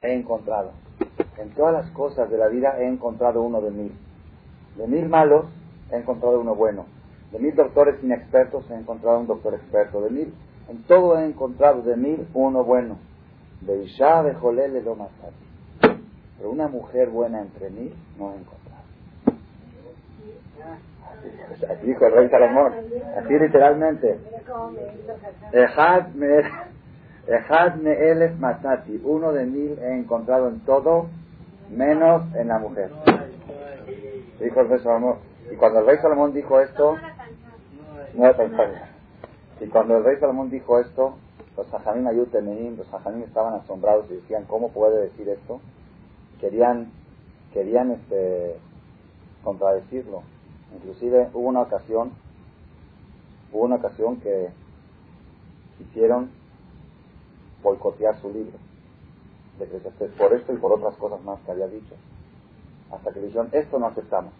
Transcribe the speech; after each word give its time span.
he 0.00 0.14
encontrado. 0.14 0.70
En 1.38 1.50
todas 1.50 1.72
las 1.72 1.90
cosas 1.90 2.30
de 2.30 2.38
la 2.38 2.46
vida 2.46 2.78
he 2.78 2.86
encontrado 2.86 3.42
uno 3.42 3.60
de 3.60 3.70
mil. 3.72 3.92
De 4.76 4.86
mil 4.86 5.08
malos 5.08 5.46
he 5.90 5.96
encontrado 5.96 6.40
uno 6.40 6.54
bueno. 6.54 6.86
De 7.32 7.40
mil 7.40 7.54
doctores 7.56 8.02
inexpertos 8.02 8.70
he 8.70 8.74
encontrado 8.74 9.18
un 9.18 9.26
doctor 9.26 9.54
experto. 9.54 10.00
De 10.00 10.10
mil, 10.10 10.32
en 10.68 10.82
todo 10.84 11.18
he 11.18 11.26
encontrado 11.26 11.82
de 11.82 11.96
mil 11.96 12.28
uno 12.32 12.62
bueno. 12.62 12.98
De 13.60 13.82
Isha 13.82 14.22
de 14.22 14.34
Jolele 14.34 14.82
lo 14.82 14.96
Pero 15.80 16.50
una 16.50 16.68
mujer 16.68 17.08
buena 17.08 17.40
entre 17.40 17.68
mil 17.70 17.92
no 18.18 18.32
he 18.32 18.36
encontrado. 18.36 18.68
Así 21.70 21.86
dijo 21.86 22.06
el 22.06 22.12
rey 22.12 22.28
Salomón. 22.28 22.72
Así 23.16 23.36
literalmente. 23.36 24.20
Ejad 27.28 27.74
me 27.74 28.28
matati. 28.38 29.00
Uno 29.04 29.32
de 29.32 29.44
mil 29.44 29.78
he 29.78 29.98
encontrado 29.98 30.48
en 30.48 30.60
todo, 30.60 31.08
menos 31.68 32.22
en 32.34 32.48
la 32.48 32.58
mujer. 32.58 32.90
Dijo 34.40 34.60
el 34.60 34.68
rey 34.70 34.78
Salomón. 34.80 35.16
Y 35.52 35.56
cuando 35.56 35.80
el 35.80 35.86
rey 35.86 35.98
Salomón 35.98 36.32
dijo 36.32 36.58
esto, 36.60 36.96
no 38.14 38.30
Y 39.60 39.66
cuando 39.68 39.98
el 39.98 40.04
rey 40.04 40.16
Salomón 40.18 40.48
dijo 40.48 40.80
esto, 40.80 41.16
los 41.54 41.66
Sajamín 41.66 42.06
Ayutemeim, 42.06 42.78
los 42.78 42.86
Sajamín 42.86 43.24
estaban 43.24 43.54
asombrados 43.54 44.06
y 44.10 44.14
decían, 44.14 44.44
¿cómo 44.44 44.70
puede 44.70 45.02
decir 45.02 45.28
esto? 45.28 45.60
Querían, 46.40 46.92
querían 47.52 47.90
este, 47.90 48.56
contradecirlo. 49.44 50.22
Inclusive 50.74 51.28
hubo 51.34 51.48
una 51.48 51.60
ocasión, 51.60 52.12
hubo 53.52 53.64
una 53.64 53.76
ocasión 53.76 54.20
que 54.20 54.48
hicieron 55.80 56.37
boicotear 57.62 58.20
su 58.20 58.28
libro, 58.30 58.58
de 59.58 60.08
por 60.16 60.32
esto 60.32 60.52
y 60.52 60.56
por 60.56 60.72
otras 60.72 60.94
cosas 60.96 61.22
más 61.22 61.40
que 61.40 61.50
había 61.50 61.66
dicho. 61.68 61.94
Hasta 62.90 63.12
que 63.12 63.20
dijeron, 63.20 63.48
esto 63.52 63.78
no 63.78 63.86
aceptamos. 63.86 64.32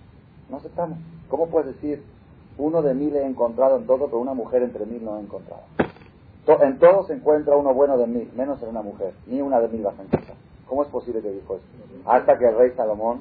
No 0.49 0.57
aceptamos. 0.59 0.99
¿Cómo 1.29 1.49
puedes 1.49 1.75
decir, 1.75 2.03
uno 2.57 2.83
de 2.83 2.95
mil 2.95 3.15
he 3.17 3.27
encontrado 3.27 3.77
en 3.77 3.87
todo, 3.87 4.07
pero 4.07 4.19
una 4.19 4.35
mujer 4.35 4.63
entre 4.63 4.87
mil 4.87 5.05
no 5.05 5.19
he 5.19 5.21
encontrado? 5.21 5.63
En 6.47 6.79
todo 6.79 7.05
se 7.05 7.13
encuentra 7.13 7.57
uno 7.57 7.75
bueno 7.75 7.99
de 7.99 8.07
mil, 8.07 8.33
menos 8.35 8.63
en 8.63 8.71
una 8.71 8.81
mujer. 8.81 9.13
Ni 9.27 9.43
una 9.43 9.61
de 9.61 9.69
mil 9.69 9.83
vas 9.83 9.99
a 9.99 10.03
encontrar. 10.03 10.37
¿Cómo 10.67 10.83
es 10.83 10.89
posible 10.89 11.21
que 11.21 11.31
dijo 11.31 11.57
esto? 11.57 11.67
Hasta 12.07 12.39
que 12.39 12.47
el 12.47 12.57
rey 12.57 12.71
Salomón, 12.75 13.21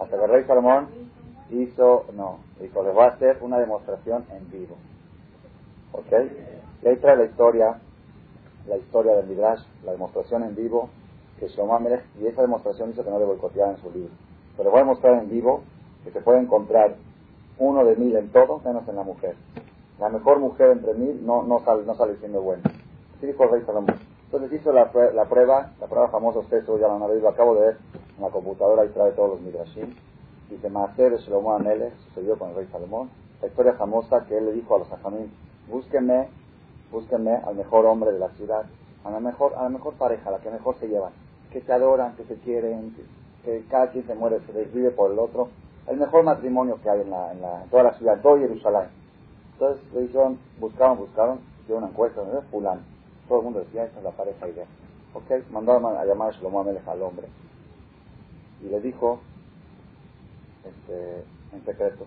hasta 0.00 0.16
que 0.16 0.24
el 0.24 0.30
rey 0.30 0.44
Salomón 0.44 0.88
hizo, 1.50 2.06
no, 2.14 2.38
dijo, 2.60 2.82
les 2.82 2.94
voy 2.94 3.04
a 3.04 3.08
hacer 3.08 3.38
una 3.42 3.58
demostración 3.58 4.24
en 4.30 4.50
vivo. 4.50 4.76
¿Ok? 5.92 6.12
Y 6.82 6.88
ahí 6.88 6.96
trae 6.96 7.16
la 7.16 7.24
historia 7.24 7.78
la 8.66 8.76
historia 8.76 9.14
del 9.16 9.26
Midrash, 9.26 9.60
la 9.84 9.92
demostración 9.92 10.42
en 10.44 10.54
vivo 10.54 10.88
que 11.38 11.48
Shlomo 11.48 11.74
Amelech, 11.74 12.04
y 12.20 12.26
esa 12.26 12.42
demostración 12.42 12.90
hizo 12.90 13.04
que 13.04 13.10
no 13.10 13.18
le 13.18 13.24
boicoteara 13.24 13.72
en 13.72 13.78
su 13.78 13.90
libro. 13.90 14.12
Pero 14.56 14.70
voy 14.70 14.80
a 14.80 14.84
mostrar 14.84 15.20
en 15.22 15.28
vivo 15.28 15.62
que 16.04 16.10
se 16.10 16.20
puede 16.20 16.40
encontrar 16.40 16.94
uno 17.58 17.84
de 17.84 17.96
mil 17.96 18.16
en 18.16 18.30
todo, 18.30 18.60
menos 18.64 18.86
en 18.88 18.96
la 18.96 19.02
mujer. 19.02 19.36
La 19.98 20.08
mejor 20.08 20.38
mujer 20.38 20.70
entre 20.70 20.94
mil 20.94 21.24
no, 21.24 21.42
no, 21.42 21.60
sale, 21.64 21.84
no 21.84 21.94
sale 21.94 22.16
siendo 22.16 22.42
buena. 22.42 22.62
Así 23.16 23.26
dijo 23.26 23.44
el 23.44 23.50
rey 23.50 23.62
Salomón. 23.64 23.96
Entonces 24.26 24.60
hizo 24.60 24.72
la, 24.72 24.90
la 25.14 25.24
prueba, 25.26 25.72
la 25.80 25.86
prueba 25.86 26.08
famosa, 26.08 26.40
ustedes 26.40 26.66
ya 26.66 26.88
la 26.88 26.94
han 26.94 27.22
lo 27.22 27.28
acabo 27.28 27.54
de 27.54 27.60
ver 27.60 27.78
en 28.16 28.22
la 28.22 28.30
computadora 28.30 28.84
y 28.84 28.88
trae 28.88 29.12
todos 29.12 29.30
los 29.30 29.40
Midrashim. 29.40 29.94
Dice, 30.50 30.68
Maaser 30.68 31.12
de 31.12 31.18
Shlomo 31.18 31.52
Amelech 31.52 31.94
sucedió 32.08 32.38
con 32.38 32.50
el 32.50 32.56
rey 32.56 32.66
Salomón. 32.70 33.10
La 33.40 33.48
historia 33.48 33.74
famosa 33.74 34.24
que 34.26 34.36
él 34.36 34.46
le 34.46 34.52
dijo 34.52 34.74
a 34.74 34.78
los 34.80 34.92
ajamín, 34.92 35.32
búsquenme 35.68 36.28
búsquenme 36.90 37.36
al 37.36 37.54
mejor 37.54 37.86
hombre 37.86 38.12
de 38.12 38.18
la 38.18 38.28
ciudad, 38.30 38.64
a 39.04 39.10
la 39.10 39.20
mejor, 39.20 39.54
a 39.54 39.64
la 39.64 39.68
mejor 39.68 39.94
pareja, 39.94 40.30
la 40.30 40.38
que 40.38 40.50
mejor 40.50 40.76
se 40.78 40.88
llevan, 40.88 41.12
que 41.50 41.60
se 41.60 41.72
adoran, 41.72 42.16
que 42.16 42.24
se 42.24 42.36
quieren, 42.36 42.94
que, 43.44 43.64
cada 43.68 43.90
quien 43.90 44.06
se 44.06 44.14
muere, 44.14 44.40
se 44.46 44.52
desvive 44.52 44.90
por 44.90 45.12
el 45.12 45.18
otro, 45.18 45.48
el 45.86 45.98
mejor 45.98 46.24
matrimonio 46.24 46.80
que 46.82 46.88
hay 46.88 47.02
en, 47.02 47.10
la, 47.10 47.32
en, 47.32 47.68
toda 47.70 47.82
la 47.82 47.94
ciudad, 47.94 48.14
en 48.14 48.22
todo 48.22 48.38
Jerusalén. 48.38 48.88
Entonces 49.52 49.84
le 49.92 50.00
dijeron, 50.02 50.38
buscaron, 50.58 50.98
buscaron, 50.98 51.40
hicieron 51.62 51.84
una 51.84 51.92
encuesta, 51.92 52.22
¿no? 52.22 52.40
fulano. 52.50 52.80
Todo 53.28 53.38
el 53.38 53.44
mundo 53.44 53.60
decía, 53.60 53.84
esa 53.84 53.98
es 53.98 54.04
la 54.04 54.10
pareja 54.10 54.48
idea. 54.48 54.66
Ok, 55.14 55.30
mandaron 55.50 55.96
a 55.96 56.04
llamar 56.04 56.30
a 56.30 56.32
Shlomo 56.32 56.60
Amelech 56.60 56.86
al 56.88 57.02
hombre. 57.02 57.28
Y 58.62 58.68
le 58.68 58.80
dijo, 58.80 59.20
este, 60.64 61.24
en 61.52 61.64
secreto, 61.64 62.06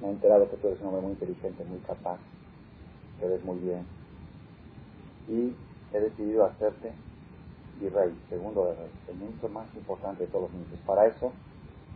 me 0.00 0.08
he 0.08 0.10
enterado 0.10 0.48
que 0.50 0.56
tú 0.56 0.68
eres 0.68 0.80
un 0.80 0.88
hombre 0.88 1.02
muy 1.02 1.12
inteligente, 1.12 1.64
muy 1.64 1.78
capaz, 1.80 2.18
que 3.20 3.26
ves 3.26 3.44
muy 3.44 3.58
bien. 3.58 3.86
Y 5.28 5.54
he 5.92 6.00
decidido 6.00 6.44
hacerte 6.44 6.92
virrey, 7.80 8.16
segundo 8.28 8.66
de 8.66 8.74
rey, 8.74 8.90
el 9.08 9.16
ministro 9.16 9.48
más 9.48 9.66
importante 9.76 10.24
de 10.24 10.30
todos 10.30 10.44
los 10.44 10.52
ministros. 10.52 10.80
Para 10.86 11.06
eso, 11.06 11.32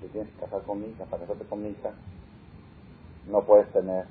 te 0.01 0.09
tienes 0.09 0.33
que 0.33 0.41
casar 0.41 0.63
con 0.63 0.81
mi 0.81 0.89
hija, 0.89 1.05
para 1.05 1.23
casarte 1.23 1.45
con 1.47 1.63
mi 1.63 1.71
hija, 1.71 1.93
no 3.29 3.43
puedes 3.43 3.71
tener 3.73 4.07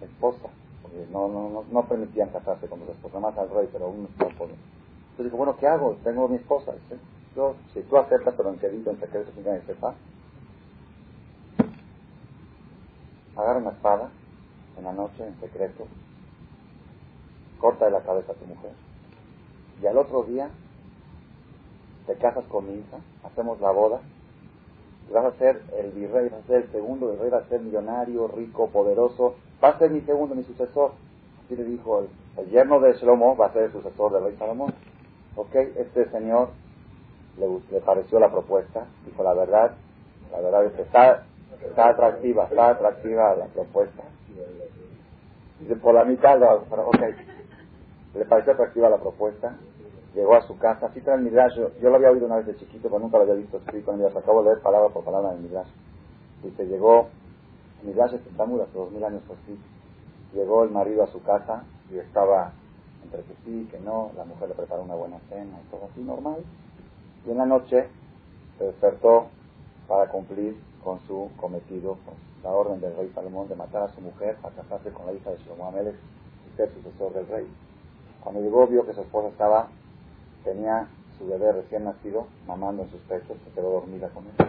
esposa, 0.00 0.48
porque 0.82 1.06
no, 1.10 1.28
no, 1.28 1.64
no, 1.70 1.88
permitían 1.88 2.30
casarse 2.30 2.66
con 2.66 2.80
los 2.80 2.88
esposas, 2.88 3.20
más 3.20 3.36
al 3.38 3.50
rey, 3.50 3.68
pero 3.72 3.86
aún 3.86 4.08
no 4.18 4.28
podía. 4.38 4.56
Entonces 5.16 5.32
dijo, 5.32 5.36
bueno, 5.36 5.56
¿qué 5.58 5.66
hago? 5.66 5.96
Tengo 6.04 6.28
mi 6.28 6.36
esposa. 6.36 6.72
Yo, 7.34 7.54
si 7.72 7.82
tú 7.82 7.96
aceptas, 7.96 8.34
pero 8.36 8.50
en 8.50 8.58
querido, 8.58 8.90
en 8.90 9.00
secreto, 9.00 9.30
sin 9.32 9.44
que 9.44 9.50
nadie 9.50 9.62
sepa, 9.66 9.94
agarra 13.36 13.58
una 13.58 13.70
espada 13.70 14.10
en 14.78 14.84
la 14.84 14.92
noche, 14.92 15.26
en 15.26 15.38
secreto, 15.40 15.86
corta 17.58 17.86
de 17.86 17.90
la 17.90 18.02
cabeza 18.02 18.32
a 18.32 18.34
tu 18.34 18.46
mujer. 18.46 18.72
Y 19.82 19.86
al 19.86 19.98
otro 19.98 20.22
día 20.24 20.50
te 22.06 22.14
casas 22.16 22.44
con 22.46 22.66
mi 22.66 22.80
hija, 22.80 22.98
hacemos 23.24 23.60
la 23.60 23.70
boda, 23.70 24.00
y 25.08 25.12
vas 25.12 25.24
a 25.24 25.38
ser 25.38 25.62
el 25.78 25.92
virrey, 25.92 26.28
vas 26.28 26.44
a 26.44 26.46
ser 26.46 26.62
el 26.62 26.72
segundo, 26.72 27.12
el 27.12 27.18
rey 27.18 27.30
va 27.30 27.38
a 27.38 27.48
ser 27.48 27.60
millonario, 27.60 28.28
rico, 28.28 28.68
poderoso, 28.68 29.36
va 29.62 29.70
a 29.70 29.78
ser 29.78 29.90
mi 29.90 30.00
segundo, 30.02 30.34
mi 30.34 30.44
sucesor. 30.44 30.92
Así 31.44 31.56
le 31.56 31.64
dijo 31.64 32.04
el, 32.36 32.50
yerno 32.50 32.80
de 32.80 32.94
Shlomo, 32.94 33.36
va 33.36 33.46
a 33.46 33.52
ser 33.52 33.64
el 33.64 33.72
sucesor 33.72 34.12
del 34.12 34.24
rey 34.24 34.36
Salomón. 34.36 34.74
Ok, 35.36 35.54
este 35.54 36.10
señor 36.10 36.50
le, 37.38 37.46
le 37.70 37.80
pareció 37.80 38.18
la 38.18 38.30
propuesta, 38.30 38.86
dijo 39.04 39.22
la 39.22 39.34
verdad, 39.34 39.72
la 40.32 40.40
verdad 40.40 40.64
es 40.64 40.72
que 40.72 40.82
está 40.82 41.24
Está 41.62 41.90
atractiva, 41.90 42.44
está 42.44 42.70
atractiva 42.70 43.34
la 43.36 43.46
propuesta. 43.46 44.02
por 45.82 45.94
la 45.94 46.04
mitad, 46.04 46.42
ok. 46.42 47.00
Le 48.14 48.24
pareció 48.24 48.52
atractiva 48.52 48.88
la 48.88 48.98
propuesta. 48.98 49.56
Llegó 50.14 50.34
a 50.34 50.42
su 50.42 50.56
casa. 50.58 50.86
Así 50.86 51.00
trae 51.00 51.16
el 51.16 51.22
Midrash. 51.22 51.56
Yo, 51.56 51.90
lo 51.90 51.96
había 51.96 52.10
oído 52.10 52.26
una 52.26 52.36
vez 52.36 52.46
de 52.46 52.56
chiquito, 52.56 52.88
pero 52.88 52.98
nunca 52.98 53.18
lo 53.18 53.24
había 53.24 53.34
visto 53.34 53.58
escrito 53.58 53.92
en 53.92 53.98
Midrash. 53.98 54.16
Acabo 54.16 54.42
de 54.42 54.50
leer 54.50 54.62
palabra 54.62 54.88
por 54.88 55.04
palabra 55.04 55.32
en 55.32 55.42
Midrash. 55.42 55.68
Dice, 56.42 56.66
llegó, 56.66 57.08
Midrash 57.82 58.14
está 58.14 58.46
muy 58.46 58.60
hace 58.60 58.72
dos 58.72 58.90
mil 58.90 59.04
años 59.04 59.22
por 59.26 59.36
sí. 59.46 59.58
Llegó 60.32 60.64
el 60.64 60.70
marido 60.70 61.02
a 61.02 61.08
su 61.08 61.22
casa 61.22 61.64
y 61.90 61.98
estaba 61.98 62.52
entre 63.04 63.22
que 63.22 63.34
sí, 63.44 63.68
que 63.70 63.78
no. 63.80 64.10
La 64.16 64.24
mujer 64.24 64.48
le 64.48 64.54
preparó 64.54 64.82
una 64.82 64.94
buena 64.94 65.18
cena 65.28 65.58
y 65.62 65.70
todo 65.70 65.88
así 65.90 66.00
normal. 66.02 66.42
Y 67.26 67.30
en 67.30 67.38
la 67.38 67.46
noche 67.46 67.88
se 68.58 68.64
despertó 68.64 69.28
para 69.86 70.08
cumplir 70.08 70.56
con 70.86 71.00
su 71.08 71.30
cometido, 71.36 71.98
con 72.06 72.14
la 72.44 72.50
orden 72.50 72.80
del 72.80 72.94
rey 72.94 73.10
Salomón 73.12 73.48
de 73.48 73.56
matar 73.56 73.82
a 73.82 73.92
su 73.92 74.00
mujer 74.00 74.36
para 74.36 74.54
casarse 74.54 74.92
con 74.92 75.06
la 75.06 75.14
hija 75.14 75.30
de 75.30 75.38
Shlomo 75.38 75.66
Amelech 75.66 75.96
y 75.96 76.56
ser 76.56 76.70
sucesor 76.74 77.12
del 77.12 77.26
rey. 77.26 77.44
Cuando 78.22 78.40
llegó 78.40 78.68
vio 78.68 78.86
que 78.86 78.94
su 78.94 79.00
esposa 79.00 79.26
estaba, 79.26 79.66
tenía 80.44 80.86
su 81.18 81.26
bebé 81.26 81.50
recién 81.50 81.82
nacido 81.82 82.28
mamando 82.46 82.84
en 82.84 82.90
sus 82.92 83.00
pechos, 83.00 83.36
se 83.44 83.50
quedó 83.50 83.72
dormida 83.72 84.10
con 84.10 84.26
él. 84.26 84.46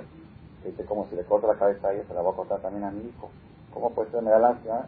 Dice, 0.64 0.86
como 0.86 1.08
si 1.08 1.16
le 1.16 1.24
corta 1.24 1.48
la 1.48 1.58
cabeza 1.58 1.88
a 1.88 1.94
ella, 1.94 2.04
se 2.08 2.14
la 2.14 2.22
va 2.22 2.30
a 2.30 2.36
cortar 2.36 2.60
también 2.60 2.84
a 2.84 2.92
mi 2.92 3.10
hijo. 3.10 3.32
¿Cómo 3.74 3.90
puede 3.90 4.12
ser? 4.12 4.22
Me 4.22 4.30
da 4.30 4.38
lástima. 4.38 4.86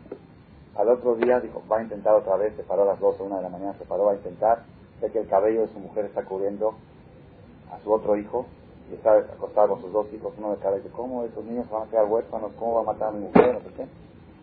Al 0.76 0.88
otro 0.90 1.16
día 1.16 1.40
dijo, 1.40 1.64
va 1.72 1.80
a 1.80 1.82
intentar 1.82 2.14
otra 2.14 2.36
vez, 2.36 2.56
se 2.58 2.64
paró 2.64 2.84
a 2.84 2.94
las 2.94 3.00
12, 3.00 3.24
una 3.24 3.38
de 3.38 3.42
la 3.42 3.50
mañana, 3.50 3.74
se 3.80 3.86
paró 3.86 4.08
a 4.10 4.14
intentar, 4.14 4.66
ve 5.02 5.10
que 5.12 5.18
el 5.18 5.28
cabello 5.28 5.62
de 5.62 5.70
su 5.70 5.80
mujer 5.80 6.06
está 6.06 6.24
cubriendo 6.26 6.76
a 7.72 7.80
su 7.80 7.92
otro 7.92 8.18
hijo, 8.18 8.46
y 8.90 8.96
está 8.96 9.18
acostado 9.18 9.70
con 9.70 9.82
sus 9.82 9.92
dos 9.92 10.08
hijos, 10.14 10.34
uno 10.38 10.52
de 10.52 10.58
cada 10.58 10.76
vez. 10.76 10.84
¿Cómo 10.96 11.24
esos 11.24 11.44
niños 11.46 11.70
van 11.70 11.88
a 11.88 11.90
quedar 11.90 12.06
huérfanos? 12.06 12.52
¿Cómo 12.58 12.76
va 12.76 12.82
a 12.82 12.94
matar 12.94 13.10
a 13.10 13.12
mi 13.12 13.26
mujer? 13.26 13.54
No. 13.54 13.86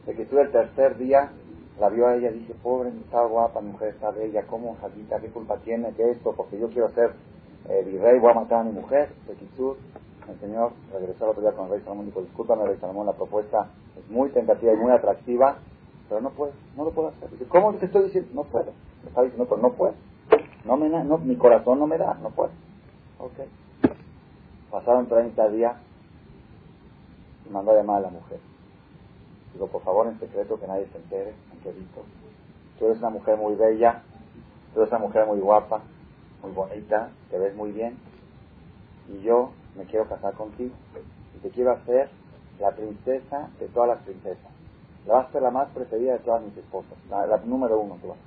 De 0.06 0.14
que 0.14 0.25
tú 0.26 0.38
el 0.38 0.50
tercer 0.52 0.96
día 0.98 1.32
la 1.81 1.88
vio 1.88 2.06
a 2.06 2.14
ella 2.14 2.31
y 2.31 2.38
dije, 2.38 2.54
pobre, 2.62 2.90
está 2.90 3.25
guapa, 3.25 3.60
mi 3.60 3.72
mujer 3.72 3.88
está 3.88 4.10
bella, 4.10 4.46
¿cómo, 4.46 4.76
Jadita, 4.81 5.20
qué 5.20 5.28
culpa 5.28 5.56
tiene 5.58 5.93
que 5.93 6.10
esto? 6.10 6.32
Porque 6.32 6.58
yo 6.58 6.69
quiero 6.69 6.88
ser 6.90 7.12
eh, 7.69 7.82
virrey, 7.84 8.19
voy 8.19 8.31
a 8.31 8.34
matar 8.34 8.60
a 8.60 8.64
mi 8.64 8.72
mujer. 8.72 9.10
De 9.26 9.34
Kisur, 9.34 9.76
el 10.28 10.40
Señor 10.40 10.72
regresó 10.92 11.25
el 11.25 11.31
otro 11.31 11.42
día 11.42 11.52
con 11.52 11.66
el 11.66 11.72
rey 11.72 11.81
Salomón 11.81 12.04
y 12.04 12.08
dijo, 12.08 12.22
discúlpame, 12.22 12.66
rey 12.66 12.78
Salomón, 12.81 13.06
la 13.06 13.12
propuesta 13.12 13.69
es 13.99 14.10
muy 14.10 14.31
tentativa 14.31 14.72
y 14.72 14.76
muy 14.76 14.92
atractiva, 14.92 15.58
pero 16.08 16.20
no 16.20 16.31
puedo, 16.31 16.52
no 16.76 16.84
lo 16.84 16.92
puedo 16.92 17.08
hacer. 17.08 17.31
Dice, 17.31 17.46
¿cómo 17.46 17.75
te 17.75 17.87
estoy 17.87 18.04
diciendo? 18.04 18.31
No 18.32 18.44
puedo. 18.44 18.72
Me 19.02 19.08
está 19.08 19.22
diciendo, 19.22 19.46
pero 19.49 19.60
no 19.60 19.72
puedo. 19.72 19.94
No 20.64 20.76
me, 20.76 20.88
no, 20.88 21.19
mi 21.19 21.37
corazón 21.37 21.78
no 21.78 21.87
me 21.87 21.99
da, 21.99 22.14
no 22.22 22.31
puedo. 22.31 22.50
Okay. 23.19 23.46
Pasaron 24.76 25.06
30 25.06 25.49
días 25.49 25.75
y 27.46 27.49
mandó 27.49 27.70
a 27.70 27.76
llamar 27.76 27.96
a 27.96 28.00
la 28.00 28.11
mujer. 28.11 28.38
Digo, 29.55 29.69
por 29.69 29.82
favor, 29.82 30.06
en 30.06 30.20
secreto, 30.20 30.61
que 30.61 30.67
nadie 30.67 30.87
se 30.93 30.99
entere, 30.99 31.34
en 31.50 31.61
querido. 31.61 32.02
Tú 32.78 32.84
eres 32.84 32.99
una 32.99 33.08
mujer 33.08 33.38
muy 33.38 33.55
bella, 33.55 34.02
tú 34.75 34.81
eres 34.81 34.93
una 34.93 34.99
mujer 34.99 35.25
muy 35.25 35.40
guapa, 35.40 35.81
muy 36.43 36.52
bonita, 36.52 37.08
te 37.31 37.38
ves 37.38 37.56
muy 37.56 37.73
bien, 37.73 37.96
y 39.08 39.23
yo 39.23 39.52
me 39.78 39.87
quiero 39.87 40.06
casar 40.11 40.34
contigo, 40.34 40.75
y 41.34 41.38
te 41.38 41.49
quiero 41.52 41.73
hacer 41.73 42.11
la 42.61 42.73
princesa 42.73 43.49
de 43.58 43.69
todas 43.69 43.88
las 43.88 44.02
princesas. 44.02 44.52
La 45.06 45.14
vas 45.14 45.28
a 45.31 45.32
ser 45.32 45.40
la 45.40 45.50
más 45.52 45.70
preferida 45.70 46.12
de 46.12 46.19
todas 46.19 46.43
mis 46.43 46.55
esposas, 46.55 46.99
la, 47.08 47.38
número 47.38 47.81
uno 47.81 47.96
tú 48.02 48.08
vas 48.08 48.19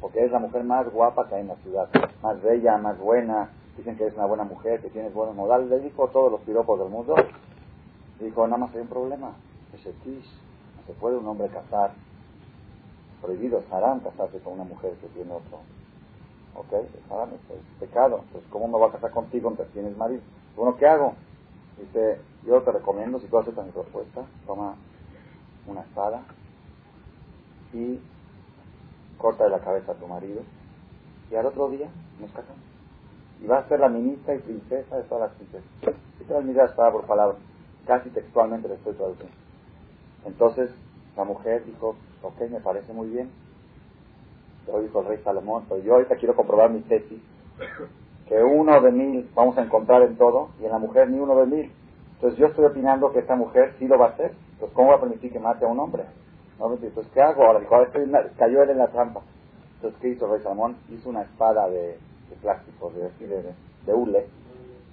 porque 0.00 0.24
es 0.24 0.30
la 0.30 0.38
mujer 0.38 0.62
más 0.62 0.88
guapa 0.90 1.28
que 1.28 1.34
hay 1.34 1.40
en 1.42 1.48
la 1.48 1.56
ciudad, 1.56 1.88
más 2.22 2.40
bella, 2.40 2.78
más 2.78 2.96
buena, 2.96 3.50
dicen 3.80 3.96
que 3.96 4.06
es 4.06 4.14
una 4.14 4.26
buena 4.26 4.44
mujer, 4.44 4.80
que 4.82 4.90
tienes 4.90 5.12
buenos 5.14 5.34
modales, 5.34 5.70
le 5.70 5.80
dijo 5.80 6.08
todos 6.08 6.30
los 6.30 6.42
piropos 6.42 6.78
del 6.78 6.90
mundo, 6.90 7.14
dijo, 8.20 8.46
nada 8.46 8.58
más 8.58 8.74
hay 8.74 8.82
un 8.82 8.88
problema, 8.88 9.32
ese 9.72 9.92
tis, 10.04 10.26
no 10.76 10.86
se 10.86 10.92
puede 10.92 11.16
un 11.16 11.26
hombre 11.26 11.48
casar, 11.48 11.92
prohibido, 13.22 13.58
es 13.58 13.72
haram 13.72 14.00
casarse 14.00 14.38
con 14.40 14.54
una 14.54 14.64
mujer 14.64 14.92
que 15.00 15.06
tiene 15.08 15.32
otro, 15.32 15.60
ok, 16.54 16.72
es 16.72 17.10
haram, 17.10 17.30
es, 17.32 17.80
pecado, 17.80 18.22
pues 18.32 18.44
¿cómo 18.50 18.68
me 18.68 18.76
voy 18.76 18.90
a 18.90 18.92
casar 18.92 19.12
contigo 19.12 19.48
aunque 19.48 19.64
tienes 19.72 19.96
marido? 19.96 20.20
Bueno, 20.56 20.76
¿qué 20.76 20.86
hago? 20.86 21.14
Dice, 21.78 22.20
yo 22.44 22.60
te 22.60 22.72
recomiendo, 22.72 23.18
si 23.18 23.28
tú 23.28 23.38
aceptas 23.38 23.64
mi 23.64 23.72
propuesta, 23.72 24.26
toma 24.46 24.74
una 25.66 25.80
espada 25.80 26.22
y 27.72 27.98
corta 29.16 29.44
de 29.44 29.50
la 29.50 29.60
cabeza 29.60 29.92
a 29.92 29.94
tu 29.94 30.06
marido 30.06 30.42
y 31.30 31.34
al 31.36 31.46
otro 31.46 31.70
día 31.70 31.88
nos 32.20 32.30
casamos. 32.32 32.69
Y 33.42 33.46
va 33.46 33.58
a 33.58 33.68
ser 33.68 33.80
la 33.80 33.88
ministra 33.88 34.34
y 34.34 34.38
princesa 34.38 34.96
de 34.96 35.02
todas 35.04 35.30
las 35.30 35.38
princesas. 35.38 35.68
Y 36.20 36.24
transmitida 36.24 36.74
palabra 36.74 36.92
por 36.92 37.06
palabra, 37.06 37.38
casi 37.86 38.10
textualmente 38.10 38.68
le 38.68 38.74
estoy 38.74 38.94
traduciendo. 38.94 39.34
Entonces 40.26 40.70
la 41.16 41.24
mujer 41.24 41.64
dijo, 41.64 41.96
ok, 42.22 42.40
me 42.50 42.60
parece 42.60 42.92
muy 42.92 43.08
bien. 43.08 43.30
Yo 44.66 44.80
dijo 44.80 45.00
el 45.00 45.06
rey 45.06 45.18
Salomón, 45.24 45.64
pero 45.68 45.82
yo 45.82 45.94
ahorita 45.94 46.16
quiero 46.16 46.36
comprobar 46.36 46.70
mi 46.70 46.80
tesis, 46.82 47.20
que 48.28 48.42
uno 48.42 48.80
de 48.80 48.92
mil 48.92 49.30
vamos 49.34 49.56
a 49.56 49.62
encontrar 49.62 50.02
en 50.02 50.16
todo 50.16 50.50
y 50.60 50.66
en 50.66 50.70
la 50.70 50.78
mujer 50.78 51.08
ni 51.08 51.18
uno 51.18 51.34
de 51.36 51.46
mil. 51.46 51.72
Entonces 52.14 52.38
yo 52.38 52.48
estoy 52.48 52.66
opinando 52.66 53.10
que 53.12 53.20
esta 53.20 53.34
mujer 53.34 53.74
sí 53.78 53.88
lo 53.88 53.98
va 53.98 54.06
a 54.06 54.10
hacer. 54.10 54.32
Entonces, 54.52 54.76
¿cómo 54.76 54.90
va 54.90 54.96
a 54.96 55.00
permitir 55.00 55.32
que 55.32 55.40
mate 55.40 55.64
a 55.64 55.68
un 55.68 55.80
hombre? 55.80 56.04
No, 56.58 56.70
entonces, 56.74 57.10
¿qué 57.14 57.22
hago? 57.22 57.42
Ahora 57.44 57.60
dijo, 57.60 57.74
cayó 58.36 58.62
él 58.62 58.70
en 58.70 58.78
la 58.78 58.88
trampa. 58.88 59.22
Entonces, 59.76 59.98
¿qué 60.02 60.08
hizo 60.10 60.30
Rey 60.30 60.42
Salomón? 60.42 60.76
Hizo 60.90 61.08
una 61.08 61.22
espada 61.22 61.66
de, 61.70 61.98
plástico, 62.36 62.90
de, 62.90 63.26
de, 63.26 63.54
de, 63.86 63.94
hule. 63.94 64.26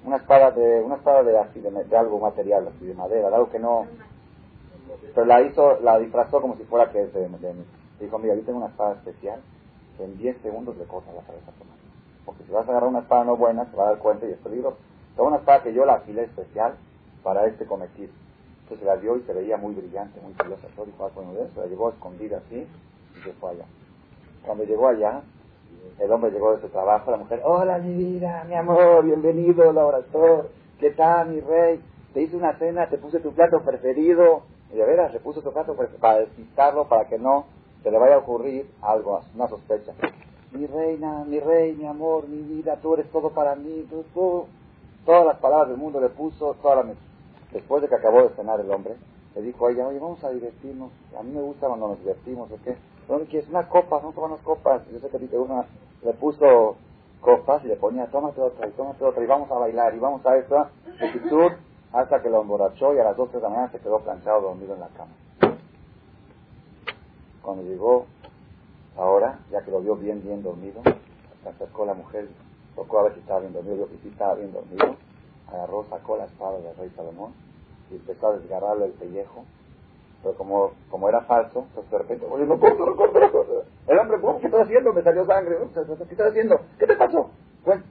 Una 0.06 0.18
espada 0.18 0.52
de, 0.52 0.82
una 0.82 0.96
espada 0.96 1.24
de 1.24 1.38
así, 1.38 1.60
de, 1.60 1.98
algo 1.98 2.20
material, 2.20 2.68
así 2.68 2.86
de 2.86 2.94
madera, 2.94 3.30
de 3.30 3.36
algo 3.36 3.50
que 3.50 3.60
no... 3.60 3.88
Pero 5.14 5.26
la 5.26 5.42
hizo, 5.42 5.80
la 5.82 6.00
disfrazó 6.00 6.42
como 6.42 6.56
si 6.56 6.64
fuera 6.64 6.92
que 6.92 7.02
es 7.02 7.14
de, 7.14 7.28
Dijo, 8.00 8.20
mira, 8.20 8.36
yo 8.36 8.44
tengo 8.44 8.60
una 8.60 8.68
espada 8.68 8.94
especial 8.94 9.42
que 9.98 10.04
en 10.04 10.18
10 10.18 10.38
segundos 10.42 10.78
le 10.78 10.86
corta 10.86 11.12
la 11.12 11.22
cabeza 11.22 11.50
a 11.50 11.54
tu 11.54 11.66
Porque 12.26 12.44
si 12.44 12.52
vas 12.52 12.68
a 12.68 12.72
agarrar 12.72 12.90
una 12.90 13.00
espada 13.00 13.24
no 13.24 13.36
buena, 13.36 13.66
se 13.66 13.76
va 13.76 13.86
a 13.86 13.92
dar 13.92 13.98
cuenta 13.98 14.28
y 14.28 14.32
es 14.32 14.38
peligroso. 14.38 14.78
Tengo 15.16 15.30
una 15.30 15.38
espada 15.38 15.64
que 15.64 15.74
yo 15.74 15.84
la 15.86 15.96
afilé 15.96 16.24
especial 16.24 16.76
para 17.24 17.48
este 17.48 17.66
cometido. 17.66 18.14
Entonces 18.64 18.86
la 18.86 18.96
vio 18.96 19.18
y 19.18 19.22
se 19.24 19.34
veía 19.34 19.58
muy 19.58 19.74
brillante, 19.74 20.22
muy 20.22 20.34
filosa. 20.34 20.68
Dijo, 20.86 21.06
ah, 21.06 21.12
bueno, 21.16 21.32
se 21.54 21.60
la 21.60 21.68
llevó 21.68 21.90
escondida 21.90 22.38
así 22.38 22.68
y 23.18 23.24
se 23.24 23.34
fue 23.34 23.52
allá. 23.52 23.66
Cuando 24.46 24.66
llegó 24.66 24.90
allá, 24.90 25.22
el 26.00 26.12
hombre 26.12 26.32
llegó 26.32 26.56
de 26.56 26.62
su 26.62 26.70
trabajo, 26.70 27.12
la 27.12 27.18
mujer, 27.18 27.42
hola 27.44 27.78
mi 27.80 27.94
vida, 27.94 28.44
mi 28.48 28.56
amor, 28.56 29.06
bienvenido, 29.06 29.72
laborator, 29.72 30.50
¿qué 30.80 30.92
tal 30.92 31.30
mi 31.30 31.40
rey? 31.42 31.82
Te 32.14 32.22
hice 32.22 32.36
una 32.36 32.58
cena, 32.58 32.90
te 32.90 32.98
puse 32.98 33.20
tu 33.20 33.34
plato 33.34 33.62
preferido. 33.62 34.44
Y 34.72 34.76
de 34.76 34.86
veras, 34.86 35.14
le 35.14 35.20
puso 35.20 35.42
su 35.42 35.54
plato 35.54 35.76
para 36.00 36.20
despistarlo, 36.20 36.90
para 36.90 37.08
que 37.08 37.18
no 37.18 37.46
se 37.84 37.92
le 37.92 37.98
vaya 37.98 38.16
a 38.16 38.20
ocurrir 38.20 38.70
algo, 38.82 39.22
una 39.36 39.48
sospecha. 39.48 39.94
Mi 40.52 40.66
reina, 40.66 41.24
mi 41.26 41.40
rey, 41.40 41.74
mi 41.74 41.86
amor, 41.86 42.28
mi 42.28 42.42
vida, 42.42 42.78
tú 42.82 42.94
eres 42.96 43.10
todo 43.12 43.30
para 43.30 43.56
mí, 43.56 43.88
tú, 43.90 44.04
todas 45.06 45.26
las 45.26 45.38
palabras 45.38 45.70
del 45.70 45.78
mundo 45.78 46.02
le 46.02 46.10
puso, 46.10 46.56
toda 46.62 46.84
Después 47.52 47.82
de 47.82 47.88
que 47.88 47.96
acabó 47.96 48.24
de 48.24 48.36
cenar 48.36 48.60
el 48.60 48.70
hombre, 48.70 48.96
le 49.36 49.42
dijo 49.42 49.68
a 49.68 49.72
ella, 49.72 49.88
oye, 49.88 50.00
vamos 50.00 50.22
a 50.24 50.32
divertirnos. 50.32 50.92
A 51.18 51.24
mí 51.24 51.32
me 51.32 51.42
gusta 51.42 51.68
cuando 51.68 51.88
nos 51.88 52.00
divertimos, 52.00 52.52
¿o 52.52 52.58
qué? 52.64 52.76
¿Dónde 53.08 53.26
quieres? 53.26 53.50
Una 53.50 53.68
copa, 53.68 53.98
vamos 53.98 54.12
a 54.12 54.16
tomar 54.16 54.32
unas 54.32 54.44
copas. 54.44 54.82
Yo 54.92 55.00
sé 55.00 55.10
que 55.10 55.18
a 55.18 55.20
ti. 55.20 55.30
Le 56.04 56.14
puso 56.14 56.76
copas 57.22 57.64
y 57.64 57.68
le 57.68 57.76
ponía, 57.76 58.06
tómate 58.08 58.42
otra 58.42 58.68
y 58.68 58.72
tómate 58.72 59.04
otra 59.04 59.24
y 59.24 59.28
vamos 59.28 59.50
a 59.52 59.56
bailar 59.56 59.96
y 59.96 60.00
vamos 60.00 60.26
a 60.26 60.38
esta 60.38 60.70
actitud 61.02 61.52
hasta 61.92 62.22
que 62.22 62.30
lo 62.30 62.42
emborrachó 62.42 62.94
y 62.94 63.00
a 63.00 63.04
las 63.04 63.18
12 63.18 63.38
de 63.38 63.44
la 63.44 63.50
mañana 63.50 63.72
se 63.72 63.80
quedó 63.80 64.00
planchado 64.00 64.42
dormido 64.42 64.74
en 64.76 64.80
la 64.80 64.90
cama. 64.90 65.12
Cuando 67.42 67.64
llegó 67.64 68.06
ahora, 68.98 69.40
ya 69.52 69.62
que 69.64 69.72
lo 69.72 69.82
vio 69.82 69.96
bien, 69.96 70.22
bien 70.22 70.44
dormido, 70.44 70.82
se 70.84 71.50
acercó 71.50 71.86
la 71.86 71.94
mujer, 71.94 72.30
tocó 72.76 73.00
a 73.00 73.04
ver 73.04 73.14
si 73.14 73.20
estaba 73.22 73.40
bien 73.40 73.54
dormido, 73.54 73.78
vio 73.78 73.90
que 73.90 73.98
sí 73.98 74.10
estaba 74.10 74.36
bien 74.36 74.52
dormido, 74.52 74.96
agarró, 75.48 75.86
sacó 75.86 76.18
la 76.18 76.26
espada 76.26 76.60
del 76.60 76.76
rey 76.76 76.92
Salomón 76.96 77.34
y 77.90 77.96
empezó 77.96 78.28
a 78.28 78.38
desgarrarle 78.38 78.86
el 78.86 78.92
pellejo. 78.92 79.46
Pero 80.24 80.36
como, 80.36 80.72
como 80.90 81.10
era 81.10 81.22
falso, 81.22 81.66
pues 81.74 81.90
de 81.90 81.98
repente, 81.98 82.26
oye, 82.30 82.46
no 82.46 82.60
corto, 82.60 82.86
no 82.86 82.96
corto, 82.96 83.20
no 83.20 83.32
corto. 83.32 83.64
El 83.88 84.00
hombre, 84.00 84.18
¿qué 84.42 84.48
estás 84.48 84.62
haciendo? 84.62 84.94
Me 84.94 85.04
salió 85.04 85.26
sangre. 85.26 85.58
¿Qué 85.74 86.12
estás 86.12 86.28
haciendo? 86.28 86.60
¿Qué 86.80 86.88
te 86.88 86.96
pasó? 86.96 87.30
Bueno, 87.66 87.84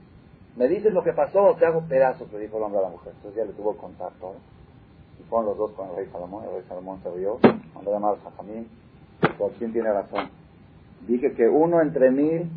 me 0.57 0.69
dices 0.69 0.93
lo 0.93 1.03
que 1.03 1.13
pasó 1.13 1.55
te 1.59 1.67
hago 1.67 1.83
pedazos, 1.83 2.33
le 2.33 2.41
dijo 2.41 2.57
el 2.57 2.63
hombre 2.65 2.81
a 2.81 2.85
la 2.85 2.89
mujer. 2.89 3.13
Entonces 3.17 3.37
ya 3.37 3.45
le 3.45 3.53
tuvo 3.53 3.77
contacto. 3.77 4.33
¿eh? 4.33 5.21
Y 5.21 5.23
fueron 5.25 5.47
los 5.47 5.59
dos 5.59 5.73
con 5.73 5.91
el 5.91 5.97
rey 5.97 6.07
Salomón. 6.11 6.45
El 6.45 6.51
rey 6.53 6.65
Salomón 6.69 7.01
se 7.03 7.11
rió, 7.11 7.39
mandó 7.75 7.93
llamar 7.93 8.15
a 8.15 8.31
Jajamín. 8.31 8.69
¿Por 9.39 9.53
quién 9.53 9.73
tiene 9.73 9.93
razón? 9.93 10.29
Dije 11.07 11.33
que 11.35 11.49
uno 11.49 11.81
entre 11.81 12.11
mil 12.11 12.51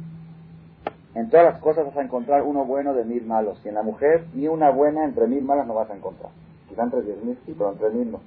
en 1.15 1.29
todas 1.29 1.53
las 1.53 1.61
cosas 1.61 1.85
vas 1.85 1.97
a 1.97 2.01
encontrar 2.01 2.43
uno 2.43 2.65
bueno 2.65 2.93
de 2.93 3.03
mil 3.03 3.25
malos. 3.25 3.59
Y 3.65 3.69
en 3.69 3.75
la 3.75 3.83
mujer, 3.83 4.25
ni 4.33 4.47
una 4.47 4.69
buena 4.69 5.03
entre 5.03 5.27
mil 5.27 5.43
malas 5.43 5.67
no 5.67 5.73
vas 5.73 5.89
a 5.89 5.95
encontrar. 5.95 6.31
Quizá 6.67 6.83
entre 6.83 7.01
diez 7.01 7.23
mil 7.23 7.37
sí, 7.45 7.55
pero 7.57 7.71
entre 7.71 7.89
mil 7.89 8.11
no. 8.11 8.19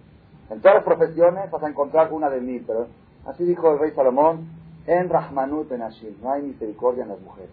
En 0.53 0.61
todas 0.61 0.77
las 0.77 0.85
profesiones 0.85 1.51
vas 1.51 1.63
a 1.63 1.69
encontrar 1.69 2.13
una 2.13 2.29
de 2.29 2.41
mil, 2.41 2.63
pero 2.67 2.87
así 3.25 3.43
dijo 3.45 3.73
el 3.73 3.79
rey 3.79 3.93
Salomón, 3.93 4.51
en 4.87 5.09
Rahmanut 5.09 5.73
en 5.73 5.81
Ashim, 5.81 6.15
no 6.23 6.31
hay 6.31 6.43
misericordia 6.43 7.05
en 7.05 7.09
las 7.09 7.21
mujeres. 7.21 7.51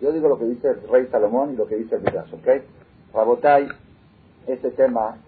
Yo 0.00 0.12
digo 0.12 0.28
lo 0.28 0.38
que 0.38 0.46
dice 0.46 0.68
el 0.68 0.88
rey 0.88 1.08
Salomón 1.08 1.52
y 1.52 1.56
lo 1.56 1.66
que 1.66 1.76
dice 1.76 1.96
el 1.96 2.00
Midrash, 2.00 2.32
¿ok? 2.32 2.48
Rabotai, 3.12 3.68
este 4.46 4.70
tema, 4.70 5.18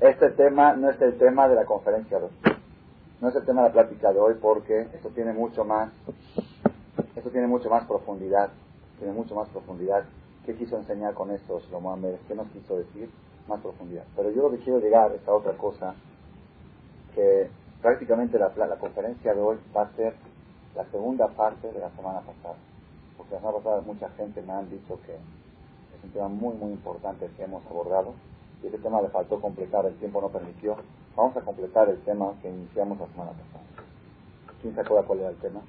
este 0.00 0.30
tema 0.30 0.72
no 0.72 0.90
es 0.90 1.00
el 1.00 1.16
tema 1.16 1.48
de 1.48 1.54
la 1.54 1.64
conferencia 1.64 2.18
de 2.18 2.24
hoy. 2.24 2.32
No 3.20 3.28
es 3.28 3.36
el 3.36 3.44
tema 3.44 3.62
de 3.62 3.68
la 3.68 3.72
plática 3.72 4.12
de 4.12 4.18
hoy 4.18 4.34
porque 4.40 4.88
esto 4.94 5.10
tiene 5.10 5.32
mucho 5.32 5.64
más, 5.64 5.90
esto 7.14 7.30
tiene 7.30 7.46
mucho 7.46 7.70
más 7.70 7.84
profundidad, 7.84 8.50
tiene 8.98 9.12
mucho 9.12 9.36
más 9.36 9.48
profundidad. 9.50 10.02
¿Qué 10.44 10.56
quiso 10.56 10.76
enseñar 10.76 11.14
con 11.14 11.30
esto 11.30 11.60
Shlomo? 11.60 11.96
¿Qué 12.26 12.34
nos 12.34 12.48
quiso 12.48 12.78
decir? 12.78 13.08
Más 13.48 13.60
profundidad. 13.60 14.04
Pero 14.14 14.30
yo 14.30 14.42
lo 14.42 14.50
que 14.50 14.62
quiero 14.62 14.78
llegar 14.78 15.12
es 15.12 15.26
a 15.26 15.32
otra 15.32 15.52
cosa, 15.52 15.94
que 17.14 17.48
prácticamente 17.80 18.38
la, 18.38 18.52
la 18.54 18.76
conferencia 18.76 19.34
de 19.34 19.40
hoy 19.40 19.56
va 19.76 19.82
a 19.82 19.96
ser 19.96 20.14
la 20.74 20.84
segunda 20.90 21.28
parte 21.28 21.72
de 21.72 21.80
la 21.80 21.90
semana 21.90 22.20
pasada. 22.20 22.56
Porque 23.16 23.34
la 23.34 23.40
semana 23.40 23.58
pasada 23.58 23.80
mucha 23.82 24.08
gente 24.10 24.42
me 24.42 24.52
han 24.52 24.70
dicho 24.70 24.98
que 25.06 25.14
es 25.14 26.04
un 26.04 26.10
tema 26.10 26.28
muy, 26.28 26.54
muy 26.56 26.72
importante 26.72 27.28
que 27.36 27.42
hemos 27.42 27.64
abordado 27.66 28.14
y 28.62 28.66
ese 28.66 28.78
tema 28.78 29.00
le 29.00 29.08
faltó 29.08 29.40
completar, 29.40 29.86
el 29.86 29.94
tiempo 29.96 30.20
no 30.20 30.28
permitió. 30.28 30.76
Vamos 31.16 31.36
a 31.36 31.40
completar 31.40 31.88
el 31.88 32.00
tema 32.02 32.34
que 32.42 32.48
iniciamos 32.48 32.98
la 32.98 33.06
semana 33.08 33.30
pasada. 33.30 33.64
¿Quién 34.60 34.74
se 34.74 34.80
acuerda 34.80 35.06
cuál 35.06 35.20
era 35.20 35.30
el 35.30 35.36
tema? 35.36 35.60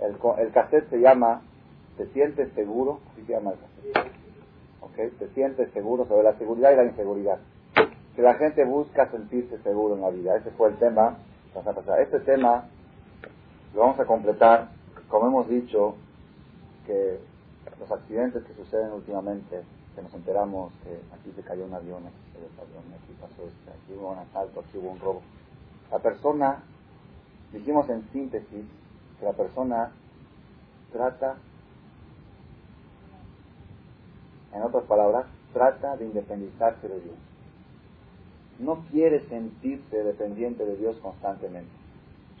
El, 0.00 0.16
el 0.38 0.52
cassette 0.52 0.88
se 0.90 0.98
llama 0.98 1.42
¿Te 1.96 2.06
sientes 2.08 2.52
seguro? 2.54 3.00
Así 3.12 3.24
se 3.24 3.32
llama 3.32 3.52
el 3.52 3.58
cassette. 3.58 4.25
¿Okay? 4.90 5.10
¿Te 5.10 5.28
sientes 5.28 5.70
seguro 5.72 6.06
sobre 6.06 6.24
la 6.24 6.36
seguridad 6.38 6.72
y 6.72 6.76
la 6.76 6.84
inseguridad? 6.84 7.38
Que 8.14 8.22
la 8.22 8.34
gente 8.34 8.64
busca 8.64 9.10
sentirse 9.10 9.58
seguro 9.62 9.94
en 9.94 10.00
la 10.00 10.10
vida. 10.10 10.36
Ese 10.36 10.50
fue 10.52 10.70
el 10.70 10.76
tema. 10.76 11.18
Este 12.00 12.20
tema 12.20 12.64
lo 13.74 13.80
vamos 13.80 14.00
a 14.00 14.04
completar, 14.04 14.68
como 15.08 15.28
hemos 15.28 15.48
dicho, 15.48 15.94
que 16.86 17.18
los 17.80 17.90
accidentes 17.90 18.44
que 18.44 18.54
suceden 18.54 18.92
últimamente 18.92 19.62
que 19.94 20.02
nos 20.02 20.12
enteramos 20.12 20.72
que 20.84 20.90
aquí 21.14 21.32
se 21.34 21.42
cayó 21.42 21.64
un 21.64 21.72
avión, 21.72 22.02
aquí 22.06 23.16
pasó 23.18 23.48
esto, 23.48 23.70
aquí 23.70 23.94
hubo 23.98 24.12
un 24.12 24.18
asalto, 24.18 24.60
aquí 24.60 24.76
hubo 24.76 24.90
un 24.90 25.00
robo. 25.00 25.22
La 25.90 25.98
persona, 25.98 26.62
dijimos 27.50 27.88
en 27.88 28.06
síntesis, 28.12 28.66
que 29.18 29.24
la 29.24 29.32
persona 29.32 29.92
trata, 30.92 31.36
en 34.56 34.62
otras 34.62 34.84
palabras, 34.84 35.26
trata 35.52 35.96
de 35.96 36.06
independizarse 36.06 36.88
de 36.88 37.00
Dios. 37.00 37.16
No 38.58 38.84
quiere 38.90 39.20
sentirse 39.28 40.02
dependiente 40.02 40.64
de 40.64 40.76
Dios 40.76 40.96
constantemente. 40.98 41.70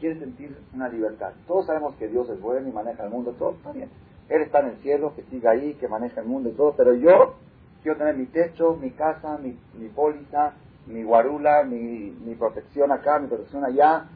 Quiere 0.00 0.18
sentir 0.18 0.56
una 0.74 0.88
libertad. 0.88 1.32
Todos 1.46 1.66
sabemos 1.66 1.94
que 1.96 2.08
Dios 2.08 2.28
es 2.30 2.40
bueno 2.40 2.68
y 2.68 2.72
maneja 2.72 3.04
el 3.04 3.10
mundo, 3.10 3.34
todo 3.38 3.52
está 3.52 3.72
bien. 3.72 3.90
Él 4.28 4.42
está 4.42 4.60
en 4.60 4.66
el 4.68 4.76
cielo, 4.78 5.14
que 5.14 5.22
siga 5.24 5.52
ahí, 5.52 5.74
que 5.74 5.88
maneja 5.88 6.20
el 6.20 6.26
mundo 6.26 6.48
y 6.48 6.52
todo, 6.52 6.74
pero 6.76 6.94
yo 6.94 7.34
quiero 7.82 7.98
tener 7.98 8.16
mi 8.16 8.26
techo, 8.26 8.76
mi 8.76 8.90
casa, 8.90 9.38
mi, 9.38 9.58
mi 9.78 9.88
póliza, 9.88 10.54
mi 10.86 11.02
guarula, 11.02 11.64
mi, 11.64 12.10
mi 12.24 12.34
protección 12.34 12.92
acá, 12.92 13.18
mi 13.18 13.28
protección 13.28 13.64
allá. 13.64 14.08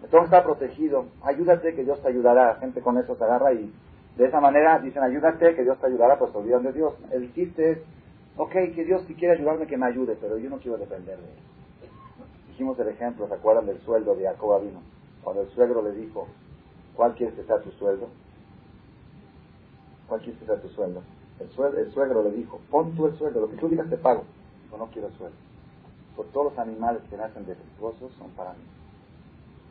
Que 0.00 0.16
estar 0.16 0.44
protegido. 0.44 1.06
Ayúdate 1.22 1.74
que 1.74 1.84
Dios 1.84 2.00
te 2.00 2.08
ayudará. 2.08 2.56
Gente 2.56 2.80
con 2.80 2.96
eso 2.96 3.16
se 3.16 3.24
agarra 3.24 3.52
y 3.52 3.70
de 4.16 4.26
esa 4.26 4.40
manera 4.40 4.78
dicen 4.78 5.02
ayúdate 5.02 5.54
que 5.54 5.62
Dios 5.62 5.78
te 5.78 5.86
ayudará, 5.86 6.18
pues 6.18 6.34
olvidan 6.34 6.62
de 6.62 6.72
Dios. 6.72 6.94
El 7.10 7.32
chiste 7.34 7.70
es, 7.72 7.78
ok, 8.36 8.52
que 8.52 8.84
Dios 8.84 9.02
si 9.06 9.14
quiere 9.14 9.34
ayudarme 9.34 9.66
que 9.66 9.76
me 9.76 9.86
ayude, 9.86 10.16
pero 10.20 10.36
yo 10.38 10.50
no 10.50 10.58
quiero 10.58 10.76
depender 10.76 11.16
de 11.18 11.24
él. 11.24 11.90
Dijimos 12.48 12.78
el 12.78 12.88
ejemplo, 12.88 13.26
¿se 13.28 13.34
acuerdan 13.34 13.66
del 13.66 13.80
sueldo 13.80 14.14
de 14.14 14.24
Jacob 14.24 14.62
vino? 14.62 14.80
Cuando 15.22 15.42
el 15.42 15.48
suegro 15.50 15.82
le 15.82 15.92
dijo, 15.92 16.26
¿cuál 16.94 17.14
quieres 17.14 17.34
que 17.34 17.44
sea 17.44 17.60
tu 17.60 17.70
sueldo? 17.72 18.08
¿Cuál 20.08 20.20
quieres 20.20 20.40
que 20.40 20.46
sea 20.46 20.60
tu 20.60 20.68
sueldo? 20.68 21.02
El, 21.38 21.48
suegro, 21.50 21.78
el 21.78 21.90
suegro 21.92 22.22
le 22.22 22.32
dijo, 22.32 22.60
pon 22.70 22.94
tú 22.94 23.06
el 23.06 23.16
sueldo, 23.16 23.40
lo 23.40 23.50
que 23.50 23.56
tú 23.56 23.68
digas 23.68 23.88
te 23.88 23.96
pago. 23.96 24.24
Yo 24.70 24.76
no 24.76 24.86
quiero 24.88 25.10
sueldo. 25.12 25.36
Por 26.16 26.26
todos 26.26 26.52
los 26.52 26.58
animales 26.58 27.02
que 27.08 27.16
nacen 27.16 27.46
defectuosos 27.46 28.12
son 28.18 28.30
para 28.32 28.52
mí. 28.52 28.64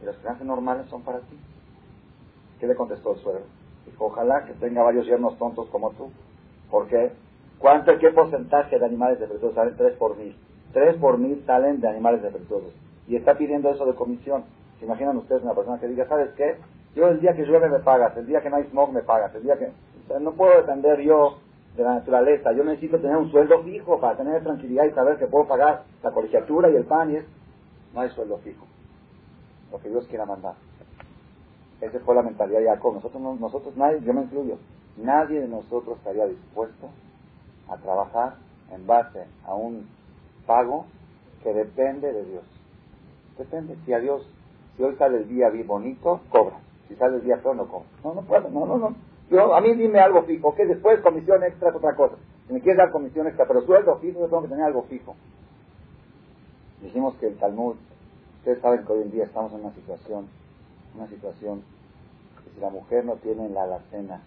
Y 0.01 0.05
los 0.05 0.15
que 0.17 0.27
nacen 0.27 0.47
normales 0.47 0.87
son 0.89 1.03
para 1.03 1.19
ti. 1.19 1.37
¿Qué 2.59 2.67
le 2.67 2.75
contestó 2.75 3.13
el 3.13 3.19
suegro? 3.19 3.58
Ojalá 3.97 4.45
que 4.45 4.53
tenga 4.53 4.81
varios 4.81 5.05
yernos 5.05 5.37
tontos 5.37 5.67
como 5.69 5.91
tú. 5.91 6.09
¿Por 6.71 6.87
qué? 6.87 7.11
¿Cuánto, 7.59 7.97
qué 7.99 8.11
porcentaje 8.11 8.79
de 8.79 8.85
animales 8.85 9.19
defectuosos 9.19 9.55
salen? 9.55 9.75
Tres 9.75 9.93
por 9.97 10.15
mil. 10.17 10.35
Tres 10.71 10.95
por 10.95 11.17
mil 11.17 11.43
salen 11.45 11.81
de 11.81 11.89
animales 11.89 12.21
defectuosos. 12.21 12.71
Y 13.07 13.17
está 13.17 13.37
pidiendo 13.37 13.69
eso 13.69 13.85
de 13.85 13.95
comisión. 13.95 14.45
¿Se 14.79 14.85
imaginan 14.85 15.17
ustedes 15.17 15.43
una 15.43 15.53
persona 15.53 15.79
que 15.79 15.87
diga, 15.87 16.07
¿sabes 16.07 16.29
qué? 16.37 16.55
Yo 16.95 17.09
el 17.09 17.19
día 17.19 17.33
que 17.33 17.45
llueve 17.45 17.69
me 17.69 17.79
pagas, 17.79 18.15
el 18.15 18.25
día 18.25 18.41
que 18.41 18.49
no 18.49 18.55
hay 18.55 18.63
smog 18.65 18.93
me 18.93 19.01
pagas, 19.01 19.35
el 19.35 19.43
día 19.43 19.57
que... 19.57 19.69
no 20.19 20.31
puedo 20.31 20.55
depender 20.57 21.01
yo 21.01 21.39
de 21.75 21.83
la 21.83 21.95
naturaleza. 21.95 22.53
Yo 22.53 22.63
necesito 22.63 22.99
tener 22.99 23.17
un 23.17 23.29
sueldo 23.31 23.61
fijo 23.63 23.99
para 23.99 24.15
tener 24.15 24.41
tranquilidad 24.43 24.85
y 24.85 24.91
saber 24.91 25.17
que 25.17 25.27
puedo 25.27 25.47
pagar 25.47 25.83
la 26.01 26.11
colegiatura 26.11 26.69
y 26.69 26.75
el 26.75 26.85
pan 26.85 27.11
y 27.11 27.17
es... 27.17 27.25
No 27.93 28.01
hay 28.01 28.09
sueldo 28.11 28.37
fijo. 28.37 28.65
Lo 29.71 29.79
que 29.79 29.89
Dios 29.89 30.07
quiera 30.07 30.25
mandar. 30.25 30.53
Esa 31.81 31.99
fue 31.99 32.15
la 32.15 32.23
mentalidad 32.23 32.59
de 32.59 32.67
Jacob. 32.67 32.95
Nosotros, 32.95 33.21
nosotros 33.39 33.75
nadie, 33.77 34.01
yo 34.01 34.13
me 34.13 34.23
incluyo, 34.23 34.57
nadie 34.97 35.41
de 35.41 35.47
nosotros 35.47 35.97
estaría 35.97 36.25
dispuesto 36.25 36.89
a 37.69 37.77
trabajar 37.77 38.35
en 38.71 38.85
base 38.85 39.25
a 39.45 39.55
un 39.55 39.87
pago 40.45 40.85
que 41.43 41.53
depende 41.53 42.11
de 42.11 42.25
Dios. 42.25 42.43
Depende. 43.37 43.77
Si 43.85 43.93
a 43.93 43.99
Dios, 43.99 44.27
si 44.75 44.83
hoy 44.83 44.95
sale 44.97 45.17
el 45.19 45.29
día 45.29 45.49
bonito, 45.65 46.21
cobra. 46.29 46.57
Si 46.87 46.95
sale 46.95 47.17
el 47.17 47.23
día 47.23 47.37
feo, 47.37 47.53
no 47.53 47.67
cobra. 47.67 47.87
No, 48.03 48.13
no 48.13 48.21
puedo, 48.23 48.49
no, 48.49 48.65
no, 48.65 48.77
no. 48.77 48.95
Yo, 49.29 49.53
a 49.53 49.61
mí 49.61 49.73
dime 49.75 49.99
algo 49.99 50.23
fijo, 50.23 50.55
que 50.55 50.65
después 50.65 50.99
comisión 51.01 51.43
extra 51.43 51.69
es 51.69 51.75
otra 51.75 51.95
cosa. 51.95 52.15
Si 52.47 52.53
me 52.53 52.61
quieres 52.61 52.77
dar 52.77 52.91
comisión 52.91 53.27
extra, 53.27 53.47
pero 53.47 53.61
sueldo 53.61 53.97
fijo, 53.97 54.19
yo 54.19 54.25
tengo 54.25 54.41
que 54.41 54.47
tener 54.49 54.65
algo 54.65 54.83
fijo. 54.83 55.15
Dijimos 56.81 57.13
que 57.15 57.27
el 57.27 57.37
Talmud, 57.37 57.75
ustedes 58.39 58.59
saben 58.61 58.85
que 58.85 58.91
hoy 58.91 59.03
en 59.03 59.11
día 59.11 59.25
estamos 59.25 59.53
en 59.53 59.59
una 59.59 59.73
situación, 59.75 60.27
una 60.95 61.07
situación 61.07 61.63
que 62.43 62.51
si 62.51 62.59
la 62.59 62.69
mujer 62.69 63.05
no 63.05 63.15
tiene 63.17 63.45
en 63.45 63.53
la 63.53 63.63
alacena 63.63 64.21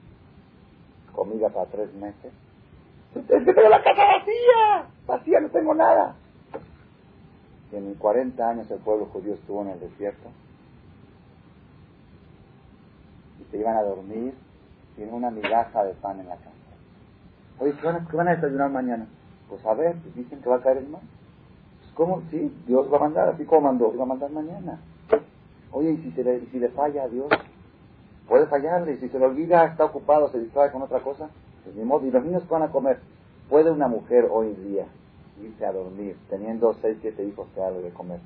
comida 1.15 1.51
para 1.51 1.71
tres 1.71 1.93
meses, 1.95 2.33
es 3.15 3.45
que 3.45 3.53
tengo 3.55 3.69
la 3.69 3.83
casa 3.83 4.03
vacía, 4.07 4.89
vacía, 5.07 5.41
no 5.41 5.51
tengo 5.51 5.75
nada. 5.75 6.17
Y 7.71 7.77
en 7.77 7.95
40 7.95 8.49
años 8.49 8.71
el 8.71 8.79
pueblo 8.81 9.07
judío 9.07 9.35
estuvo 9.35 9.63
en 9.63 9.69
el 9.69 9.81
desierto 9.81 10.29
y 13.41 13.51
se 13.51 13.59
iban 13.59 13.77
a 13.77 13.83
dormir 13.83 14.35
tiene 14.97 15.13
una 15.13 15.31
migaja 15.31 15.85
de 15.85 15.95
pan 15.95 16.21
en 16.21 16.29
la 16.29 16.37
casa. 16.37 16.51
Oye, 17.59 17.75
¿qué 17.81 18.17
van, 18.17 18.29
a, 18.29 18.35
desayunar 18.35 18.71
mañana? 18.71 19.07
Pues 19.49 19.65
a 19.65 19.75
ver, 19.75 19.97
pues 19.97 20.15
dicen 20.15 20.41
que 20.43 20.49
va 20.49 20.57
a 20.57 20.63
caer 20.63 20.79
el 20.79 20.89
mar. 20.89 21.03
Pues 21.81 21.93
¿cómo? 21.95 22.23
Sí, 22.31 22.55
Dios 22.67 22.93
va 22.93 22.97
a 22.99 23.01
mandar, 23.01 23.29
así 23.31 23.45
como 23.45 23.63
mandó, 23.63 23.97
va 23.97 24.03
a 24.03 24.07
mandar 24.07 24.31
mañana. 24.31 24.81
Oye, 25.73 25.93
¿y 25.93 25.97
si, 25.99 26.13
se 26.13 26.23
le, 26.23 26.41
si 26.47 26.59
le 26.59 26.69
falla 26.69 27.05
a 27.05 27.09
Dios? 27.09 27.29
Puede 28.29 28.47
fallarle, 28.47 28.93
y 28.93 28.97
si 28.99 29.09
se 29.09 29.19
le 29.19 29.27
olvida, 29.27 29.65
está 29.65 29.85
ocupado, 29.85 30.29
se 30.31 30.39
distrae 30.39 30.71
con 30.71 30.83
otra 30.83 31.01
cosa, 31.01 31.29
pues 31.65 31.75
ni 31.75 31.85
modo. 31.85 32.07
¿Y 32.07 32.11
los 32.11 32.25
niños 32.25 32.49
van 32.49 32.63
a 32.63 32.71
comer? 32.71 32.99
¿Puede 33.49 33.71
una 33.71 33.89
mujer 33.89 34.29
hoy 34.31 34.55
día 34.55 34.87
irse 35.43 35.67
a 35.67 35.73
dormir 35.73 36.17
teniendo 36.31 36.75
seis, 36.75 36.99
siete 37.01 37.25
hijos 37.25 37.49
que 37.55 37.61
darle 37.61 37.83
de 37.83 37.91
comer, 37.91 38.21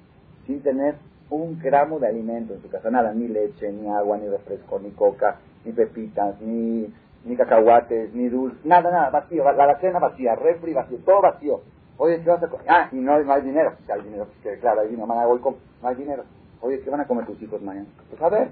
sin 0.47 0.61
tener 0.63 0.97
un 1.31 1.59
gramo 1.59 1.99
de 1.99 2.09
alimento 2.09 2.55
en 2.55 2.63
su 2.63 2.69
casa, 2.69 2.91
nada, 2.91 3.13
ni 3.13 3.27
leche, 3.29 3.73
ni 3.73 3.89
agua, 3.89 4.19
ni 4.19 4.29
refresco, 4.29 4.79
ni 4.79 4.91
coca, 4.91 5.39
ni 5.65 5.73
pepitas, 5.73 6.41
ni, 6.41 6.93
ni 7.25 7.37
cacahuates, 7.37 8.15
ni 8.15 8.29
dulce, 8.29 8.57
nada, 8.65 8.91
nada, 8.91 9.11
vacío, 9.11 9.45
la, 9.45 9.67
la 9.67 9.79
cena 9.81 9.99
vacía, 9.99 10.35
refri 10.37 10.73
vacío, 10.73 10.99
todo 11.05 11.23
vacío. 11.23 11.61
Oye, 11.99 12.23
¿qué 12.23 12.31
vas 12.31 12.43
a 12.43 12.49
comer? 12.49 12.67
Ah, 12.69 12.89
y 12.93 12.97
no, 12.97 13.19
no 13.19 13.33
hay 13.33 13.43
dinero, 13.43 13.73
si 13.85 13.91
hay 13.91 14.03
dinero, 14.03 14.27
pues, 14.43 14.61
claro, 14.61 14.83
hay 14.83 14.89
dinero, 14.89 15.07
mañana 15.07 15.27
voy 15.27 15.41
con, 15.41 15.57
no 15.83 15.89
hay 15.89 15.97
dinero. 15.97 16.25
Oye, 16.61 16.81
¿qué 16.81 16.91
van 16.91 17.01
a 17.01 17.07
comer 17.07 17.27
tus 17.27 17.41
hijos 17.43 17.61
mañana? 17.63 17.87
Pues 18.09 18.21
a 18.23 18.29
ver, 18.29 18.51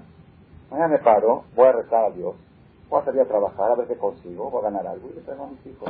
mañana 0.69 0.89
me 0.89 0.99
paro, 0.99 1.43
voy 1.55 1.67
a 1.67 1.71
rezar 1.71 2.05
a 2.05 2.11
Dios, 2.11 2.35
voy 2.89 3.01
a 3.01 3.05
salir 3.05 3.21
a 3.21 3.25
trabajar, 3.25 3.71
a 3.71 3.75
ver 3.75 3.87
qué 3.87 3.95
consigo, 3.95 4.49
voy 4.49 4.61
a 4.61 4.69
ganar 4.69 4.87
algo 4.87 5.09
y 5.09 5.15
le 5.15 5.21
traigo 5.21 5.45
a 5.45 5.47
mis 5.47 5.65
hijos. 5.65 5.89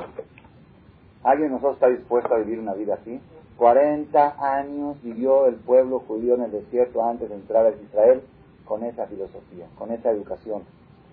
¿Alguien 1.24 1.50
de 1.50 1.56
nosotros 1.56 1.76
está 1.76 1.88
dispuesto 1.88 2.34
a 2.34 2.38
vivir 2.38 2.60
una 2.60 2.74
vida 2.74 2.96
así? 2.96 3.20
40 3.58 4.36
años 4.58 5.02
vivió 5.02 5.48
el 5.48 5.56
pueblo 5.56 6.00
judío 6.00 6.36
en 6.36 6.44
el 6.44 6.52
desierto 6.52 7.04
antes 7.04 7.30
de 7.30 7.36
entrar 7.36 7.66
a 7.66 7.72
Israel 7.72 8.22
con 8.66 8.84
esa 8.84 9.08
filosofía, 9.08 9.68
con 9.78 9.92
esa 9.92 10.12
educación. 10.12 10.64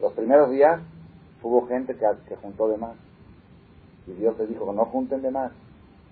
Los 0.00 0.12
primeros 0.12 0.50
días 0.50 0.80
hubo 1.42 1.66
gente 1.66 1.94
que, 1.94 2.06
que 2.28 2.37
juntó 2.37 2.68
de 2.68 2.76
más. 2.78 2.97
Y 4.06 4.12
Dios 4.12 4.37
les 4.38 4.49
dijo 4.49 4.73
no 4.73 4.85
junten 4.87 5.23
de 5.23 5.30
más. 5.30 5.52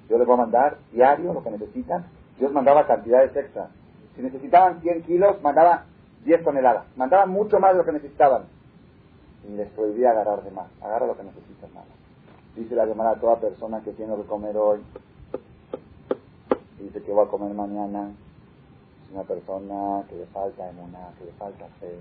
Yo 0.08 0.18
les 0.18 0.26
voy 0.26 0.34
a 0.34 0.42
mandar 0.42 0.78
diario 0.92 1.32
lo 1.32 1.42
que 1.42 1.50
necesitan. 1.50 2.06
Dios 2.38 2.52
mandaba 2.52 2.86
cantidades 2.86 3.34
extras. 3.36 3.70
Si 4.20 4.26
necesitaban 4.26 4.82
100 4.82 5.02
kilos, 5.04 5.40
mandaba 5.40 5.86
10 6.26 6.44
toneladas. 6.44 6.84
Mandaba 6.94 7.24
mucho 7.24 7.58
más 7.58 7.72
de 7.72 7.78
lo 7.78 7.84
que 7.86 7.92
necesitaban. 7.92 8.42
Y 9.48 9.56
les 9.56 9.70
prohibía 9.70 10.10
agarrar 10.10 10.42
de 10.42 10.50
más. 10.50 10.66
Agarra 10.82 11.06
lo 11.06 11.16
que 11.16 11.22
necesitas 11.22 11.72
nada. 11.72 11.86
Dice 12.54 12.74
la 12.74 12.84
llamada 12.84 13.12
a 13.12 13.14
toda 13.14 13.40
persona 13.40 13.80
que 13.80 13.92
tiene 13.92 14.14
que 14.16 14.24
comer 14.24 14.58
hoy. 14.58 14.80
Dice 16.78 17.02
que 17.02 17.12
va 17.14 17.22
a 17.22 17.28
comer 17.28 17.54
mañana. 17.54 18.10
Es 19.06 19.14
una 19.14 19.22
persona 19.22 20.04
que 20.10 20.16
le 20.16 20.26
falta 20.26 20.64
una, 20.64 21.08
que 21.18 21.24
le 21.24 21.32
falta 21.32 21.64
fe 21.80 21.98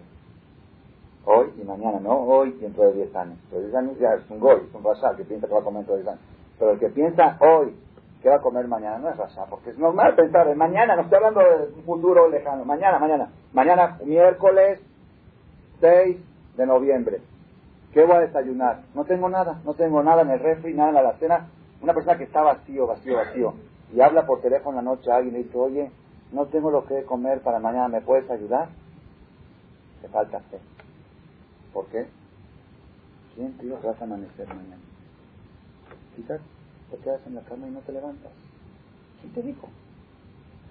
Hoy 1.26 1.54
y 1.62 1.64
mañana, 1.64 2.00
no 2.00 2.18
hoy 2.20 2.50
y 2.50 2.62
dentro 2.62 2.84
de 2.84 2.94
10 2.94 3.16
años. 3.16 3.38
Pero 3.50 3.62
10 3.62 3.76
años 3.76 4.00
ya 4.00 4.16
es 4.16 4.30
un 4.30 4.40
gol, 4.40 4.66
es 4.68 4.76
un 4.76 4.84
rasha 4.84 5.16
que 5.16 5.24
piensa 5.24 5.48
que 5.48 5.54
va 5.54 5.60
a 5.62 5.64
comer 5.64 5.86
dentro 5.86 5.96
de 5.96 6.02
10 6.02 6.14
años. 6.14 6.26
Pero 6.58 6.72
el 6.72 6.80
que 6.80 6.90
piensa 6.90 7.38
hoy 7.40 7.76
que 8.22 8.30
va 8.30 8.36
a 8.36 8.42
comer 8.42 8.68
mañana 8.68 8.98
no 8.98 9.10
es 9.10 9.18
rasha, 9.18 9.46
porque 9.46 9.70
es 9.70 9.78
normal 9.78 10.16
pensar 10.16 10.48
en 10.48 10.58
mañana, 10.58 10.96
no 10.96 11.04
estoy 11.04 11.18
hablando 11.18 11.40
de 11.40 11.74
un 11.74 11.84
futuro 11.84 12.28
lejano, 12.30 12.66
mañana, 12.66 13.00
mañana, 13.00 13.30
mañana, 13.54 14.00
miércoles 14.04 14.80
6 15.80 16.18
de 16.58 16.66
noviembre. 16.66 17.22
¿Qué 17.94 18.04
voy 18.04 18.18
a 18.18 18.20
desayunar? 18.20 18.82
No 18.94 19.06
tengo 19.06 19.30
nada, 19.30 19.62
no 19.64 19.74
tengo 19.74 20.04
nada 20.04 20.22
en 20.24 20.32
el 20.32 20.40
refri, 20.40 20.74
nada 20.74 21.00
en 21.00 21.04
la 21.04 21.14
cena. 21.14 21.48
Una 21.82 21.94
persona 21.94 22.18
que 22.18 22.26
está 22.26 22.42
vacío, 22.42 22.88
vacío, 22.88 23.16
vacío, 23.16 23.54
y 23.94 24.02
habla 24.02 24.26
por 24.26 24.42
teléfono 24.42 24.76
la 24.76 24.82
noche 24.82 25.10
a 25.12 25.16
alguien 25.16 25.36
y 25.36 25.44
dice, 25.44 25.58
oye, 25.58 25.92
no 26.34 26.46
tengo 26.48 26.70
lo 26.72 26.86
que 26.86 27.04
comer 27.04 27.42
para 27.42 27.60
mañana, 27.60 27.88
¿me 27.88 28.02
puedes 28.02 28.30
ayudar? 28.30 28.68
Te 30.02 30.10
falta 30.10 30.40
fe. 30.52 30.60
¿Por 31.74 31.86
qué? 31.88 32.08
¿Quién 33.36 33.58
te 33.58 33.70
vas 33.70 34.00
a 34.00 34.04
amanecer 34.04 34.48
mañana? 34.50 34.78
Quizás 36.16 36.42
te 36.90 36.98
quedas 36.98 37.22
en 37.28 37.36
la 37.36 37.42
cama 37.42 37.68
y 37.68 37.72
no 37.72 37.80
te 37.80 37.92
levantas. 37.92 38.32
¿Quién 39.22 39.34
te 39.34 39.42
dijo? 39.42 39.70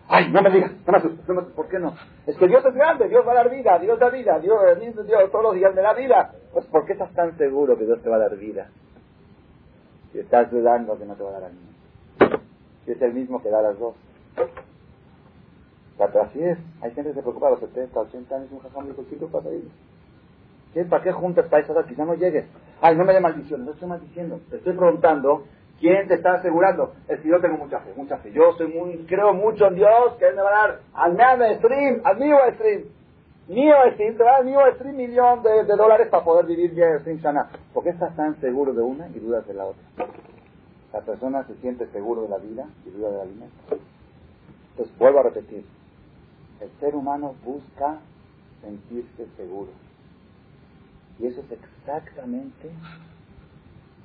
Ay, 0.09 0.31
no 0.31 0.41
me 0.41 0.51
digas, 0.51 0.73
no 0.87 0.93
me 0.93 0.99
asustes, 0.99 1.27
¿por 1.55 1.69
qué 1.69 1.79
no? 1.79 1.95
Es 2.27 2.37
que 2.37 2.49
Dios 2.49 2.65
es 2.65 2.75
grande, 2.75 3.09
Dios 3.09 3.27
va 3.27 3.33
a 3.33 3.37
dar 3.37 3.51
vida, 3.51 3.79
Dios 3.79 3.99
da 3.99 4.09
vida, 4.09 4.39
Dios, 4.39 4.61
Dios 5.07 5.31
todos 5.31 5.45
los 5.45 5.55
días 5.55 5.75
me 5.75 5.83
da 5.83 5.93
vida. 5.93 6.33
Pues 6.53 6.65
¿por 6.67 6.87
qué 6.87 6.93
estás 6.93 7.13
tan 7.13 7.37
seguro 7.37 7.77
que 7.77 7.85
Dios 7.85 8.03
te 8.03 8.09
va 8.09 8.17
a 8.17 8.21
dar 8.21 8.37
vida? 8.37 8.69
Si 10.13 10.19
estás 10.19 10.51
dudando 10.51 10.99
que 10.99 11.05
no 11.05 11.15
te 11.15 11.23
va 11.23 11.31
a 11.31 11.33
dar 11.33 11.45
a 11.45 11.49
niño. 11.51 12.41
Si 12.87 12.93
es 12.93 13.03
el 13.03 13.13
mismo 13.13 13.43
que 13.43 13.51
da 13.51 13.61
las 13.61 13.79
dos. 13.79 13.95
Pero 15.99 16.23
así 16.23 16.43
es, 16.43 16.59
hay 16.81 16.93
gente 16.93 17.11
que 17.11 17.17
se 17.17 17.23
preocupa 17.23 17.49
a 17.49 17.51
los 17.51 17.61
70, 17.61 18.01
80 18.01 18.37
años, 18.37 18.49
un 18.53 18.61
jajam 18.61 18.87
dijo, 18.87 19.05
¿qué 19.11 19.17
pasa 19.27 19.49
ahí? 19.49 19.69
¿Para 20.85 21.03
qué 21.03 21.13
juntas 21.13 21.47
para 21.49 21.63
esas 21.63 21.87
Quizá 21.87 22.05
no 22.05 22.15
llegues. 22.15 22.45
Ay, 22.81 22.97
no 22.97 23.05
me 23.05 23.13
dé 23.13 23.21
maldición, 23.21 23.65
no 23.65 23.73
estoy 23.73 23.89
maldiciendo. 23.89 24.41
Te 24.51 24.57
estoy 24.57 24.75
preguntando, 24.75 25.45
¿quién 25.81 26.09
te 26.09 26.15
está 26.15 26.35
asegurando? 26.35 26.93
Es 27.09 27.21
que 27.21 27.29
yo 27.29 27.41
tengo 27.41 27.57
mucha 27.57 27.81
fe, 27.81 27.93
mucha 27.97 28.19
fe. 28.19 28.33
Yo 28.33 28.53
soy 28.57 28.69
muy, 28.69 29.05
creo 29.07 29.33
mucho 29.35 29.67
en 29.67 29.75
Dios, 29.75 30.15
que 30.19 30.27
Él 30.27 30.37
me 30.37 30.43
va 30.43 30.49
a 30.49 30.67
dar 30.67 30.81
al 30.95 31.17
name 31.17 31.57
stream, 31.59 32.01
al 32.05 32.19
mío 32.19 32.37
stream. 32.55 32.85
Mío 33.49 33.75
stream, 33.95 34.17
te 34.17 34.25
va 34.25 34.31
a 34.31 34.33
dar 34.35 34.45
mío 34.45 34.61
stream 34.75 34.97
millón 34.97 35.43
de, 35.43 35.65
dólares 35.65 36.09
para 36.09 36.25
poder 36.25 36.47
vivir 36.47 36.75
bien 36.75 37.01
stream 37.01 37.21
sana. 37.21 37.49
¿Por 37.73 37.85
qué 37.85 37.91
estás 37.91 38.15
tan 38.15 38.39
seguro 38.41 38.73
de 38.73 38.83
una 38.83 39.09
y 39.09 39.19
dudas 39.19 39.47
de 39.47 39.55
la 39.55 39.65
otra? 39.65 39.83
La 40.93 41.01
persona 41.01 41.45
se 41.45 41.55
siente 41.57 41.87
seguro 41.89 42.23
de 42.23 42.29
la 42.29 42.39
vida 42.39 42.67
y 42.87 42.91
duda 42.91 43.11
del 43.11 43.21
alimento. 43.21 43.79
Entonces, 44.71 44.99
vuelvo 44.99 45.21
a 45.21 45.23
repetir. 45.25 45.65
El 46.61 46.71
ser 46.81 46.95
humano 46.95 47.35
busca 47.45 47.99
sentirse 48.63 49.27
seguro. 49.37 49.71
Y 51.19 51.27
eso 51.27 51.41
es 51.41 51.53
exactamente 51.53 52.71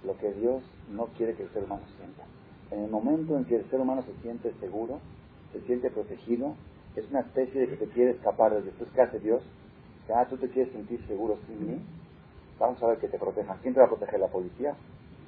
lo 0.06 0.18
que 0.18 0.32
Dios 0.34 0.64
no 0.90 1.08
quiere 1.18 1.36
que 1.36 1.44
el 1.44 1.50
ser 1.50 1.64
humano 1.64 1.84
sienta. 1.98 2.24
En 2.72 2.84
el 2.84 2.90
momento 2.90 3.38
en 3.38 3.46
que 3.46 3.58
el 3.58 3.70
ser 3.70 3.80
humano 3.80 4.02
se 4.04 4.14
siente 4.22 4.54
seguro, 4.60 5.00
se 5.52 5.62
siente 5.62 5.90
protegido, 5.90 6.56
es 6.96 7.10
una 7.10 7.22
especie 7.22 7.62
de 7.62 7.68
que 7.68 7.78
te 7.78 7.88
quiere 7.88 8.12
escapar 8.12 8.54
de 8.54 8.62
Dios. 8.62 8.76
¿qué 8.94 9.02
hace 9.02 9.20
Dios? 9.20 9.44
Ah, 10.14 10.26
tú 10.30 10.38
te 10.38 10.50
quieres 10.50 10.72
sentir 10.74 11.06
seguro 11.08 11.38
sin 11.48 11.68
mí. 11.68 11.82
Vamos 12.60 12.82
a 12.84 12.88
ver 12.88 12.98
que 13.00 13.08
te 13.08 13.18
protejan. 13.18 13.58
¿Quién 13.62 13.74
te 13.74 13.80
va 13.80 13.88
a 13.88 13.90
proteger? 13.90 14.20
¿La 14.20 14.28
policía? 14.28 14.76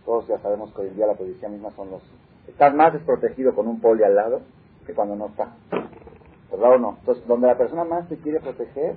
Todos 0.06 0.28
ya 0.28 0.38
sabemos 0.40 0.74
que 0.74 0.82
hoy 0.82 0.88
en 0.90 0.96
día 0.96 1.08
la 1.08 1.16
policía 1.16 1.50
misma 1.50 1.72
son 1.72 1.90
los... 1.92 2.04
Estás 2.48 2.76
más 2.76 2.94
desprotegido 2.94 3.56
con 3.56 3.68
un 3.68 3.80
poli 3.80 4.04
al 4.04 4.16
lado 4.16 4.42
que 4.86 4.94
cuando 4.94 5.16
no 5.16 5.28
está. 5.28 5.56
¿Verdad 6.52 6.76
o 6.76 6.78
no? 6.78 6.98
Entonces, 7.00 7.26
donde 7.28 7.48
la 7.48 7.58
persona 7.58 7.84
más 7.84 8.08
te 8.08 8.18
quiere 8.18 8.40
proteger, 8.40 8.96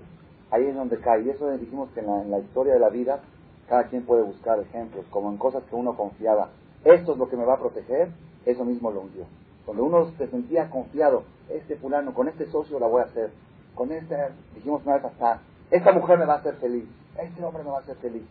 ahí 0.50 0.66
es 0.66 0.75
donde 0.75 0.99
cae. 0.99 1.23
Y 1.23 1.30
eso 1.30 1.50
dijimos 1.52 1.90
que 1.90 2.00
en 2.00 2.30
la, 2.30 2.38
historia 2.38 2.75
de 2.75 2.80
la 2.80 2.90
vida, 2.90 3.20
cada 3.69 3.85
quien 3.85 4.05
puede 4.05 4.23
buscar 4.23 4.59
ejemplos, 4.59 5.05
como 5.11 5.31
en 5.31 5.37
cosas 5.37 5.63
que 5.65 5.77
uno 5.77 5.97
confiaba. 5.97 6.51
Esto 6.85 7.13
es 7.13 7.19
lo 7.19 7.29
que 7.29 7.37
me 7.37 7.45
va 7.45 7.55
a 7.55 7.59
proteger, 7.59 8.09
eso 8.47 8.65
mismo 8.65 8.91
lo 8.91 9.03
hundió. 9.03 9.25
Donde 9.67 9.83
uno 9.83 10.11
se 10.17 10.29
sentía 10.29 10.71
confiado, 10.71 11.25
este 11.51 11.77
fulano, 11.77 12.15
con 12.15 12.29
este 12.29 12.47
socio 12.47 12.79
la 12.79 12.87
voy 12.87 13.03
a 13.03 13.07
hacer, 13.07 13.31
con 13.75 13.93
este, 13.93 14.17
dijimos 14.55 14.83
una 14.85 14.95
vez 14.95 15.05
hasta, 15.05 15.43
esta 15.71 15.93
mujer 15.93 16.19
me 16.19 16.25
va 16.25 16.35
a 16.35 16.39
hacer 16.39 16.55
feliz, 16.57 16.85
este 17.19 17.45
hombre 17.45 17.63
me 17.63 17.71
va 17.71 17.79
a 17.79 17.81
hacer 17.81 17.97
feliz. 17.97 18.25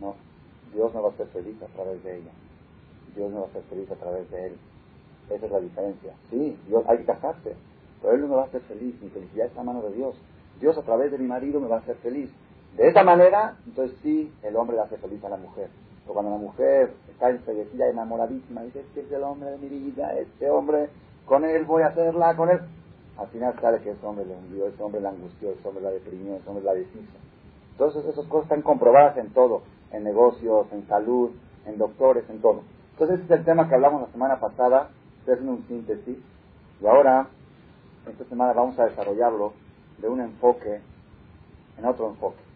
No, 0.00 0.14
Dios 0.72 0.94
no 0.94 1.02
va 1.02 1.10
a 1.10 1.16
ser 1.16 1.26
feliz 1.28 1.56
a 1.62 1.66
través 1.66 2.02
de 2.02 2.18
ella. 2.18 2.30
Dios 3.14 3.30
no 3.30 3.40
va 3.42 3.46
a 3.48 3.52
ser 3.52 3.62
feliz 3.64 3.90
a 3.90 3.96
través 3.96 4.30
de 4.30 4.46
él. 4.46 4.56
Esa 5.28 5.46
es 5.46 5.52
la 5.52 5.60
diferencia. 5.60 6.14
Sí, 6.30 6.58
Dios, 6.66 6.84
hay 6.88 6.98
que 6.98 7.04
casarse, 7.04 7.54
pero 8.00 8.14
él 8.14 8.20
no 8.22 8.28
me 8.28 8.36
va 8.36 8.42
a 8.42 8.46
hacer 8.46 8.62
feliz. 8.62 8.94
Mi 9.02 9.10
felicidad 9.10 9.46
está 9.46 9.60
en 9.60 9.66
mano 9.66 9.82
de 9.82 9.92
Dios. 9.92 10.16
Dios 10.60 10.76
a 10.78 10.82
través 10.82 11.10
de 11.10 11.18
mi 11.18 11.26
marido 11.26 11.60
me 11.60 11.68
va 11.68 11.76
a 11.76 11.80
hacer 11.80 11.96
feliz. 11.96 12.30
De 12.76 12.88
esa 12.88 13.02
manera, 13.02 13.56
entonces 13.66 13.96
sí, 14.02 14.32
el 14.42 14.56
hombre 14.56 14.76
le 14.76 14.82
hace 14.82 14.96
feliz 14.98 15.22
a 15.24 15.28
la 15.28 15.36
mujer. 15.36 15.68
Pero 16.02 16.14
cuando 16.14 16.30
la 16.30 16.38
mujer 16.38 16.92
está 17.10 17.30
enseguecida, 17.30 17.88
enamoradísima, 17.88 18.62
dice, 18.62 18.80
este 18.80 19.00
es 19.02 19.12
el 19.12 19.22
hombre 19.22 19.50
de 19.50 19.58
mi 19.58 19.68
vida, 19.68 20.12
este 20.14 20.50
hombre, 20.50 20.88
con 21.26 21.44
él 21.44 21.64
voy 21.64 21.82
a 21.82 21.88
hacerla, 21.88 22.36
con 22.36 22.50
él. 22.50 22.60
Al 23.18 23.28
final 23.28 23.54
sale 23.60 23.80
que 23.80 23.90
ese 23.90 24.06
hombre 24.06 24.24
le 24.24 24.34
hundió, 24.34 24.66
ese 24.66 24.82
hombre 24.82 25.00
la 25.00 25.10
angustió, 25.10 25.50
ese 25.50 25.68
hombre 25.68 25.84
la 25.84 25.90
deprimió, 25.90 26.36
ese 26.36 26.48
hombre 26.48 26.64
la 26.64 26.74
deshizo. 26.74 27.18
Entonces 27.72 28.04
esas 28.06 28.26
cosas 28.26 28.44
están 28.44 28.62
comprobadas 28.62 29.16
en 29.18 29.30
todo, 29.32 29.62
en 29.92 30.04
negocios, 30.04 30.66
en 30.72 30.86
salud, 30.86 31.30
en 31.66 31.76
doctores, 31.76 32.28
en 32.30 32.40
todo. 32.40 32.62
Entonces 32.92 33.20
ese 33.20 33.24
es 33.24 33.40
el 33.40 33.44
tema 33.44 33.68
que 33.68 33.74
hablamos 33.74 34.02
la 34.02 34.12
semana 34.12 34.40
pasada, 34.40 34.90
estoy 35.18 35.34
haciendo 35.34 35.52
un 35.52 35.66
síntesis, 35.66 36.18
y 36.80 36.86
ahora, 36.86 37.28
esta 38.10 38.24
semana 38.24 38.54
vamos 38.54 38.78
a 38.78 38.86
desarrollarlo 38.86 39.52
de 39.98 40.08
un 40.08 40.20
enfoque 40.20 40.80
en 41.78 41.84
otro 41.84 42.08
enfoque. 42.08 42.49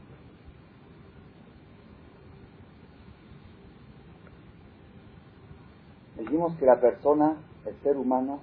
Dijimos 6.24 6.56
que 6.56 6.64
la 6.64 6.80
persona, 6.80 7.36
el 7.66 7.74
ser 7.82 7.98
humano, 7.98 8.40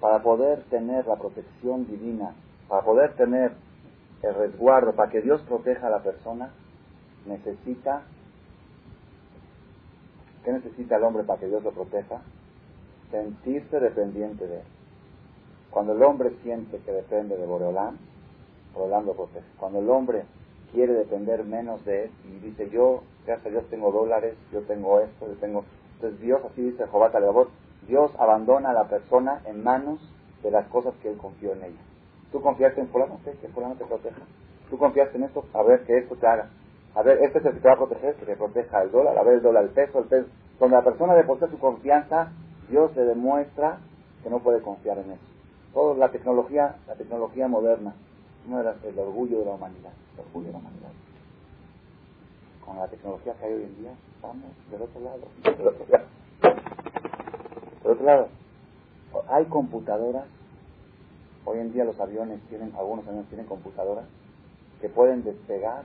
para 0.00 0.20
poder 0.20 0.64
tener 0.64 1.06
la 1.06 1.14
protección 1.14 1.86
divina, 1.86 2.34
para 2.66 2.82
poder 2.82 3.14
tener 3.14 3.52
el 4.22 4.34
resguardo, 4.34 4.96
para 4.96 5.12
que 5.12 5.22
Dios 5.22 5.40
proteja 5.42 5.86
a 5.86 5.90
la 5.90 6.02
persona, 6.02 6.50
necesita, 7.24 8.02
¿qué 10.44 10.52
necesita 10.52 10.96
el 10.96 11.04
hombre 11.04 11.22
para 11.22 11.38
que 11.38 11.46
Dios 11.46 11.62
lo 11.62 11.70
proteja? 11.70 12.22
Sentirse 13.12 13.78
dependiente 13.78 14.44
de 14.48 14.56
él. 14.56 14.66
Cuando 15.70 15.92
el 15.92 16.02
hombre 16.02 16.32
siente 16.42 16.78
que 16.78 16.90
depende 16.90 17.36
de 17.36 17.46
Boreolán, 17.46 17.96
Boreolán 18.74 19.06
lo 19.06 19.14
protege. 19.14 19.46
Cuando 19.56 19.78
el 19.78 19.88
hombre 19.88 20.24
quiere 20.72 20.94
depender 20.94 21.44
menos 21.44 21.84
de 21.84 22.06
él 22.06 22.10
y 22.24 22.38
dice 22.40 22.70
yo, 22.70 23.04
gracias 23.26 23.46
a 23.46 23.50
Dios 23.50 23.64
tengo 23.70 23.92
dólares, 23.92 24.36
yo 24.52 24.62
tengo 24.62 25.00
esto, 25.00 25.26
yo 25.26 25.34
tengo... 25.34 25.64
Entonces 25.94 26.20
Dios, 26.20 26.40
así 26.44 26.62
dice 26.62 26.86
Jehová 26.86 27.10
Talebot, 27.10 27.50
Dios 27.86 28.10
abandona 28.18 28.70
a 28.70 28.74
la 28.74 28.88
persona 28.88 29.42
en 29.46 29.62
manos 29.62 30.00
de 30.42 30.50
las 30.50 30.66
cosas 30.68 30.94
que 31.02 31.10
él 31.10 31.16
confió 31.16 31.52
en 31.52 31.64
ella. 31.64 31.80
Tú 32.32 32.40
confiaste 32.40 32.80
en 32.80 32.88
fulano, 32.88 33.18
que 33.24 33.48
fulano 33.48 33.74
te 33.76 33.84
proteja. 33.84 34.22
Tú 34.70 34.78
confiaste 34.78 35.16
en 35.16 35.24
esto, 35.24 35.44
a 35.54 35.62
ver 35.62 35.84
que 35.84 35.98
esto 35.98 36.16
te 36.16 36.26
haga. 36.26 36.50
A 36.94 37.02
ver, 37.02 37.22
este 37.22 37.38
es 37.38 37.44
el 37.44 37.52
que 37.52 37.60
te 37.60 37.68
va 37.68 37.74
a 37.74 37.78
proteger, 37.78 38.14
que 38.16 38.26
te 38.26 38.36
proteja 38.36 38.82
el 38.82 38.90
dólar, 38.90 39.16
a 39.18 39.22
ver 39.22 39.34
el 39.34 39.42
dólar, 39.42 39.64
el 39.64 39.70
peso, 39.70 39.98
el 39.98 40.06
peso. 40.06 40.26
Donde 40.58 40.76
la 40.76 40.84
persona 40.84 41.14
deposita 41.14 41.48
su 41.48 41.58
confianza, 41.58 42.32
Dios 42.68 42.94
le 42.96 43.04
demuestra 43.04 43.78
que 44.22 44.30
no 44.30 44.40
puede 44.40 44.60
confiar 44.62 44.98
en 44.98 45.12
eso. 45.12 45.22
Todo 45.72 45.94
la 45.94 46.10
tecnología, 46.10 46.76
la 46.88 46.94
tecnología 46.94 47.48
moderna, 47.48 47.94
no 48.48 48.60
era 48.60 48.76
el 48.82 48.98
orgullo 48.98 49.40
de 49.40 49.44
la 49.44 49.52
humanidad, 49.52 49.92
el 50.14 50.20
orgullo 50.20 50.46
de 50.46 50.52
la 50.52 50.58
humanidad. 50.58 50.90
Con 52.66 52.76
la 52.76 52.88
tecnología 52.88 53.34
que 53.34 53.46
hay 53.46 53.52
hoy 53.54 53.62
en 53.62 53.76
día, 53.78 53.92
estamos 54.14 54.44
del 54.70 54.82
otro 54.82 55.00
lado, 55.00 55.20
del 55.42 55.68
otro 55.68 55.86
lado. 55.88 56.06
Del 57.82 57.92
otro 57.92 58.04
lado, 58.04 58.28
hay 59.28 59.44
computadoras 59.46 60.26
Hoy 61.48 61.60
en 61.60 61.72
día 61.72 61.84
los 61.84 61.98
aviones 62.00 62.40
tienen, 62.48 62.72
algunos 62.76 63.06
aviones 63.06 63.28
tienen 63.28 63.46
computadoras 63.46 64.04
que 64.80 64.88
pueden 64.88 65.22
despegar, 65.22 65.84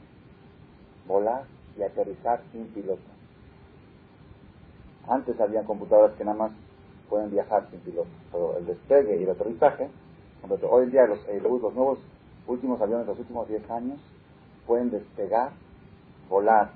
volar 1.07 1.43
y 1.77 1.83
aterrizar 1.83 2.41
sin 2.51 2.65
piloto. 2.69 3.03
Antes 5.07 5.39
había 5.39 5.63
computadoras 5.63 6.17
que 6.17 6.25
nada 6.25 6.35
más 6.35 6.51
pueden 7.09 7.29
viajar 7.29 7.67
sin 7.69 7.79
piloto, 7.81 8.09
pero 8.31 8.57
el 8.57 8.65
despegue 8.65 9.17
y 9.17 9.23
el 9.23 9.29
aterrizaje, 9.29 9.87
hoy 10.67 10.83
en 10.85 10.91
día 10.91 11.05
los, 11.05 11.19
eh, 11.27 11.39
los 11.39 11.73
nuevos 11.75 11.99
últimos 12.47 12.81
aviones, 12.81 13.05
los 13.05 13.19
últimos 13.19 13.47
10 13.47 13.69
años, 13.69 13.99
pueden 14.65 14.89
despegar, 14.89 15.51
volar, 16.31 16.71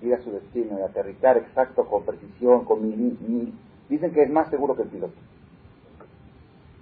ir 0.00 0.14
a 0.14 0.22
su 0.22 0.30
destino 0.30 0.78
y 0.78 0.82
aterrizar 0.82 1.36
exacto, 1.36 1.86
con 1.86 2.04
precisión, 2.04 2.64
con 2.64 2.88
mil. 2.88 3.52
Dicen 3.88 4.12
que 4.12 4.22
es 4.22 4.30
más 4.30 4.48
seguro 4.50 4.76
que 4.76 4.82
el 4.82 4.88
piloto 4.88 5.14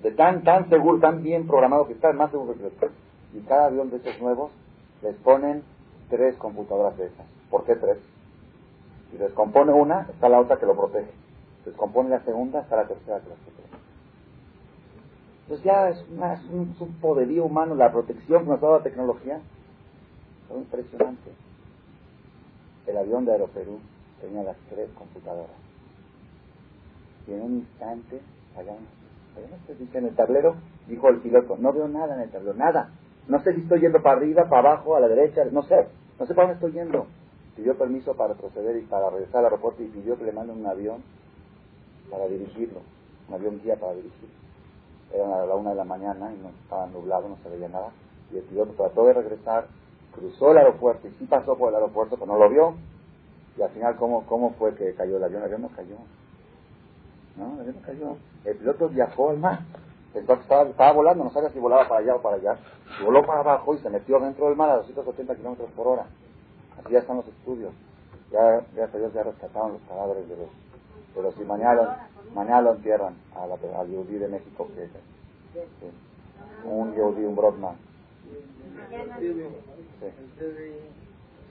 de 0.02 0.12
tan, 0.12 0.44
tan 0.44 0.68
seguro, 0.68 0.98
tan 1.00 1.22
bien 1.22 1.46
programado 1.46 1.86
que 1.86 1.94
está, 1.94 2.12
más 2.12 2.30
seguro 2.30 2.54
que 2.54 2.66
el 2.66 2.92
Y 3.34 3.40
cada 3.46 3.66
avión 3.66 3.90
de 3.90 3.96
esos 3.96 4.20
nuevos 4.20 4.52
les 5.02 5.16
ponen 5.16 5.62
tres 6.08 6.36
computadoras 6.36 6.96
de 6.96 7.06
esas. 7.06 7.26
¿Por 7.50 7.64
qué 7.64 7.74
tres? 7.76 7.98
Si 9.10 9.18
les 9.18 9.32
compone 9.32 9.72
una, 9.72 10.02
está 10.02 10.28
la 10.28 10.40
otra 10.40 10.58
que 10.58 10.66
lo 10.66 10.76
protege. 10.76 11.10
Si 11.64 11.70
descompone 11.70 12.10
la 12.10 12.20
segunda, 12.20 12.60
está 12.60 12.76
la 12.76 12.86
tercera 12.86 13.20
que 13.20 13.28
lo 13.28 13.34
protege. 13.34 13.68
Entonces 15.42 15.64
ya 15.64 15.88
es, 15.88 16.04
un, 16.50 16.96
poderío 17.00 17.44
humano, 17.44 17.74
la 17.74 17.90
protección 17.90 18.44
que 18.44 18.50
nos 18.50 18.60
dado 18.60 18.78
la 18.78 18.84
tecnología. 18.84 19.40
Es 20.50 20.56
impresionante. 20.56 21.30
El 22.88 22.96
avión 22.96 23.24
de 23.24 23.32
Aeroperú 23.32 23.78
tenía 24.20 24.42
las 24.42 24.56
tres 24.70 24.88
computadoras. 24.96 25.56
Y 27.26 27.32
en 27.34 27.42
un 27.42 27.54
instante, 27.58 28.20
allá 28.56 28.74
en 29.94 30.04
el 30.06 30.16
tablero, 30.16 30.56
dijo 30.86 31.08
el 31.08 31.20
piloto, 31.20 31.56
no 31.58 31.72
veo 31.72 31.86
nada 31.86 32.14
en 32.14 32.22
el 32.22 32.30
tablero, 32.30 32.54
nada. 32.54 32.90
No 33.28 33.42
sé 33.42 33.54
si 33.54 33.60
estoy 33.60 33.80
yendo 33.80 34.02
para 34.02 34.16
arriba, 34.16 34.48
para 34.48 34.72
abajo, 34.72 34.96
a 34.96 35.00
la 35.00 35.08
derecha, 35.08 35.44
no 35.52 35.62
sé. 35.62 35.88
No 36.18 36.26
sé 36.26 36.34
para 36.34 36.48
dónde 36.48 36.66
estoy 36.66 36.80
yendo. 36.80 37.06
Pidió 37.54 37.76
permiso 37.76 38.14
para 38.14 38.34
proceder 38.34 38.76
y 38.76 38.86
para 38.86 39.10
regresar 39.10 39.40
al 39.40 39.44
aeropuerto 39.46 39.82
y 39.82 39.88
pidió 39.88 40.16
que 40.16 40.24
le 40.24 40.32
manden 40.32 40.58
un 40.58 40.66
avión 40.66 41.02
para 42.10 42.26
dirigirlo. 42.26 42.80
Un 43.28 43.34
avión 43.34 43.60
guía 43.62 43.76
para 43.76 43.94
dirigirlo. 43.94 44.34
Era 45.12 45.46
la 45.46 45.54
una 45.54 45.70
de 45.70 45.76
la 45.76 45.84
mañana 45.84 46.32
y 46.32 46.38
no 46.38 46.48
estaba 46.48 46.86
nublado, 46.86 47.28
no 47.28 47.36
se 47.42 47.50
veía 47.50 47.68
nada. 47.68 47.90
Y 48.32 48.38
el 48.38 48.44
piloto 48.44 48.72
trató 48.72 49.04
de 49.06 49.12
regresar, 49.12 49.66
cruzó 50.18 50.52
el 50.52 50.58
aeropuerto 50.58 51.08
y 51.08 51.12
sí 51.12 51.24
pasó 51.26 51.56
por 51.56 51.70
el 51.70 51.76
aeropuerto, 51.76 52.16
pero 52.16 52.32
no 52.32 52.38
lo 52.38 52.48
vio. 52.48 52.74
Y 53.56 53.62
al 53.62 53.70
final, 53.70 53.96
¿cómo, 53.96 54.24
cómo 54.26 54.50
fue 54.54 54.74
que 54.74 54.94
cayó 54.94 55.16
el 55.16 55.24
avión? 55.24 55.42
El 55.42 55.46
avión 55.46 55.62
no 55.62 55.68
cayó. 55.68 55.96
No, 57.36 57.54
el 57.54 57.60
avión 57.60 57.76
no 57.76 57.82
cayó. 57.86 58.16
El 58.44 58.56
piloto 58.56 58.88
viajó 58.88 59.30
al 59.30 59.38
mar. 59.38 59.60
estaba, 60.14 60.92
volando, 60.92 61.24
no 61.24 61.30
sabía 61.30 61.50
si 61.50 61.58
volaba 61.58 61.88
para 61.88 62.00
allá 62.00 62.14
o 62.16 62.22
para 62.22 62.36
allá. 62.36 62.58
voló 63.04 63.26
para 63.26 63.40
abajo 63.40 63.74
y 63.74 63.78
se 63.78 63.90
metió 63.90 64.20
dentro 64.20 64.46
del 64.46 64.56
mar 64.56 64.70
a 64.70 64.76
280 64.76 65.34
kilómetros 65.36 65.70
por 65.72 65.88
hora. 65.88 66.06
Así 66.78 66.92
ya 66.92 67.00
están 67.00 67.16
los 67.16 67.26
estudios. 67.26 67.72
Ya, 68.30 68.60
ya, 68.76 68.88
ya 68.92 69.22
rescataron 69.22 69.72
los 69.72 69.82
cadáveres 69.88 70.28
de 70.28 70.36
los. 70.36 70.48
Pero 71.14 71.32
si 71.32 71.42
mañana, 71.42 72.08
mañana 72.34 72.60
lo 72.60 72.74
entierran 72.74 73.14
a 73.34 73.46
la, 73.46 73.56
al 73.80 73.88
Yehudi 73.88 74.18
de 74.18 74.28
México, 74.28 74.68
que 74.74 74.84
es 74.84 74.90
un 76.64 76.94
Yehudi, 76.94 77.24
un 77.24 77.34
Brodman. 77.34 77.87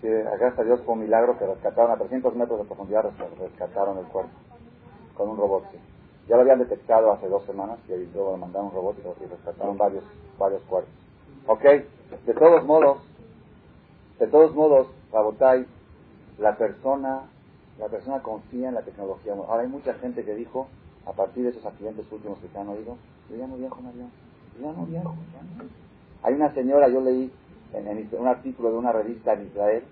Sí. 0.01 0.07
gracias 0.07 0.59
a 0.59 0.63
Dios 0.63 0.81
fue 0.85 0.93
un 0.93 1.01
milagro 1.01 1.37
que 1.37 1.45
rescataron 1.45 1.91
a 1.91 1.97
300 1.97 2.35
metros 2.35 2.59
de 2.59 2.65
profundidad, 2.65 3.05
rescataron 3.39 3.97
el 3.97 4.05
cuerpo 4.05 4.31
con 5.15 5.29
un 5.29 5.37
robot. 5.37 5.65
Ya 6.27 6.35
lo 6.35 6.41
habían 6.41 6.59
detectado 6.59 7.11
hace 7.11 7.27
dos 7.27 7.45
semanas 7.45 7.79
y 7.87 8.13
luego 8.13 8.33
le 8.33 8.37
mandaron 8.37 8.67
un 8.67 8.73
robot 8.73 8.97
y 8.99 9.25
rescataron 9.25 9.77
varios, 9.77 10.03
varios 10.37 10.61
cuerpos. 10.63 10.93
Ok, 11.47 11.63
de 11.63 12.33
todos 12.33 12.65
modos, 12.65 12.99
de 14.19 14.27
todos 14.27 14.53
modos, 14.53 14.87
Rabotai, 15.11 15.65
la 16.37 16.57
persona, 16.57 17.21
la 17.79 17.87
persona 17.87 18.21
confía 18.21 18.69
en 18.69 18.75
la 18.75 18.81
tecnología. 18.81 19.33
Ahora 19.33 19.63
hay 19.63 19.69
mucha 19.69 19.93
gente 19.95 20.25
que 20.25 20.35
dijo, 20.35 20.67
a 21.05 21.13
partir 21.13 21.43
de 21.43 21.49
esos 21.51 21.65
accidentes 21.65 22.11
últimos 22.11 22.37
que 22.39 22.49
se 22.49 22.57
han 22.57 22.67
oído, 22.67 22.97
yo 23.29 23.37
ya 23.37 23.47
no 23.47 23.55
viajo 23.55 23.79
avión, 23.79 24.11
yo 24.55 24.65
ya 24.65 24.71
no 24.73 24.85
viajo, 24.85 25.15
Hay 26.23 26.33
una 26.33 26.53
señora, 26.53 26.87
yo 26.87 27.01
leí 27.01 27.31
en, 27.73 28.09
un 28.19 28.27
artículo 28.27 28.71
de 28.71 28.77
una 28.77 28.91
revista 28.91 29.33
en 29.33 29.47
Israel, 29.47 29.83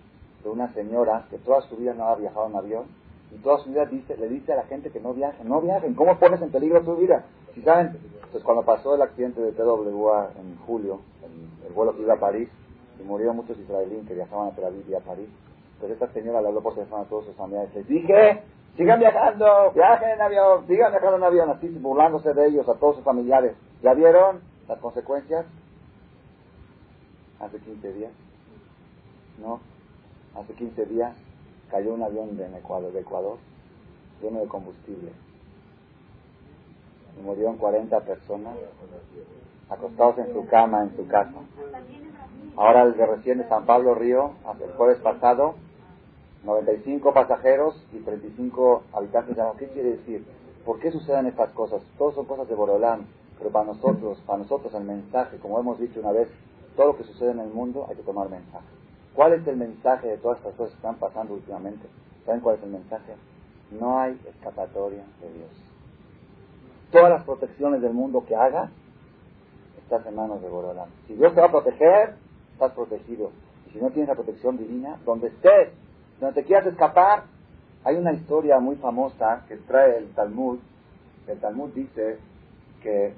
de 0.44 0.50
una 0.50 0.72
señora 0.74 1.26
que 1.30 1.38
toda 1.38 1.62
su 1.62 1.76
vida 1.76 1.94
no 1.94 2.08
ha 2.08 2.16
viajado 2.16 2.48
en 2.48 2.56
avión 2.56 2.86
y 3.32 3.38
toda 3.40 3.60
su 3.60 3.70
vida 3.70 3.86
dice, 3.86 4.16
le 4.18 4.30
dice 4.30 4.54
a 4.54 4.58
la 4.58 4.64
gente 4.64 4.92
que 4.92 5.00
no 5.00 5.14
viajen, 5.14 5.48
no 5.48 5.62
viajen, 5.62 5.94
¿cómo 5.96 6.18
pones 6.20 6.42
en 6.42 6.52
peligro 6.52 6.82
tu 6.84 6.96
vida? 6.96 7.26
Si 7.54 7.62
saben, 7.62 7.98
pues 8.32 8.44
cuando 8.44 8.64
pasó 8.64 8.96
el 8.96 9.02
accidente 9.02 9.42
de 9.42 9.52
TWA 9.52 10.32
en 10.40 10.58
julio, 10.66 11.00
el, 11.24 11.74
vuelo 11.74 11.96
que 11.96 12.04
iba 12.04 12.14
a 12.14 12.20
París, 12.20 12.50
y 13.00 13.04
murieron 13.04 13.36
muchos 13.36 13.58
israelíes 13.60 14.08
que 14.08 14.14
viajaban 14.14 14.50
a 14.50 14.52
Tel 14.52 14.66
Aviv 14.66 14.90
y 14.90 14.96
a 14.96 15.00
París, 15.00 15.30
pues 15.80 15.92
esta 15.92 16.08
señora 16.14 16.42
le 16.42 16.48
habló 16.48 16.62
por 16.62 16.76
teléfono 16.76 17.02
a 17.02 17.06
todos 17.06 17.26
sus 17.26 17.36
familiares. 17.36 17.74
Les 17.76 17.88
dije, 17.88 18.44
sigan 18.78 19.00
viajando, 19.00 19.72
viajen 19.74 20.10
en 20.10 20.22
avión, 20.22 20.68
sigan 20.68 20.92
viajando 20.92 21.18
en 21.18 21.24
avión, 21.24 21.50
así 21.50 21.68
burlándose 21.68 22.34
de 22.34 22.48
ellos, 22.48 22.70
a 22.70 22.76
todos 22.76 22.96
sus 22.96 23.04
familiares. 23.04 23.56
¿Ya 23.82 23.94
vieron 23.94 24.40
las 24.68 24.80
consecuencias? 24.80 25.46
Hace 27.40 27.60
15 27.60 27.94
días. 27.94 28.12
¿No? 29.40 29.60
Hace 30.36 30.54
15 30.54 30.86
días 30.86 31.16
cayó 31.70 31.94
un 31.94 32.04
avión 32.04 32.38
de 32.38 32.46
Ecuador, 32.58 33.38
lleno 34.22 34.40
de 34.40 34.48
combustible. 34.48 35.12
Y 37.18 37.22
murieron 37.22 37.58
40 37.58 38.00
personas 38.02 38.56
acostados 39.70 40.18
en 40.20 40.34
su 40.34 40.46
cama, 40.48 40.84
en 40.84 40.96
su 40.96 41.08
casa. 41.08 41.34
Ahora 42.56 42.84
el 42.84 42.96
de 42.96 43.06
recién 43.06 43.40
de 43.40 43.48
San 43.48 43.66
Pablo 43.66 43.96
Río, 43.96 44.32
el 44.64 44.72
jueves 44.74 45.00
pasado, 45.00 45.56
95 46.44 47.14
pasajeros 47.14 47.84
y 47.92 47.98
35 48.00 48.84
habitantes. 48.94 49.38
¿Qué 49.58 49.68
quiere 49.70 49.98
decir? 49.98 50.26
¿Por 50.66 50.80
qué 50.80 50.92
suceden 50.92 51.28
estas 51.28 51.50
cosas? 51.52 51.82
Todas 51.98 52.16
son 52.16 52.26
cosas 52.26 52.48
de 52.48 52.56
Borolán, 52.56 53.08
pero 53.38 53.50
para 53.50 53.66
nosotros, 53.66 54.22
para 54.26 54.40
nosotros 54.40 54.74
el 54.74 54.84
mensaje, 54.84 55.38
como 55.38 55.60
hemos 55.60 55.80
dicho 55.80 56.00
una 56.00 56.12
vez, 56.12 56.30
todo 56.76 56.88
lo 56.88 56.98
que 56.98 57.04
sucede 57.04 57.32
en 57.32 57.40
el 57.40 57.50
mundo 57.50 57.86
hay 57.90 57.96
que 57.96 58.04
tomar 58.04 58.30
mensaje. 58.30 58.66
¿Cuál 59.14 59.34
es 59.34 59.48
el 59.48 59.56
mensaje 59.56 60.08
de 60.08 60.18
todas 60.18 60.38
estas 60.40 60.56
cosas 60.56 60.72
que 60.72 60.78
están 60.78 60.96
pasando 60.96 61.34
últimamente? 61.34 61.88
¿Saben 62.26 62.42
cuál 62.42 62.58
es 62.58 62.64
el 62.64 62.70
mensaje? 62.70 63.16
No 63.72 64.00
hay 64.00 64.20
escapatoria 64.28 65.04
de 65.22 65.34
Dios. 65.34 65.50
Todas 66.92 67.10
las 67.10 67.24
protecciones 67.24 67.82
del 67.82 67.94
mundo 67.94 68.26
que 68.26 68.36
hagas, 68.36 68.70
estás 69.82 70.06
en 70.06 70.16
manos 70.16 70.42
de 70.42 70.50
Borolán. 70.50 70.90
Si 71.08 71.14
Dios 71.16 71.34
te 71.34 71.40
va 71.40 71.48
a 71.48 71.52
proteger, 71.52 72.16
estás 72.54 72.72
protegido. 72.74 73.32
Y 73.68 73.72
si 73.72 73.80
no 73.80 73.90
tienes 73.90 74.10
la 74.10 74.16
protección 74.16 74.58
divina, 74.58 74.98
donde 75.06 75.28
estés, 75.28 75.70
donde 76.20 76.42
te 76.42 76.48
quieras 76.48 76.68
escapar, 76.68 77.24
hay 77.84 77.96
una 77.98 78.14
historia 78.14 78.60
muy 78.60 78.76
famosa 78.78 79.46
que 79.48 79.58
trae 79.58 79.98
el 79.98 80.10
Talmud. 80.14 80.60
El 81.28 81.40
Talmud 81.40 81.70
dice 81.74 82.18
que 82.82 83.14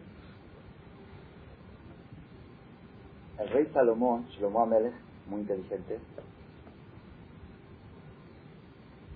el 3.40 3.50
rey 3.50 3.70
Salomón, 3.74 4.26
Shlomo 4.30 4.62
Amelech, 4.62 4.94
muy 5.30 5.42
inteligente, 5.42 6.00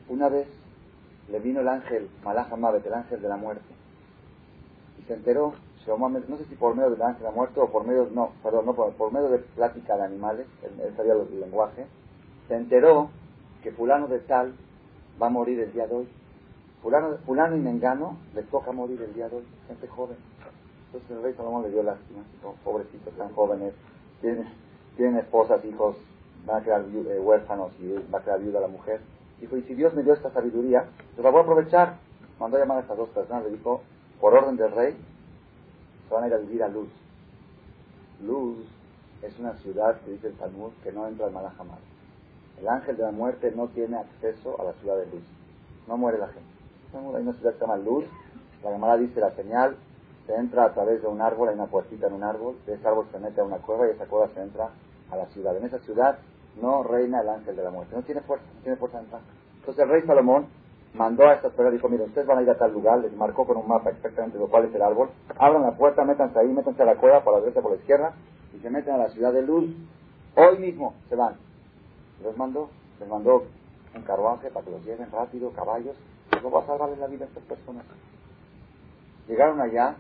una 0.10 0.30
vez 0.30 0.48
le 1.30 1.40
vino 1.40 1.62
el 1.62 1.68
ángel, 1.68 2.10
Malach 2.24 2.52
Amavet, 2.52 2.86
el 2.86 2.94
ángel 2.94 3.22
de 3.22 3.30
la 3.30 3.38
muerte, 3.38 3.64
y 5.00 5.04
se 5.04 5.14
enteró, 5.14 5.54
no 5.88 6.38
sé 6.38 6.46
si 6.46 6.56
por 6.56 6.76
medio 6.76 6.92
del 6.92 7.02
ángel 7.02 7.24
de 7.24 7.30
la 7.30 7.36
muerte 7.36 7.60
o 7.60 7.72
por 7.72 7.86
medio, 7.86 8.08
no, 8.12 8.32
perdón, 8.44 8.66
no, 8.66 8.74
por, 8.74 9.12
medio 9.12 9.30
de 9.30 9.40
plática 9.40 9.98
de 9.98 10.04
animales, 10.04 10.48
él, 10.64 10.94
sabía 10.96 11.14
el 11.14 11.40
lenguaje, 11.40 11.88
se 12.48 12.56
enteró 12.56 13.10
que 13.64 13.72
fulano 13.72 14.08
de 14.08 14.20
tal 14.20 14.54
va 15.22 15.28
a 15.28 15.30
morir 15.30 15.60
el 15.60 15.72
día 15.72 15.88
de 15.88 15.96
hoy. 15.96 16.08
Fulano, 16.82 17.18
fulano 17.26 17.56
y 17.56 17.60
Mengano 17.60 18.18
les 18.34 18.48
toca 18.50 18.72
morir 18.72 19.02
el 19.02 19.14
día 19.14 19.30
de 19.30 19.38
hoy, 19.38 19.44
gente 19.68 19.88
joven. 19.88 20.18
Entonces 20.88 21.12
el 21.12 21.24
rey 21.24 21.34
Salomón 21.36 21.64
le 21.64 21.70
dio 21.70 21.84
lástima, 21.84 22.22
pobrecitos, 22.64 23.14
tan 23.16 23.34
jóvenes, 23.34 23.74
tienen, 24.22 25.18
esposas, 25.18 25.64
hijos, 25.66 25.98
van 26.46 26.62
a 26.62 26.64
quedar 26.64 26.82
eh, 26.82 27.20
huérfanos 27.20 27.72
y 27.80 27.94
va 28.14 28.20
a 28.20 28.24
quedar 28.24 28.40
viuda 28.40 28.60
la 28.60 28.68
mujer. 28.68 29.02
Dijo, 29.40 29.58
y 29.58 29.64
si 29.64 29.74
Dios 29.74 29.94
me 29.94 30.04
dio 30.04 30.14
esta 30.14 30.32
sabiduría, 30.32 30.86
pues 31.16 31.24
la 31.24 31.32
voy 31.32 31.40
a 31.40 31.44
aprovechar. 31.44 31.98
Mandó 32.40 32.58
a 32.58 32.60
llamar 32.60 32.78
a 32.78 32.82
estas 32.82 32.98
dos 32.98 33.10
personas, 33.10 33.44
le 33.44 33.52
dijo, 33.52 33.82
por 34.20 34.34
orden 34.34 34.58
del 34.58 34.72
rey, 34.72 34.96
se 36.08 36.14
van 36.14 36.24
a 36.24 36.28
ir 36.28 36.34
a 36.34 36.38
vivir 36.38 36.64
a 36.64 36.68
Luz. 36.68 36.90
Luz 38.24 38.58
es 39.22 39.38
una 39.40 39.54
ciudad, 39.54 40.00
que 40.02 40.12
dice 40.12 40.28
el 40.28 40.34
Talmud, 40.36 40.72
que 40.84 40.92
no 40.92 41.08
entra 41.08 41.28
al 41.28 41.32
Malajamar. 41.32 41.80
El 42.60 42.68
ángel 42.68 42.98
de 42.98 43.04
la 43.04 43.12
muerte 43.12 43.52
no 43.56 43.68
tiene 43.70 43.98
acceso 43.98 44.60
a 44.60 44.64
la 44.64 44.74
ciudad 44.74 44.98
de 44.98 45.06
Luz. 45.08 45.24
No 45.88 45.98
muere 45.98 46.18
la 46.18 46.28
gente. 46.28 46.50
Hay 46.94 47.24
una 47.24 47.34
ciudad 47.34 47.54
que 47.54 47.60
se 47.60 47.66
llama 47.66 47.78
Luz. 47.78 48.06
La 48.64 48.72
llamada 48.72 48.98
dice 48.98 49.20
la 49.20 49.32
señal, 49.32 49.76
se 50.26 50.36
entra 50.36 50.66
a 50.66 50.74
través 50.74 51.02
de 51.02 51.08
un 51.08 51.22
árbol, 51.22 51.50
hay 51.50 51.56
una 51.56 51.68
puertita 51.68 52.08
en 52.08 52.14
un 52.14 52.24
árbol, 52.24 52.56
de 52.66 52.74
ese 52.76 52.88
árbol 52.88 53.08
se 53.12 53.20
mete 53.20 53.42
a 53.42 53.44
una 53.44 53.58
cueva 53.58 53.88
y 53.88 53.92
esa 53.92 54.06
cueva 54.06 54.30
se 54.34 54.42
entra 54.42 54.70
a 55.10 55.16
la 55.16 55.26
ciudad. 55.28 55.56
En 55.58 55.66
esa 55.66 55.80
ciudad 55.80 56.18
no 56.62 56.84
reina 56.84 57.22
el 57.22 57.30
ángel 57.30 57.56
de 57.56 57.64
la 57.64 57.72
muerte, 57.72 57.96
no 57.96 58.04
tiene 58.04 58.22
fuerza, 58.22 58.46
no 58.56 58.62
tiene 58.62 58.78
fuerza 58.78 58.98
de 58.98 59.04
entrar. 59.06 59.22
Entonces 59.60 59.84
el 59.84 59.90
rey 59.90 60.02
Salomón 60.04 60.48
mandó 60.94 61.28
a 61.28 61.34
estas 61.34 61.52
personas, 61.52 61.74
dijo, 61.74 61.90
miren, 61.90 62.08
ustedes 62.08 62.28
van 62.28 62.40
a 62.40 62.42
ir 62.42 62.50
a 62.50 62.58
tal 62.58 62.74
lugar, 62.74 63.00
les 63.00 63.14
marcó 63.14 63.46
con 63.46 63.58
un 63.58 63.68
mapa 63.68 63.92
exactamente 63.92 64.38
lo 64.38 64.48
cual 64.48 64.66
es 64.66 64.76
el 64.76 64.82
árbol, 64.82 65.10
abran 65.38 65.64
la 65.64 65.72
puerta, 65.72 66.04
métanse 66.04 66.38
ahí, 66.40 66.48
métanse 66.48 66.82
a 66.82 66.86
la 66.86 66.96
cueva 66.96 67.24
por 67.24 67.34
la 67.34 67.40
derecha, 67.40 67.62
por 67.62 67.72
la 67.72 67.78
izquierda, 67.78 68.14
y 68.54 68.60
se 68.60 68.70
meten 68.70 68.94
a 68.94 68.98
la 68.98 69.10
ciudad 69.10 69.32
de 69.34 69.42
Luz. 69.42 69.70
Hoy 70.36 70.58
mismo 70.60 70.94
se 71.10 71.16
van. 71.16 71.36
Les 72.24 72.36
mandó, 72.38 72.70
les 73.00 73.10
mandó 73.10 73.44
un 73.96 74.02
carruaje 74.04 74.50
para 74.50 74.66
que 74.66 74.72
los 74.72 74.84
lleven 74.86 75.12
rápido, 75.12 75.52
caballos, 75.52 75.96
no 76.42 76.52
va 76.52 76.62
a 76.62 76.66
salvarles 76.66 77.00
la 77.00 77.08
vida 77.08 77.26
a 77.26 77.28
estas 77.28 77.44
personas. 77.44 77.86
Llegaron 79.28 79.60
allá, 79.62 79.96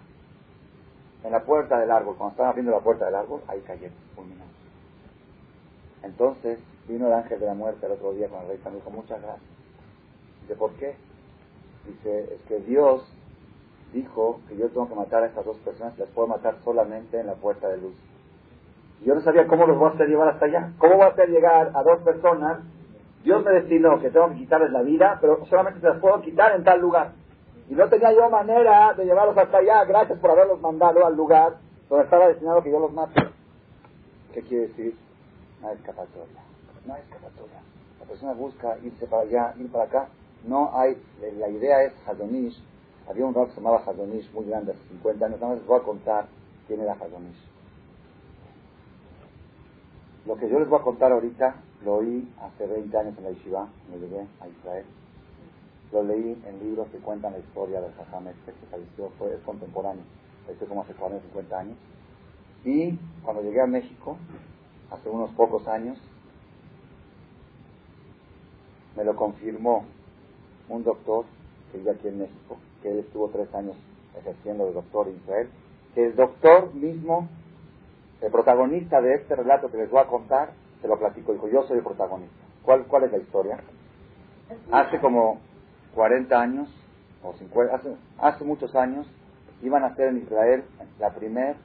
en 1.23 1.31
la 1.31 1.43
puerta 1.43 1.79
del 1.79 1.91
árbol, 1.91 2.15
cuando 2.17 2.31
estaban 2.31 2.49
abriendo 2.49 2.71
la 2.71 2.79
puerta 2.79 3.05
del 3.05 3.15
árbol, 3.15 3.41
ahí 3.47 3.59
cayeron, 3.61 3.95
fulminados. 4.15 4.51
Entonces 6.03 6.59
vino 6.87 7.07
el 7.07 7.13
ángel 7.13 7.39
de 7.39 7.45
la 7.45 7.53
muerte 7.53 7.85
el 7.85 7.91
otro 7.93 8.13
día 8.13 8.27
con 8.27 8.41
el 8.41 8.47
rey 8.47 8.59
y 8.63 8.75
dijo, 8.75 8.89
muchas 8.89 9.21
gracias. 9.21 9.49
Dice, 10.41 10.55
¿por 10.55 10.71
qué? 10.73 10.95
Dice, 11.87 12.35
es 12.35 12.41
que 12.47 12.59
Dios 12.59 13.05
dijo 13.93 14.39
que 14.47 14.57
yo 14.57 14.69
tengo 14.69 14.87
que 14.87 14.95
matar 14.95 15.23
a 15.23 15.27
estas 15.27 15.45
dos 15.45 15.57
personas, 15.59 15.97
las 15.97 16.09
puedo 16.09 16.27
matar 16.27 16.57
solamente 16.63 17.19
en 17.19 17.27
la 17.27 17.35
puerta 17.35 17.67
de 17.67 17.77
luz. 17.77 17.95
Y 19.01 19.05
yo 19.05 19.15
no 19.15 19.21
sabía 19.21 19.47
cómo 19.47 19.67
los 19.67 19.77
voy 19.77 19.89
a 19.89 19.93
hacer 19.93 20.07
llevar 20.07 20.29
hasta 20.29 20.45
allá. 20.45 20.71
¿Cómo 20.77 20.95
voy 20.95 21.05
a 21.05 21.09
hacer 21.09 21.29
llegar 21.29 21.71
a 21.73 21.83
dos 21.83 22.01
personas? 22.01 22.59
Dios 23.23 23.43
me 23.43 23.51
destinó 23.51 23.99
que 23.99 24.09
tengo 24.09 24.29
que 24.29 24.37
quitarles 24.37 24.71
la 24.71 24.81
vida, 24.81 25.17
pero 25.21 25.45
solamente 25.45 25.79
se 25.79 25.87
las 25.87 25.99
puedo 25.99 26.21
quitar 26.21 26.55
en 26.55 26.63
tal 26.63 26.79
lugar. 26.79 27.13
Y 27.71 27.73
no 27.73 27.87
tenía 27.87 28.11
yo 28.11 28.29
manera 28.29 28.93
de 28.95 29.05
llevarlos 29.05 29.37
hasta 29.37 29.59
allá, 29.59 29.85
gracias 29.85 30.19
por 30.19 30.31
haberlos 30.31 30.59
mandado 30.59 31.05
al 31.05 31.15
lugar 31.15 31.55
donde 31.87 32.03
estaba 32.03 32.27
destinado 32.27 32.61
que 32.61 32.69
yo 32.69 32.81
los 32.81 32.91
mate. 32.91 33.21
¿Qué 34.33 34.41
quiere 34.41 34.67
decir? 34.67 34.97
Hay 35.63 35.77
escapatoria. 35.77 36.43
No 36.85 36.93
hay 36.93 37.01
escapatoria. 37.03 37.61
La 38.01 38.05
persona 38.07 38.33
busca 38.33 38.77
irse 38.79 39.07
para 39.07 39.21
allá, 39.21 39.53
ir 39.57 39.71
para 39.71 39.85
acá. 39.85 40.09
No 40.43 40.77
hay, 40.77 41.01
la 41.37 41.47
idea 41.47 41.83
es 41.83 41.93
Hadonish. 42.05 42.61
Había 43.09 43.25
un 43.25 43.33
rap 43.33 43.45
que 43.45 43.51
se 43.51 43.61
llamaba 43.61 43.83
Hadonish 43.85 44.29
muy 44.33 44.47
grande, 44.47 44.73
hace 44.73 44.89
50 44.89 45.25
años. 45.27 45.39
Nada 45.39 45.55
les 45.55 45.65
voy 45.65 45.79
a 45.79 45.83
contar 45.83 46.25
quién 46.67 46.81
era 46.81 46.95
Hadonish. 46.95 47.41
Lo 50.25 50.35
que 50.35 50.49
yo 50.49 50.59
les 50.59 50.67
voy 50.67 50.77
a 50.77 50.83
contar 50.83 51.13
ahorita 51.13 51.55
lo 51.85 51.95
oí 51.95 52.33
hace 52.41 52.67
20 52.67 52.97
años 52.97 53.17
en 53.17 53.23
la 53.23 53.29
Yeshiva, 53.29 53.69
me 53.89 53.97
llegué 53.97 54.27
a 54.41 54.47
Israel. 54.49 54.85
Lo 55.91 56.03
leí 56.03 56.41
en 56.45 56.59
libros 56.59 56.87
que 56.89 56.99
cuentan 56.99 57.33
la 57.33 57.39
historia 57.39 57.81
del 57.81 57.93
Jajam 57.93 58.27
este 58.27 58.53
que 58.53 58.65
falleció, 58.67 59.09
fue, 59.17 59.33
es 59.33 59.41
contemporáneo, 59.41 60.03
falleció 60.45 60.67
como 60.67 60.81
hace 60.83 60.93
40 60.93 61.27
50 61.27 61.59
años. 61.59 61.77
Y 62.63 62.97
cuando 63.23 63.41
llegué 63.41 63.61
a 63.61 63.67
México, 63.67 64.17
hace 64.89 65.09
unos 65.09 65.31
pocos 65.31 65.67
años, 65.67 65.97
me 68.95 69.03
lo 69.03 69.15
confirmó 69.15 69.85
un 70.69 70.83
doctor 70.83 71.25
que 71.71 71.77
vive 71.77 71.91
aquí 71.91 72.07
en 72.07 72.19
México, 72.19 72.57
que 72.81 72.91
él 72.91 72.99
estuvo 72.99 73.29
tres 73.29 73.53
años 73.53 73.75
ejerciendo 74.17 74.65
de 74.65 74.73
doctor 74.73 75.07
en 75.07 75.15
Israel, 75.17 75.49
que 75.95 76.05
el 76.05 76.15
doctor 76.15 76.73
mismo, 76.73 77.27
el 78.21 78.31
protagonista 78.31 79.01
de 79.01 79.15
este 79.15 79.35
relato 79.35 79.69
que 79.69 79.77
les 79.77 79.89
voy 79.89 79.99
a 79.99 80.07
contar, 80.07 80.53
se 80.81 80.87
lo 80.87 80.97
platico, 80.97 81.33
dijo, 81.33 81.47
yo 81.47 81.63
soy 81.63 81.77
el 81.77 81.83
protagonista. 81.83 82.35
¿Cuál, 82.63 82.85
cuál 82.85 83.03
es 83.03 83.11
la 83.11 83.17
historia? 83.17 83.59
Hace 84.71 84.99
como 84.99 85.39
40 85.95 86.39
años, 86.39 86.69
o 87.23 87.33
50, 87.33 87.75
hace, 87.75 87.95
hace 88.17 88.43
muchos 88.43 88.75
años, 88.75 89.07
iban 89.61 89.83
a 89.83 89.87
hacer 89.87 90.09
en 90.09 90.17
Israel 90.17 90.63
la 90.99 91.13
primera 91.13 91.55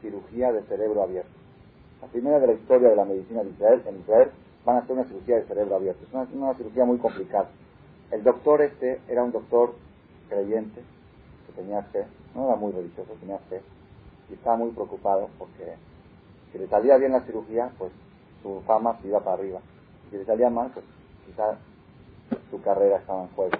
cirugía 0.00 0.52
de 0.52 0.62
cerebro 0.64 1.02
abierto. 1.02 1.30
La 2.02 2.08
primera 2.08 2.38
de 2.38 2.48
la 2.48 2.52
historia 2.52 2.90
de 2.90 2.96
la 2.96 3.04
medicina 3.04 3.42
de 3.42 3.50
Israel, 3.50 3.82
en 3.86 4.00
Israel, 4.00 4.30
van 4.64 4.76
a 4.76 4.78
hacer 4.80 4.92
una 4.92 5.04
cirugía 5.04 5.36
de 5.36 5.44
cerebro 5.44 5.76
abierto. 5.76 6.04
Es 6.04 6.12
una, 6.12 6.54
cirugía 6.54 6.84
muy 6.84 6.98
complicada. 6.98 7.48
El 8.10 8.22
doctor 8.22 8.62
este 8.62 9.00
era 9.08 9.24
un 9.24 9.32
doctor 9.32 9.74
creyente, 10.28 10.82
que 11.46 11.52
tenía 11.52 11.82
fe, 11.84 12.06
no 12.34 12.46
era 12.46 12.56
muy 12.56 12.72
religioso, 12.72 13.12
tenía 13.20 13.38
fe, 13.50 13.62
y 14.30 14.34
estaba 14.34 14.56
muy 14.56 14.70
preocupado 14.70 15.28
porque 15.38 15.74
si 16.52 16.58
le 16.58 16.68
salía 16.68 16.96
bien 16.96 17.12
la 17.12 17.22
cirugía, 17.22 17.70
pues 17.78 17.92
su 18.42 18.60
fama 18.66 18.98
se 19.00 19.08
iba 19.08 19.20
para 19.20 19.36
arriba. 19.36 19.60
Si 20.10 20.16
le 20.16 20.24
salía 20.24 20.50
mal, 20.50 20.70
pues 20.72 20.84
quizás 21.26 21.56
su 22.50 22.60
carrera 22.62 22.98
estaba 22.98 23.22
en 23.22 23.28
juego. 23.28 23.56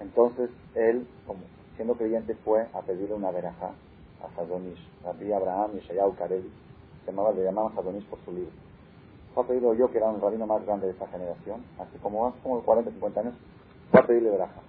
Entonces 0.00 0.50
él, 0.74 1.06
como 1.26 1.40
siendo 1.76 1.94
creyente, 1.94 2.34
fue 2.44 2.66
a 2.72 2.82
pedirle 2.82 3.14
una 3.14 3.30
veraja 3.30 3.72
a 4.22 4.40
Hadonish, 4.40 4.80
Rabbi 5.04 5.32
Abraham 5.32 5.72
y 5.76 5.80
Shayahu 5.80 6.16
Kareli, 6.16 6.50
se 7.04 7.10
llamaba, 7.10 7.32
le 7.32 7.44
llamaban 7.44 7.76
Hadonish 7.76 8.06
por 8.06 8.18
su 8.24 8.32
libro. 8.32 8.52
Fue 9.34 9.44
a 9.44 9.46
pedirlo 9.46 9.74
yo, 9.74 9.90
que 9.90 9.98
era 9.98 10.08
un 10.08 10.20
rabino 10.20 10.46
más 10.46 10.64
grande 10.64 10.86
de 10.86 10.92
esta 10.92 11.06
generación, 11.08 11.62
hace 11.78 11.98
como, 11.98 12.26
hace 12.26 12.38
como 12.42 12.62
40, 12.62 12.90
50 12.90 13.20
años, 13.20 13.34
fue 13.90 14.00
a 14.00 14.06
pedirle 14.06 14.30
veraja. 14.30 14.60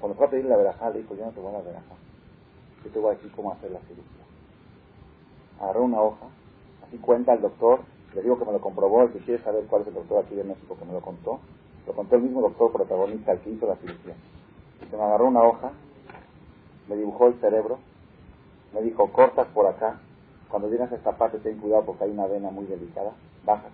Cuando 0.00 0.16
fue 0.16 0.26
a 0.26 0.30
pedirle 0.30 0.50
la 0.50 0.56
veraja, 0.56 0.90
le 0.90 1.00
dijo, 1.00 1.14
yo 1.14 1.24
no 1.24 1.30
te 1.30 1.40
voy 1.40 1.50
a 1.50 1.52
dar 1.52 1.64
veraja. 1.64 1.94
yo 2.84 2.90
te 2.90 2.98
voy 2.98 3.12
a 3.12 3.14
decir 3.14 3.30
cómo 3.32 3.52
hacer 3.52 3.70
la 3.70 3.80
cirugía. 3.80 4.24
Agarró 5.60 5.84
una 5.84 6.02
hoja, 6.02 6.26
así 6.86 6.98
cuenta 6.98 7.32
el 7.32 7.40
doctor, 7.40 7.80
le 8.14 8.22
digo 8.22 8.38
que 8.38 8.44
me 8.44 8.52
lo 8.52 8.60
comprobó, 8.60 9.02
el 9.02 9.12
que 9.12 9.20
quiere 9.20 9.42
saber 9.42 9.64
cuál 9.66 9.82
es 9.82 9.88
el 9.88 9.94
doctor 9.94 10.24
aquí 10.24 10.34
de 10.34 10.44
México 10.44 10.76
que 10.76 10.84
me 10.84 10.92
lo 10.92 11.00
contó, 11.00 11.40
lo 11.86 11.92
contó 11.92 12.16
el 12.16 12.22
mismo 12.22 12.40
doctor 12.40 12.72
protagonista 12.72 13.32
el 13.32 13.40
que 13.40 13.50
hizo 13.50 13.66
la 13.66 13.76
cirugía. 13.76 14.14
Se 14.90 14.96
me 14.96 15.02
agarró 15.02 15.26
una 15.26 15.42
hoja, 15.42 15.72
me 16.88 16.96
dibujó 16.96 17.28
el 17.28 17.34
cerebro, 17.40 17.78
me 18.72 18.82
dijo, 18.82 19.10
cortas 19.12 19.46
por 19.48 19.66
acá, 19.66 20.00
cuando 20.48 20.68
llegas 20.68 20.92
a 20.92 20.96
esta 20.96 21.16
parte 21.16 21.38
ten 21.38 21.58
cuidado 21.58 21.84
porque 21.84 22.04
hay 22.04 22.10
una 22.10 22.26
vena 22.26 22.50
muy 22.50 22.66
delicada, 22.66 23.12
bajas. 23.44 23.72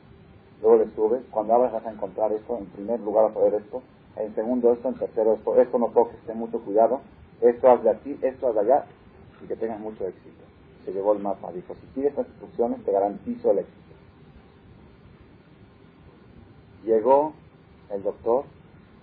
Luego 0.63 0.85
le 0.85 0.91
subes, 0.95 1.23
cuando 1.31 1.55
abras 1.55 1.73
vas 1.73 1.87
a 1.87 1.93
encontrar 1.93 2.33
esto, 2.33 2.59
en 2.59 2.67
primer 2.67 3.01
lugar 3.01 3.25
a 3.25 3.39
ver 3.39 3.55
esto, 3.55 3.83
en 4.17 4.35
segundo 4.35 4.73
esto, 4.73 4.89
en 4.89 4.95
tercero 4.95 5.35
esto, 5.35 5.61
esto 5.61 5.79
no 5.79 5.89
toques, 5.89 6.19
ten 6.27 6.39
mucho 6.39 6.61
cuidado, 6.61 7.01
esto 7.41 7.71
haz 7.71 7.83
de 7.83 7.91
aquí, 7.91 8.19
esto 8.23 8.49
haz 8.49 8.55
de 8.55 8.61
allá, 8.61 8.85
y 9.43 9.47
que 9.47 9.57
tengas 9.57 9.81
mucho 9.81 10.07
éxito. 10.07 10.45
Se 10.85 10.93
llevó 10.93 11.13
el 11.13 11.21
mapa, 11.21 11.53
dijo, 11.53 11.75
si 11.75 11.87
sigues 11.95 12.11
estas 12.11 12.27
instrucciones 12.29 12.85
te 12.85 12.93
garantizo 12.93 13.51
el 13.53 13.59
éxito. 13.61 13.79
Llegó 16.85 17.33
el 17.91 18.03
doctor, 18.03 18.45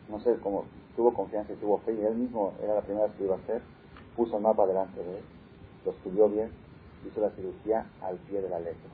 no 0.09 0.19
sé 0.21 0.37
cómo, 0.41 0.65
tuvo 0.95 1.13
confianza 1.13 1.53
y 1.53 1.57
tuvo 1.57 1.79
fe, 1.79 1.93
y 1.93 2.05
él 2.05 2.15
mismo 2.15 2.53
era 2.63 2.75
la 2.75 2.81
primera 2.81 3.07
que 3.13 3.23
iba 3.23 3.35
a 3.35 3.39
hacer, 3.39 3.61
puso 4.15 4.37
el 4.37 4.43
mapa 4.43 4.65
delante 4.65 5.01
de 5.03 5.17
él, 5.17 5.23
lo 5.85 5.91
estudió 5.91 6.29
bien, 6.29 6.49
hizo 7.05 7.21
la 7.21 7.29
cirugía 7.31 7.85
al 8.01 8.17
pie 8.17 8.41
de 8.41 8.49
la 8.49 8.59
letra. 8.59 8.89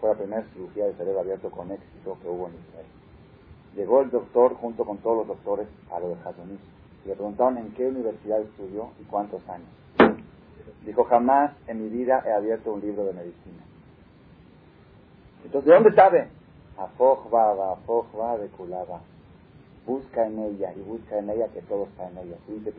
Fue 0.00 0.10
la 0.10 0.16
primera 0.16 0.44
cirugía 0.52 0.86
de 0.86 0.94
cerebro 0.94 1.20
abierto 1.20 1.50
con 1.50 1.70
éxito 1.70 2.18
que 2.20 2.28
hubo 2.28 2.48
en 2.48 2.54
Israel. 2.54 2.86
Llegó 3.76 4.02
el 4.02 4.10
doctor 4.10 4.54
junto 4.54 4.84
con 4.84 4.98
todos 4.98 5.18
los 5.18 5.28
doctores 5.28 5.68
a 5.90 5.98
lo 6.00 6.08
de 6.08 6.14
Hazonis 6.24 6.60
y 7.04 7.08
le 7.08 7.14
preguntaron 7.14 7.58
en 7.58 7.72
qué 7.72 7.86
universidad 7.86 8.40
estudió 8.40 8.90
y 9.00 9.04
cuántos 9.04 9.42
años. 9.48 9.68
Dijo, 10.84 11.04
jamás 11.04 11.52
en 11.66 11.82
mi 11.82 11.88
vida 11.88 12.22
he 12.26 12.32
abierto 12.32 12.72
un 12.72 12.80
libro 12.80 13.04
de 13.04 13.14
medicina. 13.14 13.64
Entonces, 15.44 15.68
¿de 15.68 15.74
dónde 15.74 15.94
sabe? 15.94 16.28
Afojba, 16.78 17.72
afojba 17.72 18.38
de 18.38 18.48
culaba. 18.48 19.00
Busca 19.86 20.26
en 20.26 20.38
ella 20.38 20.72
y 20.74 20.80
busca 20.80 21.18
en 21.18 21.30
ella 21.30 21.48
que 21.48 21.62
todo 21.62 21.84
está 21.84 22.08
en 22.08 22.18
ella. 22.18 22.36
Dice 22.48 22.72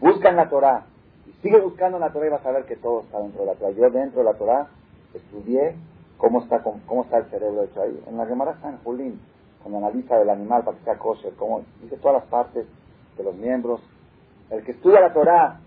busca 0.00 0.28
en 0.28 0.36
la 0.36 0.48
Torah 0.48 0.86
y 1.26 1.32
sigue 1.42 1.60
buscando 1.60 1.96
en 1.96 2.02
la 2.02 2.12
Torah 2.12 2.26
y 2.26 2.30
vas 2.30 2.46
a 2.46 2.52
ver 2.52 2.64
que 2.66 2.76
todo 2.76 3.00
está 3.00 3.20
dentro 3.20 3.40
de 3.40 3.46
la 3.46 3.54
Torah. 3.54 3.70
Yo 3.70 3.90
dentro 3.90 4.18
de 4.20 4.24
la 4.24 4.34
Torah 4.34 4.68
estudié 5.14 5.76
cómo 6.18 6.42
está, 6.42 6.62
cómo 6.62 7.02
está 7.02 7.18
el 7.18 7.26
cerebro 7.26 7.62
hecho 7.64 7.82
ahí. 7.82 8.02
En 8.06 8.16
la 8.16 8.26
Gemara 8.26 8.58
San 8.60 8.78
Julín, 8.78 9.20
cuando 9.62 9.78
analiza 9.78 10.20
el 10.20 10.30
animal 10.30 10.64
para 10.64 10.76
que 10.78 10.84
sea 10.84 10.98
kosher, 10.98 11.34
como 11.34 11.62
dice 11.82 11.96
todas 11.96 12.22
las 12.22 12.30
partes 12.30 12.66
de 13.16 13.24
los 13.24 13.34
miembros. 13.34 13.80
El 14.50 14.62
que 14.62 14.72
estudia 14.72 15.00
la 15.00 15.12
Torah, 15.12 15.60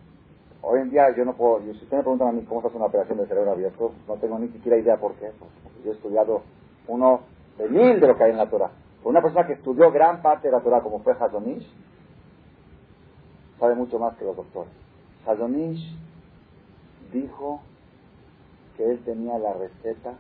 hoy 0.62 0.82
en 0.82 0.90
día 0.90 1.14
yo 1.16 1.26
no 1.26 1.34
puedo, 1.34 1.62
si 1.62 1.72
usted 1.72 1.98
me 1.98 2.04
preguntan 2.04 2.30
a 2.30 2.32
mí 2.32 2.46
cómo 2.48 2.62
se 2.62 2.68
hace 2.68 2.78
una 2.78 2.86
operación 2.86 3.18
de 3.18 3.28
cerebro 3.28 3.52
abierto, 3.52 3.92
no 4.08 4.16
tengo 4.16 4.40
ni 4.40 4.48
siquiera 4.50 4.78
idea 4.78 4.98
por 4.98 5.16
qué. 5.16 5.32
Yo 5.84 5.92
he 5.92 5.96
estudiado 5.96 6.42
uno 6.88 7.22
de 7.60 7.68
mil 7.68 8.00
de 8.00 8.08
lo 8.08 8.18
que 8.18 8.24
hay 8.24 8.32
en 8.32 8.38
la 8.38 8.50
Torah. 8.50 8.72
una 9.04 9.22
persona 9.22 9.46
que 9.46 9.54
estudió 9.54 9.92
gran 9.92 10.22
parte 10.22 10.48
de 10.48 10.54
la 10.54 10.62
Torah, 10.62 10.82
como 10.82 11.00
fue 11.00 11.14
Hazonish, 11.14 11.70
sabe 13.60 13.76
mucho 13.76 14.00
más 14.00 14.16
que 14.18 14.26
los 14.26 14.36
doctores. 14.36 14.72
Hazonish 15.28 15.96
dijo 17.12 17.62
que 18.78 18.90
él 18.90 19.04
tenía 19.04 19.38
la 19.38 19.54
receta 19.54 20.14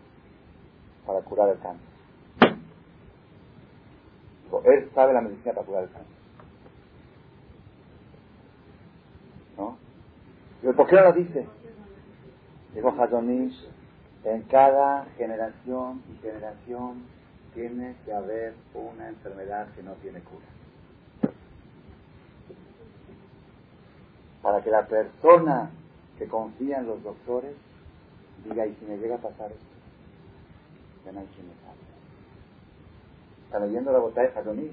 para 1.05 1.21
curar 1.21 1.49
el 1.49 1.59
cáncer. 1.59 1.87
Él 4.65 4.89
sabe 4.93 5.13
la 5.13 5.21
medicina 5.21 5.53
para 5.53 5.65
curar 5.65 5.83
el 5.83 5.89
cáncer. 5.91 6.15
¿No? 9.57 9.77
¿por 10.73 10.87
qué 10.87 10.95
no 10.97 11.03
lo 11.03 11.13
dice? 11.13 11.47
Dijo 12.73 12.89
Hazonish, 12.89 13.69
en 14.25 14.41
cada 14.43 15.05
generación 15.17 16.03
y 16.11 16.21
generación 16.21 17.18
tiene 17.53 17.95
que 18.05 18.13
haber 18.13 18.53
una 18.73 19.09
enfermedad 19.09 19.67
que 19.75 19.83
no 19.83 19.93
tiene 19.95 20.19
cura. 20.21 20.45
Para 24.41 24.61
que 24.63 24.69
la 24.69 24.87
persona 24.87 25.69
que 26.17 26.27
confía 26.27 26.79
en 26.79 26.87
los 26.87 27.03
doctores 27.03 27.55
diga, 28.43 28.65
¿y 28.65 28.75
si 28.75 28.85
me 28.85 28.97
llega 28.97 29.15
a 29.15 29.19
pasar 29.19 29.51
esto? 29.51 29.65
Ya 31.05 31.11
no 31.11 31.19
hay 31.19 31.27
quien 31.27 31.47
me 31.47 31.53
sabe. 31.55 31.77
Está 33.45 33.59
leyendo 33.59 33.91
la 33.91 33.99
botella 33.99 34.29
de 34.29 34.39
Hadonis. 34.39 34.71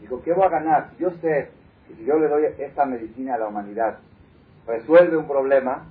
Dijo, 0.00 0.22
¿qué 0.22 0.32
voy 0.32 0.44
a 0.44 0.48
ganar? 0.48 0.90
Yo 0.98 1.10
sé 1.22 1.50
que 1.86 1.94
si 1.94 2.04
yo 2.04 2.18
le 2.18 2.28
doy 2.28 2.44
esta 2.58 2.84
medicina 2.84 3.34
a 3.34 3.38
la 3.38 3.48
humanidad, 3.48 3.98
resuelve 4.66 5.16
un 5.16 5.26
problema, 5.26 5.86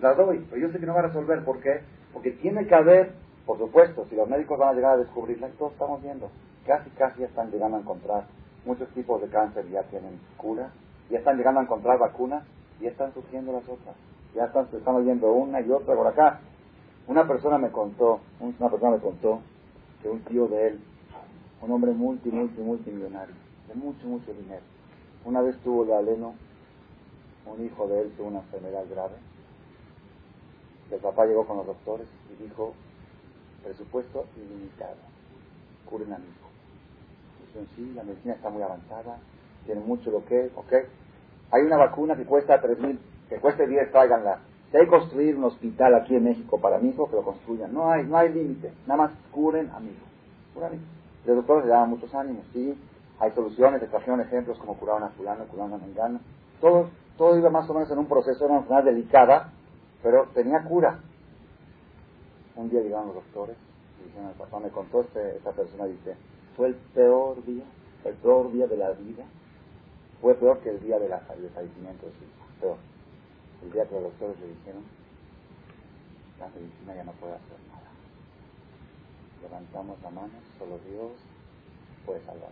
la 0.00 0.14
doy. 0.14 0.46
Pero 0.50 0.62
yo 0.66 0.72
sé 0.72 0.78
que 0.78 0.86
no 0.86 0.94
va 0.94 1.00
a 1.00 1.08
resolver. 1.08 1.44
¿Por 1.44 1.60
qué? 1.60 1.80
Porque 2.12 2.30
tiene 2.30 2.66
que 2.66 2.74
haber, 2.74 3.12
por 3.46 3.58
supuesto, 3.58 4.06
si 4.08 4.16
los 4.16 4.28
médicos 4.28 4.58
van 4.58 4.70
a 4.70 4.72
llegar 4.72 4.92
a 4.94 4.96
descubrirla, 4.98 5.48
todos 5.58 5.72
estamos 5.72 6.02
viendo, 6.02 6.30
casi, 6.66 6.88
casi 6.90 7.20
ya 7.20 7.26
están 7.26 7.50
llegando 7.50 7.76
a 7.76 7.80
encontrar, 7.80 8.24
muchos 8.64 8.88
tipos 8.90 9.20
de 9.20 9.28
cáncer 9.28 9.68
ya 9.68 9.82
tienen 9.84 10.18
cura, 10.36 10.70
ya 11.10 11.18
están 11.18 11.36
llegando 11.36 11.60
a 11.60 11.64
encontrar 11.64 11.98
vacunas 11.98 12.44
y 12.80 12.86
están 12.86 13.12
surgiendo 13.12 13.52
las 13.52 13.68
otras. 13.68 13.94
Ya 14.34 14.46
están, 14.46 14.70
se 14.70 14.78
están 14.78 14.96
oyendo 14.96 15.32
una 15.32 15.60
y 15.60 15.70
otra 15.70 15.94
por 15.94 16.06
acá. 16.06 16.40
Una 17.06 17.28
persona 17.28 17.58
me 17.58 17.70
contó, 17.70 18.20
una 18.40 18.70
persona 18.70 18.92
me 18.92 19.02
contó 19.02 19.40
que 20.02 20.08
un 20.08 20.20
tío 20.24 20.48
de 20.48 20.68
él, 20.68 20.80
un 21.60 21.70
hombre 21.70 21.92
multi, 21.92 22.30
multi, 22.30 22.60
multimillonario, 22.60 23.34
de 23.68 23.74
mucho, 23.74 24.06
mucho 24.06 24.32
dinero, 24.32 24.62
una 25.24 25.42
vez 25.42 25.58
tuvo 25.58 25.84
de 25.84 25.94
aleno, 25.94 26.34
un 27.46 27.64
hijo 27.64 27.86
de 27.88 28.02
él 28.02 28.12
tuvo 28.16 28.28
una 28.28 28.40
enfermedad 28.40 28.84
grave, 28.90 29.16
el 30.90 31.00
papá 31.00 31.26
llegó 31.26 31.46
con 31.46 31.58
los 31.58 31.66
doctores 31.66 32.06
y 32.32 32.42
dijo, 32.42 32.74
presupuesto 33.64 34.26
ilimitado, 34.36 34.96
curen 35.88 36.12
a 36.12 36.18
mi 36.18 36.24
hijo. 36.24 36.48
Dicen, 37.46 37.66
sí, 37.74 37.92
la 37.94 38.02
medicina 38.02 38.34
está 38.34 38.50
muy 38.50 38.62
avanzada, 38.62 39.18
tiene 39.64 39.80
mucho 39.80 40.10
lo 40.10 40.24
que, 40.24 40.50
ok. 40.54 40.72
Hay 41.50 41.62
una 41.62 41.76
vacuna 41.76 42.16
que 42.16 42.24
cuesta 42.24 42.60
tres 42.60 42.78
mil, 42.78 43.00
que 43.28 43.38
cueste 43.38 43.66
10, 43.66 43.90
tráiganla. 43.90 44.40
Si 44.70 44.76
hay 44.76 44.84
que 44.84 44.90
construir 44.90 45.36
un 45.36 45.44
hospital 45.44 45.94
aquí 45.94 46.16
en 46.16 46.24
México 46.24 46.60
para 46.60 46.78
mi 46.78 46.90
hijo, 46.90 47.08
que 47.08 47.16
lo 47.16 47.22
construyan. 47.22 47.72
No 47.72 47.90
hay, 47.90 48.04
no 48.04 48.16
hay 48.16 48.32
límite. 48.32 48.72
Nada 48.86 49.04
más 49.04 49.12
curen 49.30 49.70
a 49.70 49.78
mi 49.78 49.90
hijo. 49.90 50.04
Los 51.24 51.36
doctores 51.36 51.64
le 51.64 51.70
daban 51.70 51.90
muchos 51.90 52.14
ánimos, 52.14 52.44
sí. 52.52 52.76
Hay 53.20 53.30
soluciones, 53.32 53.80
les 53.80 53.90
trajeron 53.90 54.20
ejemplos 54.20 54.58
como 54.58 54.76
curaron 54.76 55.04
a 55.04 55.10
fulano, 55.10 55.44
curaron 55.46 55.74
a 55.74 55.78
mengano. 55.78 56.20
Todo, 56.60 56.90
todo 57.16 57.38
iba 57.38 57.50
más 57.50 57.68
o 57.70 57.74
menos 57.74 57.90
en 57.90 57.98
un 57.98 58.06
proceso, 58.06 58.46
enfermedad 58.46 58.84
delicada, 58.84 59.52
pero 60.02 60.26
tenía 60.34 60.62
cura. 60.64 60.98
Un 62.56 62.70
día 62.70 62.80
llegaron 62.80 63.06
los 63.08 63.16
doctores 63.16 63.56
y 64.00 64.04
dijeron 64.04 64.28
al 64.28 64.34
papá, 64.34 64.60
me 64.60 64.70
contó 64.70 65.00
este, 65.00 65.36
esta 65.36 65.52
persona, 65.52 65.86
dice, 65.86 66.16
fue 66.56 66.68
el 66.68 66.74
peor 66.74 67.44
día, 67.44 67.64
el 68.04 68.14
peor 68.14 68.52
día 68.52 68.66
de 68.66 68.76
la 68.76 68.92
vida, 68.92 69.24
fue 70.20 70.34
peor 70.34 70.60
que 70.60 70.70
el 70.70 70.80
día 70.80 70.98
del 70.98 71.10
fallecimiento 71.10 72.06
de 72.06 72.12
su 72.12 72.24
hijo, 72.24 72.46
peor. 72.60 72.76
El 73.62 73.72
día 73.72 73.86
que 73.86 73.94
los 73.94 74.04
doctores 74.04 74.38
le 74.40 74.48
dijeron, 74.48 74.82
la 76.38 76.48
medicina 76.48 76.94
ya 76.94 77.04
no 77.04 77.12
puede 77.12 77.34
hacer 77.34 77.58
nada. 77.68 77.90
Levantamos 79.42 80.00
la 80.02 80.10
mano, 80.10 80.32
solo 80.58 80.78
Dios 80.88 81.12
puede 82.04 82.20
salvar 82.24 82.50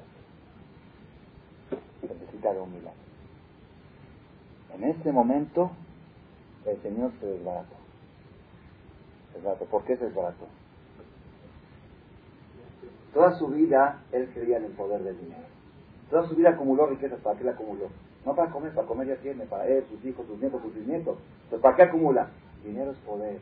Se 2.00 2.08
necesita 2.08 2.52
de 2.52 2.60
un 2.60 2.72
milagro. 2.72 3.00
En 4.74 4.84
ese 4.84 5.12
momento 5.12 5.70
el 6.66 6.80
Señor 6.82 7.12
se 7.20 7.26
desbarató. 7.26 7.81
¿Por 9.42 9.84
qué 9.84 9.96
se 9.96 10.06
desbarató? 10.06 10.46
Toda 13.12 13.32
su 13.38 13.48
vida 13.48 14.02
él 14.12 14.30
creía 14.32 14.56
en 14.56 14.64
el 14.64 14.72
poder 14.72 15.02
del 15.02 15.18
dinero. 15.18 15.42
Toda 16.10 16.26
su 16.28 16.34
vida 16.34 16.50
acumuló 16.50 16.86
riquezas. 16.86 17.20
¿Para 17.20 17.38
qué 17.38 17.44
la 17.44 17.52
acumuló? 17.52 17.88
No 18.24 18.34
para 18.34 18.50
comer, 18.50 18.72
para 18.74 18.86
comer 18.86 19.08
ya 19.08 19.16
tiene, 19.16 19.44
para 19.46 19.66
él, 19.66 19.84
sus 19.90 20.04
hijos, 20.04 20.26
sus 20.26 20.38
nietos, 20.38 20.62
sus 20.62 20.74
bisnietos. 20.74 21.18
Entonces, 21.44 21.60
¿para 21.60 21.76
qué 21.76 21.82
acumula? 21.82 22.28
Dinero 22.64 22.92
es 22.92 22.98
poder. 22.98 23.40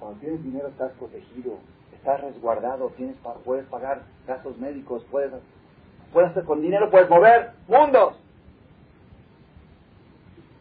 Cuando 0.00 0.18
tienes 0.20 0.42
dinero 0.42 0.68
estás 0.68 0.92
protegido, 0.92 1.58
estás 1.94 2.20
resguardado, 2.22 2.90
tienes, 2.96 3.16
puedes 3.44 3.66
pagar 3.66 4.02
gastos 4.26 4.58
médicos, 4.58 5.04
puedes, 5.10 5.32
puedes 6.12 6.30
hacer 6.30 6.44
con 6.44 6.62
dinero, 6.62 6.90
puedes 6.90 7.08
mover 7.08 7.52
mundos. 7.68 8.18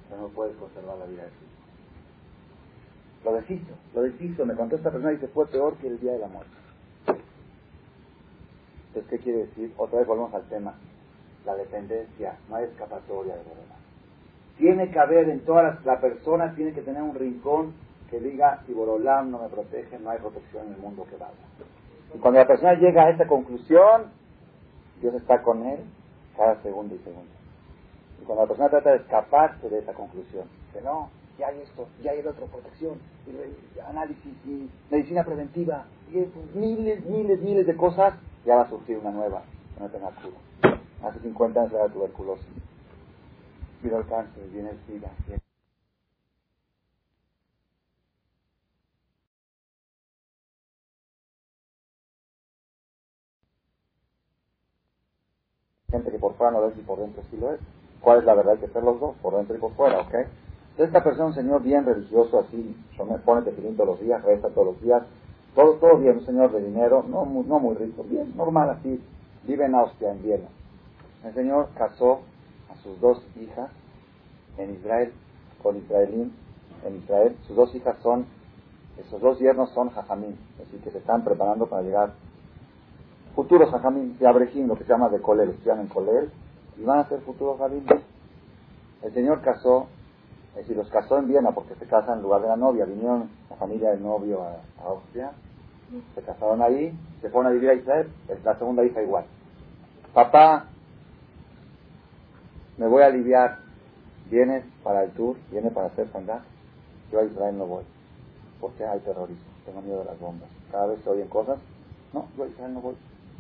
Pero 0.10 0.22
no 0.22 0.28
puedes 0.30 0.56
conservar 0.58 0.98
la 0.98 1.06
vida 1.06 1.24
de 1.24 1.30
tu 1.30 1.53
lo 3.24 3.34
deshizo, 3.34 3.74
lo 3.94 4.02
deshizo. 4.02 4.46
Me 4.46 4.56
contó 4.56 4.76
esta 4.76 4.92
persona 4.92 5.12
y 5.12 5.16
dice, 5.16 5.28
fue 5.30 5.48
peor 5.48 5.78
que 5.78 5.88
el 5.88 6.00
día 6.00 6.14
de 6.14 6.20
la 6.20 6.28
muerte. 6.28 6.52
Entonces, 8.88 9.10
¿qué 9.10 9.20
quiere 9.20 9.40
decir? 9.46 9.74
Otra 9.78 10.00
vez 10.00 10.08
volvemos 10.08 10.34
al 10.34 10.48
tema. 10.50 10.76
La 11.46 11.56
dependencia, 11.56 12.38
no 12.50 12.56
hay 12.56 12.66
escapatoria 12.66 13.36
de 13.36 13.44
verdad. 13.44 13.78
Tiene 14.58 14.92
que 14.92 15.00
haber 15.00 15.30
en 15.30 15.44
todas 15.46 15.64
las, 15.76 15.86
la 15.86 16.00
persona 16.00 16.54
tiene 16.56 16.74
que 16.74 16.82
tener 16.82 17.02
un 17.02 17.16
rincón 17.16 17.74
que 18.10 18.20
diga, 18.20 18.62
si 18.66 18.74
Borolam 18.74 19.32
no 19.32 19.40
me 19.40 19.50
protege, 19.50 19.98
no 20.00 20.12
hay 20.12 20.20
protección 20.20 20.68
en 20.68 20.74
el 20.74 20.80
mundo 20.80 21.06
que 21.10 21.18
vaya. 21.18 21.34
Y 22.14 22.20
cuando 22.20 22.40
la 22.40 22.48
persona 22.48 22.76
llega 22.76 23.06
a 23.06 23.10
esa 23.10 23.26
conclusión, 23.26 24.12
Dios 25.02 25.16
está 25.16 25.42
con 25.42 25.66
él 25.66 25.80
cada 26.38 26.62
segundo 26.62 26.94
y 26.96 27.00
segundo. 27.00 27.32
Y 28.22 28.26
cuando 28.26 28.44
la 28.44 28.48
persona 28.48 28.70
trata 28.70 28.92
de 28.92 28.98
escaparse 28.98 29.68
de 29.68 29.80
esa 29.80 29.94
conclusión, 29.94 30.48
que 30.72 30.82
no, 30.82 31.10
ya 31.38 31.48
hay 31.48 31.62
esto, 31.62 31.88
ya 32.02 32.12
hay 32.12 32.20
el 32.20 32.28
otro, 32.28 32.46
protección, 32.48 33.00
análisis, 33.88 34.34
y 34.46 34.70
medicina 34.92 35.24
preventiva, 35.24 35.86
miles, 36.54 37.06
miles, 37.06 37.42
miles 37.42 37.68
de 37.68 37.76
cosas, 37.76 38.16
ya 38.46 38.56
va 38.56 38.62
a 38.64 38.70
surgir 38.70 38.98
una 38.98 39.12
nueva, 39.12 39.44
que 39.76 39.84
no 39.84 39.90
tenga. 39.90 40.12
Hace 41.04 41.20
50 41.20 41.60
años 41.60 41.74
era 41.74 41.90
tuberculosis. 41.90 42.46
Vino 43.82 43.98
el 43.98 44.08
cáncer, 44.08 44.44
viene 44.52 44.70
el 44.70 44.80
SIDA, 44.88 45.12
gente 55.94 56.12
que 56.12 56.18
por 56.20 56.36
fuera 56.36 56.52
no 56.52 56.62
lo 56.62 56.70
es 56.70 56.78
y 56.78 56.82
por 56.82 57.00
dentro 57.00 57.24
sí 57.30 57.38
lo 57.38 57.54
es. 57.54 57.60
¿Cuál 58.02 58.20
es 58.20 58.26
la 58.26 58.34
verdad? 58.34 58.54
Hay 58.54 58.60
que 58.60 58.74
ser 58.74 58.84
los 58.84 59.00
dos, 59.00 59.16
por 59.22 59.36
dentro 59.36 59.56
y 59.56 59.60
por 59.60 59.74
fuera, 59.76 60.02
¿ok? 60.02 60.16
Esta 60.78 61.04
persona, 61.04 61.26
un 61.26 61.36
señor 61.36 61.62
bien 61.62 61.86
religioso, 61.86 62.40
así, 62.40 62.76
me 62.98 63.18
pone 63.20 63.44
tefilín 63.44 63.76
todos 63.76 63.90
los 63.90 64.00
días, 64.00 64.24
reza 64.24 64.50
todos 64.50 64.74
los 64.74 64.82
días, 64.82 65.04
todo, 65.54 65.74
todo 65.74 65.98
bien, 65.98 66.18
un 66.18 66.26
señor 66.26 66.52
de 66.52 66.64
dinero, 66.64 67.06
no, 67.08 67.26
no 67.26 67.60
muy 67.60 67.76
rico, 67.76 68.04
bien, 68.04 68.36
normal 68.36 68.72
así, 68.72 69.00
vive 69.44 69.66
en 69.66 69.76
Austria, 69.76 70.12
en 70.12 70.24
Viena. 70.24 70.48
El 71.24 71.34
señor 71.36 71.70
casó 71.78 72.22
a 72.72 72.76
sus 72.78 73.00
dos 73.00 73.24
hijas 73.40 73.70
en 74.58 74.74
Israel, 74.74 75.14
con 75.62 75.78
israelín, 75.78 76.34
en 76.86 76.98
Israel. 76.98 77.38
Sus 77.46 77.56
dos 77.56 77.74
hijas 77.76 77.98
son, 78.02 78.26
esos 78.98 79.22
dos 79.22 79.40
yernos 79.40 79.70
son 79.74 79.90
jajamín, 79.92 80.38
así 80.60 80.78
que 80.78 80.90
se 80.90 80.98
están 80.98 81.24
preparando 81.24 81.68
para 81.68 81.84
llegar 81.84 82.14
futuros 83.36 83.70
jajamín, 83.70 84.18
de 84.18 84.28
Abrejim, 84.28 84.68
lo 84.68 84.76
que 84.76 84.86
se 84.86 84.90
llama 84.90 85.10
de 85.10 85.22
Colel, 85.22 85.52
estudian 85.52 85.82
en 85.82 85.88
Colel, 85.88 86.32
y 86.78 86.84
van 86.84 87.00
a 87.00 87.08
ser 87.10 87.22
futuros 87.22 87.60
jajamín. 87.60 87.86
El 89.04 89.14
señor 89.14 89.42
casó 89.42 89.88
es 90.54 90.58
decir, 90.58 90.78
los 90.78 90.90
casó 90.90 91.18
en 91.18 91.28
Viena 91.28 91.52
porque 91.52 91.74
se 91.76 91.88
casan 91.88 92.18
en 92.18 92.24
lugar 92.24 92.42
de 92.42 92.48
la 92.48 92.56
novia. 92.56 92.86
Vinieron 92.86 93.30
la 93.50 93.56
familia 93.56 93.90
del 93.90 94.04
novio 94.04 94.44
a, 94.44 94.58
Austria, 94.86 95.32
se 96.14 96.22
casaron 96.22 96.62
ahí, 96.62 96.96
se 97.22 97.30
fueron 97.30 97.52
a 97.52 97.56
vivir 97.56 97.72
a 97.72 97.74
Israel. 97.74 98.12
La 98.44 98.58
segunda 98.58 98.86
hija 98.86 99.02
igual. 99.02 99.26
Papá, 100.14 100.68
me 102.78 102.88
voy 102.88 103.02
a 103.02 103.08
aliviar. 103.08 103.60
¿Vienes 104.30 104.64
para 104.84 105.04
el 105.04 105.12
tour? 105.12 105.38
¿Vienes 105.52 105.74
para 105.74 105.88
hacer 105.88 106.08
sandá? 106.12 106.44
Yo 107.12 107.20
a 107.20 107.24
Israel 107.24 107.58
no 107.58 107.66
voy. 107.66 107.84
Porque 108.62 108.86
hay 108.86 109.00
terrorismo. 109.00 109.44
Tengo 109.66 109.82
miedo 109.82 110.00
de 110.00 110.06
las 110.06 110.20
bombas. 110.20 110.50
Cada 110.72 110.88
vez 110.88 111.00
se 111.04 111.10
oyen 111.10 111.28
cosas. 111.30 111.60
No, 112.14 112.28
yo 112.38 112.44
a 112.44 112.48
Israel 112.48 112.74
no 112.76 112.82
voy. 112.82 112.96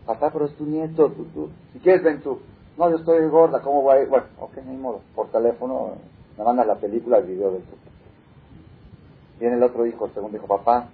Papá, 0.05 0.31
pero 0.31 0.45
es 0.45 0.55
tu 0.55 0.65
nieto. 0.65 1.11
Tú, 1.11 1.25
tú. 1.25 1.49
Si 1.73 1.79
quieres, 1.79 2.03
ven 2.03 2.21
tú. 2.21 2.39
No, 2.77 2.89
yo 2.89 2.97
estoy 2.97 3.27
gorda. 3.29 3.61
¿Cómo 3.61 3.83
voy 3.83 3.97
a 3.97 4.01
ir? 4.01 4.09
Bueno, 4.09 4.25
ok, 4.39 4.57
ni 4.65 4.75
modo. 4.77 5.01
Por 5.15 5.29
teléfono 5.29 5.93
me 6.37 6.43
mandas 6.43 6.67
la 6.67 6.75
película, 6.75 7.17
el 7.17 7.25
video 7.25 7.51
del 7.51 7.63
Viene 9.39 9.55
el 9.55 9.63
otro 9.63 9.85
hijo, 9.85 10.05
el 10.05 10.13
segundo 10.13 10.37
hijo, 10.37 10.47
papá, 10.47 10.89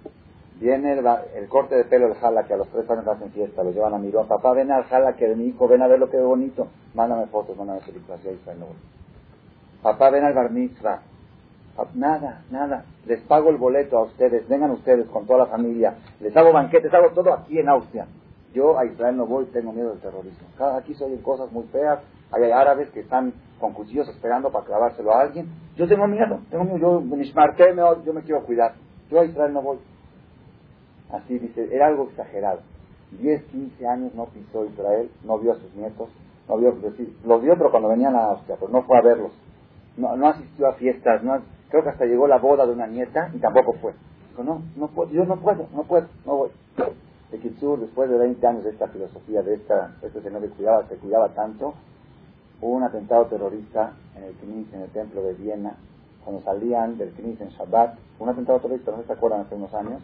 viene 0.60 0.92
el, 0.92 1.48
corte 1.48 1.76
de 1.76 1.84
pelo, 1.84 2.06
el 2.06 2.14
jala, 2.14 2.44
que 2.44 2.54
a 2.54 2.56
los 2.56 2.68
tres 2.68 2.88
años 2.90 3.06
hacen 3.06 3.30
fiesta, 3.30 3.62
lo 3.62 3.70
llevan 3.70 3.94
a 3.94 3.98
Mirón, 3.98 4.26
papá, 4.28 4.52
ven 4.52 4.70
al 4.70 4.84
jala 4.84 5.14
que 5.14 5.28
de 5.28 5.36
mi 5.36 5.46
hijo, 5.46 5.68
ven 5.68 5.82
a 5.82 5.88
ver 5.88 5.98
lo 5.98 6.10
que 6.10 6.16
es 6.16 6.24
bonito, 6.24 6.68
mándame 6.94 7.26
fotos, 7.26 7.56
mándame 7.56 7.80
películas, 7.80 8.20
y 8.24 8.28
ahí 8.28 8.34
está 8.34 8.52
el 8.52 8.58
Papá, 9.82 10.10
ven 10.10 10.24
al 10.24 10.34
bar 10.34 10.50
mitzvah. 10.50 11.02
Nada, 11.94 12.42
nada. 12.50 12.84
Les 13.06 13.20
pago 13.22 13.48
el 13.48 13.56
boleto 13.56 13.96
a 13.96 14.02
ustedes, 14.02 14.46
vengan 14.48 14.70
ustedes 14.72 15.06
con 15.08 15.26
toda 15.26 15.40
la 15.40 15.46
familia, 15.46 15.94
les 16.20 16.36
hago 16.36 16.52
banquetes, 16.52 16.92
hago 16.92 17.10
todo 17.10 17.32
aquí 17.32 17.58
en 17.58 17.68
Austria. 17.68 18.06
Yo 18.52 18.78
a 18.78 18.84
Israel 18.84 19.16
no 19.16 19.26
voy, 19.26 19.46
tengo 19.46 19.72
miedo 19.72 19.90
del 19.90 20.00
terrorismo. 20.00 20.46
aquí 20.76 20.94
se 20.94 21.04
oyen 21.04 21.22
cosas 21.22 21.50
muy 21.52 21.64
feas, 21.64 22.00
hay 22.32 22.50
árabes 22.50 22.90
que 22.90 23.00
están 23.00 23.32
con 23.58 23.72
cuchillos 23.74 24.08
esperando 24.08 24.50
para 24.50 24.66
clavárselo 24.66 25.12
a 25.12 25.22
alguien. 25.22 25.48
Yo 25.76 25.86
tengo 25.88 26.06
miedo, 26.06 26.40
tengo 26.50 26.64
miedo, 26.64 26.78
yo, 26.78 28.04
yo 28.04 28.12
me 28.12 28.22
quiero 28.22 28.44
cuidar. 28.44 28.74
Yo 29.10 29.20
a 29.20 29.24
Israel 29.24 29.52
no 29.52 29.62
voy. 29.62 29.78
Así 31.10 31.38
dice, 31.38 31.68
era 31.74 31.88
algo 31.88 32.04
exagerado. 32.04 32.60
10, 33.18 33.44
15 33.44 33.86
años 33.86 34.14
no 34.14 34.26
pisó 34.26 34.64
Israel, 34.66 35.10
no 35.24 35.38
vio 35.38 35.52
a 35.52 35.56
sus 35.56 35.74
nietos, 35.74 36.08
no 36.48 36.58
vio, 36.58 36.72
decir, 36.72 37.16
los 37.24 37.42
vio 37.42 37.56
pero 37.56 37.70
cuando 37.70 37.88
venían 37.88 38.14
a 38.14 38.26
Austria, 38.26 38.56
pero 38.58 38.70
no 38.70 38.82
fue 38.82 38.98
a 38.98 39.02
verlos. 39.02 39.32
No, 39.96 40.16
no 40.16 40.28
asistió 40.28 40.68
a 40.68 40.74
fiestas, 40.74 41.22
no, 41.24 41.40
creo 41.68 41.82
que 41.82 41.88
hasta 41.90 42.04
llegó 42.04 42.28
la 42.28 42.38
boda 42.38 42.66
de 42.66 42.72
una 42.72 42.86
nieta 42.86 43.30
y 43.34 43.38
tampoco 43.38 43.72
fue. 43.74 43.94
Dijo, 44.30 44.44
no, 44.44 44.62
no 44.76 44.88
puedo, 44.88 45.10
yo 45.10 45.24
no 45.24 45.40
puedo, 45.40 45.66
no 45.74 45.82
puedo, 45.82 46.06
no 46.24 46.36
voy. 46.36 46.50
De 47.32 47.38
Kitsur, 47.38 47.80
después 47.80 48.08
de 48.08 48.18
20 48.18 48.46
años 48.46 48.64
de 48.64 48.70
esta 48.70 48.88
filosofía, 48.88 49.42
de 49.42 49.54
esta, 49.54 49.96
este 50.02 50.20
señor 50.22 50.42
que 50.42 50.48
cuidaba, 50.50 50.88
que 50.88 50.96
cuidaba 50.96 51.28
tanto, 51.30 51.74
hubo 52.60 52.76
un 52.76 52.82
atentado 52.82 53.26
terrorista 53.26 53.92
en 54.16 54.24
el 54.24 54.34
Knis, 54.34 54.72
en 54.72 54.82
el 54.82 54.90
templo 54.90 55.22
de 55.22 55.34
Viena, 55.34 55.74
cuando 56.24 56.42
salían 56.42 56.98
del 56.98 57.10
Knis 57.10 57.40
en 57.40 57.48
Shabbat, 57.50 57.96
un 58.18 58.28
atentado 58.28 58.60
terrorista, 58.60 58.92
no 58.92 59.02
se 59.02 59.12
acuerdan, 59.12 59.42
hace 59.42 59.54
unos 59.54 59.72
años. 59.74 60.02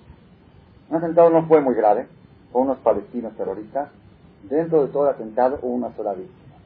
Un 0.89 0.97
atentado 0.97 1.31
no 1.31 1.47
fue 1.47 1.61
muy 1.61 1.75
grave, 1.75 2.07
fue 2.53 2.63
unos 2.63 2.79
palestinos 2.79 3.35
terroristas. 3.37 3.89
Dentro 4.45 4.87
de 4.87 4.93
todo 4.93 5.09
el 5.09 5.15
atentado 5.15 5.59
hubo 5.63 5.75
una 5.75 5.95
sola 5.95 6.15
víctima. 6.15 6.57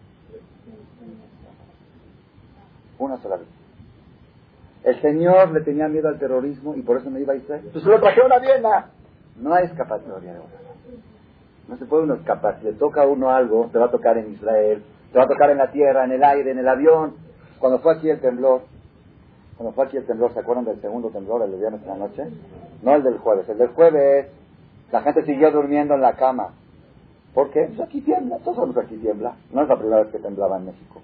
Una 2.98 3.16
sola 3.18 3.36
víctima. 3.36 3.60
El 4.84 5.00
Señor 5.02 5.50
le 5.52 5.60
tenía 5.60 5.88
miedo 5.88 6.08
al 6.08 6.18
terrorismo 6.18 6.74
y 6.74 6.82
por 6.82 6.98
eso 6.98 7.10
me 7.10 7.20
iba 7.20 7.32
a 7.32 7.36
Israel. 7.36 7.68
Pues 7.72 7.84
lo 7.84 8.00
trajeron 8.00 8.32
a 8.32 8.38
Viena. 8.38 8.90
No 9.36 9.54
hay 9.54 9.66
escapatoria 9.66 10.34
No 11.68 11.76
se 11.76 11.86
puede 11.86 12.04
uno 12.04 12.14
escapar. 12.14 12.58
Si 12.58 12.66
le 12.66 12.72
toca 12.74 13.02
a 13.02 13.06
uno 13.06 13.30
algo, 13.30 13.68
te 13.72 13.78
va 13.78 13.86
a 13.86 13.90
tocar 13.90 14.18
en 14.18 14.32
Israel, 14.32 14.82
te 15.12 15.18
va 15.18 15.24
a 15.24 15.28
tocar 15.28 15.50
en 15.50 15.58
la 15.58 15.70
tierra, 15.70 16.04
en 16.04 16.12
el 16.12 16.24
aire, 16.24 16.50
en 16.50 16.58
el 16.58 16.68
avión. 16.68 17.14
Cuando 17.58 17.80
fue 17.80 17.94
aquí 17.94 18.08
el 18.08 18.20
temblor, 18.20 18.62
cuando 19.56 19.74
fue 19.74 19.84
aquí 19.84 19.96
el 19.96 20.06
temblor, 20.06 20.32
¿se 20.32 20.40
acuerdan 20.40 20.64
del 20.64 20.80
segundo 20.80 21.10
temblor, 21.10 21.42
el 21.42 21.50
de 21.52 21.58
viernes 21.58 21.82
en 21.82 21.88
la 21.88 21.96
noche? 21.96 22.24
No 22.82 22.94
el 22.94 23.02
del 23.02 23.18
jueves. 23.18 23.48
El 23.48 23.58
del 23.58 23.68
jueves, 23.68 24.28
la 24.90 25.02
gente 25.02 25.24
siguió 25.24 25.50
durmiendo 25.50 25.94
en 25.94 26.00
la 26.00 26.14
cama. 26.14 26.54
¿Por 27.34 27.50
qué? 27.50 27.66
Pues 27.66 27.80
aquí 27.80 28.00
tiembla, 28.00 28.38
todos 28.38 28.56
sabemos 28.56 28.76
que 28.76 28.82
aquí 28.86 28.96
tiembla. 28.96 29.36
No 29.52 29.62
es 29.62 29.68
la 29.68 29.76
primera 29.76 30.02
vez 30.02 30.12
que 30.12 30.18
temblaba 30.18 30.56
en 30.56 30.66
México. 30.66 31.00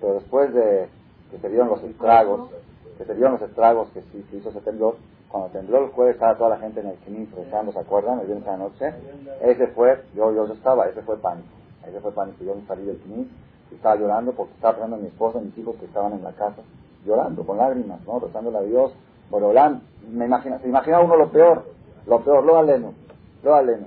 Pero 0.00 0.14
después 0.14 0.52
de 0.54 0.88
que 1.30 1.38
se 1.38 1.48
dieron 1.48 1.68
los 1.68 1.82
estragos, 1.82 2.50
que 2.98 3.04
se 3.04 3.14
dieron 3.14 3.34
los 3.34 3.42
estragos 3.42 3.88
que, 3.90 4.02
sí, 4.02 4.24
hizo 4.32 4.50
ese 4.50 4.60
temblor, 4.60 4.96
cuando 5.28 5.50
tembló 5.50 5.84
el 5.84 5.90
jueves 5.90 6.14
estaba 6.14 6.36
toda 6.36 6.50
la 6.50 6.58
gente 6.58 6.80
en 6.80 6.88
el 6.88 6.96
Knis 6.96 7.30
rezando, 7.32 7.72
¿se 7.72 7.78
acuerdan? 7.78 8.20
El 8.20 8.26
viernes 8.26 8.46
en 8.46 8.52
la 8.52 8.58
noche. 8.58 8.94
Ese 9.42 9.68
fue, 9.68 10.02
yo, 10.14 10.34
yo, 10.34 10.52
estaba, 10.52 10.86
ese 10.86 11.02
fue 11.02 11.18
pánico. 11.18 11.48
Ese 11.86 12.00
fue 12.00 12.12
pánico. 12.12 12.44
Yo 12.44 12.54
me 12.54 12.66
salí 12.66 12.84
del 12.84 12.98
Knis 12.98 13.28
estaba 13.74 13.96
llorando 13.96 14.32
porque 14.32 14.54
estaba 14.54 14.74
pensando 14.74 14.96
en 14.96 15.02
mi 15.02 15.08
esposa 15.08 15.38
y 15.40 15.46
mis 15.46 15.58
hijos 15.58 15.76
que 15.76 15.86
estaban 15.86 16.12
en 16.12 16.22
la 16.22 16.32
casa, 16.32 16.62
llorando, 17.04 17.44
con 17.44 17.58
lágrimas, 17.58 18.00
¿no? 18.06 18.18
Rezándole 18.18 18.58
a 18.58 18.62
Dios. 18.62 18.92
Borolán, 19.30 19.82
me 20.10 20.26
imagina, 20.26 20.58
se 20.58 20.68
imagina 20.68 21.00
uno 21.00 21.16
lo 21.16 21.30
peor, 21.30 21.64
lo 22.06 22.20
peor, 22.22 22.44
lo 22.44 22.58
aleno, 22.58 22.94
lo 23.42 23.54
aleno. 23.54 23.86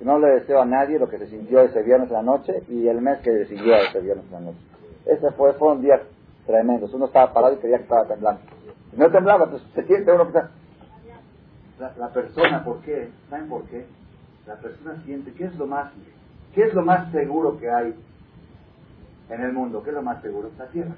No 0.00 0.18
le 0.18 0.28
deseo 0.30 0.60
a 0.60 0.64
nadie 0.64 0.98
lo 0.98 1.08
que 1.08 1.18
se 1.18 1.28
sintió 1.28 1.60
ese 1.60 1.82
viernes 1.82 2.08
en 2.08 2.14
la 2.14 2.22
noche 2.22 2.64
y 2.68 2.88
el 2.88 3.00
mes 3.00 3.20
que 3.20 3.46
siguió 3.46 3.76
ese 3.76 4.00
viernes 4.00 4.24
en 4.26 4.32
la 4.32 4.40
noche. 4.40 4.58
Ese 5.06 5.30
fue, 5.32 5.52
fueron 5.52 5.80
días 5.80 6.00
tremendos. 6.44 6.92
Uno 6.92 7.06
estaba 7.06 7.32
parado 7.32 7.54
y 7.54 7.58
creía 7.58 7.76
que 7.76 7.84
estaba 7.84 8.06
temblando. 8.06 8.40
Y 8.92 8.96
no 8.96 9.10
temblaba, 9.10 9.48
pues 9.48 9.62
se 9.74 9.84
siente 9.84 10.10
uno 10.10 10.32
que 10.32 10.40
la, 11.78 11.94
la 11.96 12.08
persona, 12.08 12.64
¿por 12.64 12.80
qué? 12.80 13.10
¿Saben 13.30 13.48
por 13.48 13.64
qué? 13.66 13.86
La 14.46 14.56
persona 14.56 15.00
siente, 15.04 15.32
¿qué 15.34 15.44
es 15.44 15.54
lo 15.54 15.66
más, 15.66 15.92
qué 16.54 16.64
es 16.64 16.74
lo 16.74 16.82
más 16.82 17.10
seguro 17.12 17.58
que 17.58 17.70
hay 17.70 17.94
en 19.28 19.40
el 19.40 19.52
mundo, 19.52 19.82
¿qué 19.82 19.90
es 19.90 19.96
lo 19.96 20.02
más 20.02 20.20
seguro? 20.22 20.50
La 20.58 20.66
tierra. 20.66 20.94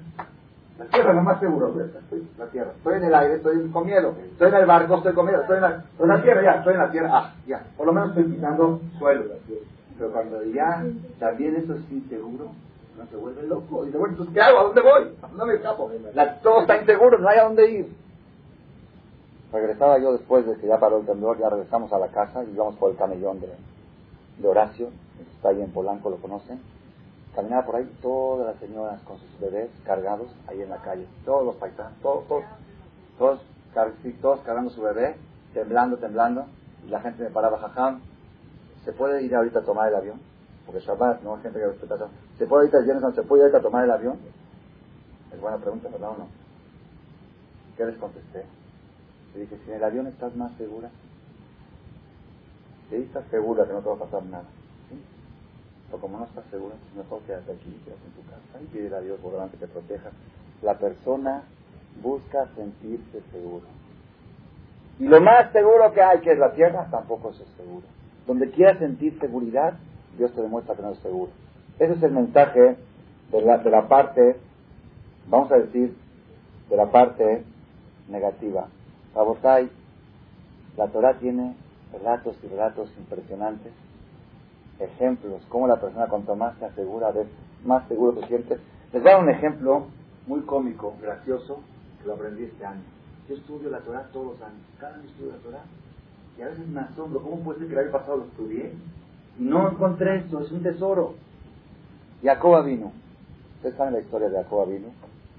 La 0.77 0.85
tierra 0.85 1.09
es 1.11 1.15
lo 1.15 1.21
más 1.21 1.39
seguro, 1.39 1.73
la 2.37 2.47
tierra. 2.47 2.71
Estoy 2.75 2.95
en 2.95 3.03
el 3.05 3.15
aire, 3.15 3.35
estoy 3.35 3.69
con 3.69 3.85
miedo. 3.85 4.13
Estoy 4.31 4.49
en 4.49 4.55
el 4.55 4.65
barco, 4.65 4.95
estoy 4.95 5.13
con 5.13 5.25
miedo. 5.25 5.41
Estoy 5.41 5.57
en 5.57 6.09
la, 6.09 6.21
tierra, 6.21 6.43
ya, 6.43 6.51
estoy 6.59 6.73
en 6.73 6.79
la 6.79 6.91
tierra. 6.91 7.09
Ah, 7.13 7.33
ya. 7.47 7.63
Por 7.77 7.85
lo 7.85 7.93
menos 7.93 8.09
estoy 8.09 8.25
pisando 8.25 8.81
suelo. 8.99 9.23
Pero 9.97 10.11
cuando 10.11 10.43
ya 10.43 10.83
también 11.17 11.55
eso 11.55 11.75
es 11.75 11.91
inseguro, 11.91 12.51
no 12.97 13.05
se 13.09 13.15
vuelve 13.15 13.43
loco. 13.43 13.85
Dice, 13.85 13.97
bueno, 13.97 14.13
entonces, 14.13 14.33
¿qué 14.33 14.41
hago? 14.41 14.59
¿A 14.59 14.63
dónde 14.63 14.81
voy? 14.81 15.15
¿A 15.21 15.27
dónde 15.27 15.45
me 15.45 15.53
escapo? 15.53 15.89
La, 16.13 16.39
todo 16.41 16.61
está 16.61 16.77
inseguro, 16.77 17.19
no 17.19 17.29
hay 17.29 17.37
a 17.39 17.43
dónde 17.45 17.71
ir. 17.71 17.95
Regresaba 19.53 19.97
yo 19.99 20.11
después 20.11 20.45
de 20.45 20.57
que 20.57 20.67
ya 20.67 20.77
paró 20.77 20.97
el 20.97 21.05
temblor, 21.05 21.39
ya 21.39 21.49
regresamos 21.49 21.93
a 21.93 21.99
la 21.99 22.09
casa 22.09 22.43
y 22.43 22.51
íbamos 22.51 22.75
por 22.75 22.91
el 22.91 22.97
camellón 22.97 23.39
de, 23.39 23.47
de 24.37 24.47
Horacio, 24.47 24.89
está 25.35 25.49
ahí 25.49 25.61
en 25.61 25.71
Polanco, 25.71 26.09
lo 26.09 26.17
conocen 26.17 26.59
Caminaba 27.35 27.65
por 27.65 27.75
ahí 27.75 27.85
todas 28.01 28.47
las 28.47 28.55
señoras 28.61 29.01
con 29.01 29.19
sus 29.19 29.39
bebés 29.41 29.69
cargados 29.83 30.29
ahí 30.47 30.61
en 30.61 30.69
la 30.69 30.77
calle. 30.77 31.05
Todos 31.25 31.45
los 31.45 31.55
paisanos, 31.55 31.91
todos, 32.01 32.25
todos, 32.29 32.45
todos, 33.17 33.41
todos 34.21 34.39
cargando 34.39 34.69
su 34.69 34.81
bebé, 34.81 35.17
temblando, 35.53 35.97
temblando. 35.97 36.45
Y 36.85 36.89
la 36.89 37.01
gente 37.01 37.23
me 37.23 37.31
paraba, 37.31 37.57
jajam, 37.57 37.99
¿se 38.85 38.93
puede 38.93 39.21
ir 39.23 39.35
ahorita 39.35 39.59
a 39.59 39.63
tomar 39.63 39.89
el 39.89 39.95
avión? 39.95 40.21
Porque 40.65 40.79
Shabbat, 40.79 41.23
no 41.23 41.35
hay 41.35 41.41
gente 41.41 41.59
que 41.59 41.67
respeta 41.67 41.95
eso. 41.95 42.09
¿Se 42.37 42.47
puede 42.47 42.69
ir 42.69 42.75
el 42.75 43.13
¿Se 43.13 43.23
puede 43.23 43.43
ahorita 43.43 43.61
tomar 43.61 43.83
el 43.83 43.91
avión? 43.91 44.17
Es 45.33 45.41
buena 45.41 45.57
pregunta, 45.57 45.89
¿verdad 45.89 46.11
o 46.11 46.17
no? 46.17 46.27
¿Qué 47.75 47.85
les 47.85 47.97
contesté? 47.97 48.45
Le 49.33 49.41
dije, 49.41 49.59
si 49.65 49.71
en 49.71 49.77
el 49.77 49.83
avión 49.83 50.07
estás 50.07 50.33
más 50.37 50.55
segura, 50.57 50.89
si 52.89 52.95
estás 52.95 53.25
segura 53.29 53.65
que 53.65 53.73
no 53.73 53.79
te 53.79 53.89
va 53.89 53.95
a 53.95 53.99
pasar 53.99 54.23
nada, 54.25 54.45
pero 55.87 56.01
como 56.01 56.17
no 56.17 56.25
estás 56.25 56.45
seguro, 56.51 56.75
mejor 56.95 57.21
quédate 57.21 57.51
aquí, 57.51 57.81
quédate 57.83 58.05
en 58.05 58.13
tu 58.13 58.29
casa 58.29 58.63
y 58.63 58.65
pide 58.65 58.95
a 58.95 59.01
Dios 59.01 59.19
por 59.19 59.33
delante 59.33 59.57
que 59.57 59.65
te 59.65 59.71
proteja. 59.71 60.09
La 60.61 60.77
persona 60.77 61.43
busca 62.01 62.47
sentirse 62.55 63.21
seguro. 63.31 63.65
Y 64.99 65.05
lo 65.07 65.21
más 65.21 65.51
seguro 65.51 65.91
que 65.93 66.01
hay, 66.01 66.19
que 66.19 66.31
es 66.31 66.39
la 66.39 66.53
tierra, 66.53 66.87
tampoco 66.89 67.31
es 67.31 67.37
seguro. 67.57 67.85
Donde 68.27 68.49
quieras 68.51 68.79
sentir 68.79 69.19
seguridad, 69.19 69.73
Dios 70.17 70.31
te 70.33 70.41
demuestra 70.41 70.75
que 70.75 70.81
no 70.81 70.91
es 70.91 70.99
seguro. 70.99 71.31
Ese 71.77 71.93
es 71.93 72.03
el 72.03 72.11
mensaje 72.11 72.77
de 73.31 73.41
la, 73.41 73.57
de 73.57 73.69
la 73.69 73.87
parte, 73.87 74.37
vamos 75.27 75.51
a 75.51 75.57
decir, 75.57 75.95
de 76.69 76.77
la 76.77 76.89
parte 76.91 77.43
negativa. 78.07 78.67
Rabosai, 79.13 79.69
la 80.77 80.87
Torah 80.87 81.19
tiene 81.19 81.55
relatos 81.97 82.35
y 82.43 82.47
relatos 82.47 82.89
impresionantes, 82.97 83.71
ejemplos, 84.79 85.41
cómo 85.49 85.67
la 85.67 85.79
persona 85.79 86.07
cuanto 86.07 86.35
más 86.35 86.57
se 86.57 86.65
asegura 86.65 87.11
de 87.11 87.25
más 87.63 87.87
seguro 87.87 88.21
se 88.21 88.27
siente. 88.27 88.57
Les 88.93 89.01
voy 89.01 89.11
a 89.11 89.15
dar 89.15 89.23
un 89.23 89.29
ejemplo 89.29 89.87
muy 90.27 90.41
cómico, 90.41 90.95
gracioso, 91.01 91.59
que 91.99 92.07
lo 92.07 92.13
aprendí 92.13 92.43
este 92.43 92.65
año. 92.65 92.81
Yo 93.27 93.35
estudio 93.35 93.69
la 93.69 93.79
Torah 93.79 94.07
todos 94.13 94.33
los 94.33 94.41
años, 94.41 94.61
cada 94.79 94.95
año 94.95 95.03
estudio 95.05 95.31
la 95.31 95.37
Torah, 95.37 95.63
y 96.37 96.41
a 96.41 96.47
veces 96.47 96.67
me 96.67 96.81
asombro, 96.81 97.21
¿cómo 97.21 97.39
puede 97.39 97.59
ser 97.59 97.67
que 97.67 97.73
el 97.73 97.79
año 97.79 97.91
pasado 97.91 98.17
lo 98.17 98.25
estudié? 98.25 98.73
No 99.39 99.69
encontré 99.69 100.17
esto, 100.17 100.41
es 100.41 100.51
un 100.51 100.63
tesoro. 100.63 101.15
Jacoba 102.23 102.61
vino. 102.61 102.91
Ustedes 103.57 103.75
saben 103.75 103.93
la 103.93 103.99
historia 103.99 104.29
de 104.29 104.37
Jacoba 104.37 104.65
vino, 104.65 104.87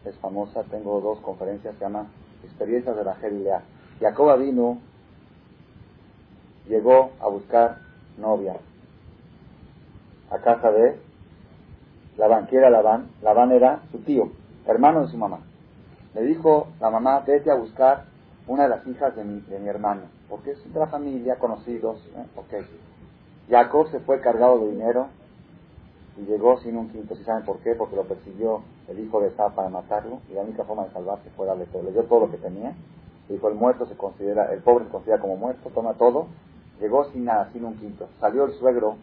es 0.05 0.17
famosa, 0.17 0.63
tengo 0.65 1.01
dos 1.01 1.21
conferencias, 1.21 1.75
se 1.77 1.85
llama 1.85 2.07
Experiencias 2.45 2.97
de 2.97 3.05
la 3.05 3.17
y 3.23 3.35
Lea. 3.43 3.63
Jacoba 4.01 4.37
vino, 4.37 4.79
llegó 6.69 7.13
a 7.21 7.29
buscar 7.29 7.79
novia 8.19 8.57
a 10.31 10.39
casa 10.39 10.71
de 10.73 10.99
Labán. 12.17 12.47
¿Quién 12.47 12.63
era 12.63 12.71
Labán? 12.71 13.09
Labán 13.23 13.53
era 13.53 13.83
su 13.91 13.99
tío, 13.99 14.31
hermano 14.67 15.03
de 15.03 15.09
su 15.09 15.17
mamá. 15.17 15.41
Le 16.15 16.23
dijo 16.23 16.69
la 16.81 16.91
mamá, 16.91 17.21
vete 17.27 17.51
a 17.51 17.55
buscar 17.55 18.05
una 18.47 18.65
de 18.65 18.69
las 18.71 18.87
hijas 18.87 19.15
de 19.17 19.25
mi, 19.25 19.41
de 19.41 19.59
mi 19.59 19.69
hermano, 19.69 20.03
porque 20.29 20.53
es 20.53 20.67
la 20.75 20.87
familia, 20.87 21.39
conocidos. 21.39 21.99
¿eh? 22.17 22.65
Jacob 23.51 23.91
se 23.91 24.01
fue 24.01 24.21
cargado 24.21 24.61
de 24.61 24.71
dinero 24.71 25.09
y 26.17 26.23
llegó 26.23 26.59
sin 26.61 26.77
un 26.77 26.89
quinto. 26.89 27.15
¿Sí 27.17 27.25
saben 27.25 27.45
por 27.45 27.59
qué? 27.59 27.75
Porque 27.75 27.97
lo 27.97 28.05
persiguió 28.05 28.63
el 28.89 28.99
hijo 28.99 29.21
de 29.21 29.31
Sá 29.33 29.51
para 29.51 29.69
matarlo 29.69 30.21
y 30.31 30.35
la 30.35 30.43
única 30.43 30.65
forma 30.65 30.85
de 30.85 30.93
salvarse 30.93 31.29
fue 31.37 31.47
darle 31.47 31.67
todo. 31.67 31.83
Le 31.83 31.93
dio 31.93 32.05
todo 32.05 32.21
lo 32.21 32.31
que 32.31 32.39
tenía. 32.39 32.75
Dijo, 33.29 33.49
el 33.49 33.55
muerto 33.55 33.87
se 33.87 33.97
considera, 33.97 34.53
el 34.53 34.63
pobre 34.63 34.85
se 34.85 34.91
considera 34.91 35.21
como 35.21 35.37
muerto, 35.37 35.71
toma 35.71 35.95
todo. 35.95 36.29
Llegó 36.81 37.05
sin 37.11 37.25
nada, 37.25 37.51
sin 37.53 37.65
un 37.65 37.75
quinto. 37.75 38.09
Salió 38.21 38.45
el 38.45 38.53
suegro 38.53 38.97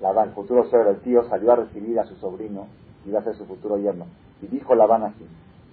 Labán, 0.00 0.28
el 0.28 0.34
futuro 0.34 0.64
suegro, 0.68 0.90
el 0.90 1.00
tío, 1.00 1.24
salió 1.28 1.52
a 1.52 1.56
recibir 1.56 1.98
a 1.98 2.04
su 2.04 2.14
sobrino, 2.16 2.66
iba 3.06 3.20
a 3.20 3.24
ser 3.24 3.34
su 3.36 3.46
futuro 3.46 3.78
yerno. 3.78 4.06
Y 4.42 4.46
dijo 4.48 4.74
Labán 4.74 5.04
así, 5.04 5.26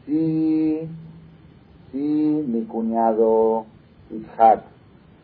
sí, 0.06 0.90
sí, 1.92 2.46
mi 2.48 2.66
cuñado 2.66 3.66
Ishak, 4.10 4.62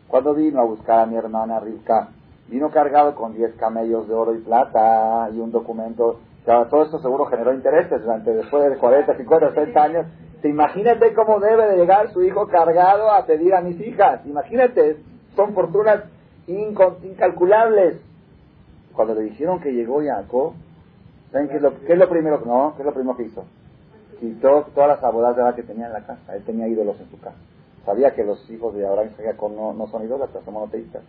cuando 0.08 0.34
vino 0.34 0.60
a 0.60 0.64
buscar 0.64 1.00
a 1.00 1.06
mi 1.06 1.16
hermana 1.16 1.60
Rivka, 1.60 2.08
vino 2.48 2.70
cargado 2.70 3.14
con 3.14 3.34
10 3.34 3.54
camellos 3.56 4.08
de 4.08 4.14
oro 4.14 4.34
y 4.34 4.38
plata 4.38 5.28
y 5.32 5.38
un 5.38 5.50
documento. 5.50 6.20
todo 6.44 6.82
esto 6.82 6.98
seguro 7.00 7.26
generó 7.26 7.52
intereses 7.52 8.02
durante 8.02 8.32
después 8.32 8.70
de 8.70 8.78
40, 8.78 9.16
50, 9.16 9.54
60 9.54 9.82
años. 9.82 10.06
Imagínate 10.44 11.14
cómo 11.14 11.40
debe 11.40 11.66
de 11.66 11.76
llegar 11.76 12.12
su 12.12 12.22
hijo 12.22 12.46
cargado 12.46 13.10
a 13.10 13.26
pedir 13.26 13.54
a 13.54 13.60
mis 13.60 13.78
hijas. 13.80 14.24
Imagínate, 14.24 14.96
son 15.38 15.54
fortunas 15.54 16.02
incalculables. 16.48 18.00
Cuando 18.92 19.14
le 19.14 19.22
dijeron 19.22 19.60
que 19.60 19.72
llegó 19.72 20.02
Jacob, 20.02 20.54
¿saben 21.30 21.48
qué 21.48 21.56
es 21.56 21.62
lo, 21.62 21.78
qué 21.78 21.92
es 21.92 21.98
lo 21.98 22.08
primero? 22.08 22.42
No, 22.44 22.74
¿qué 22.74 22.82
es 22.82 22.86
lo 22.86 22.92
primero 22.92 23.16
que 23.16 23.22
hizo? 23.22 23.44
Quitó 24.18 24.66
todas 24.74 24.88
las 24.88 25.04
abogadas 25.04 25.36
de 25.36 25.42
la 25.44 25.54
que 25.54 25.62
tenía 25.62 25.86
en 25.86 25.92
la 25.92 26.04
casa. 26.04 26.34
Él 26.34 26.42
tenía 26.42 26.66
ídolos 26.66 27.00
en 27.00 27.08
su 27.08 27.20
casa. 27.20 27.36
Sabía 27.86 28.12
que 28.16 28.24
los 28.24 28.50
hijos 28.50 28.74
de 28.74 28.84
Abraham 28.84 29.10
y 29.16 29.22
Jacob 29.22 29.52
no, 29.54 29.72
no 29.74 29.86
son 29.86 30.02
idólatras, 30.02 30.44
son 30.44 30.54
monoteístas. 30.54 31.02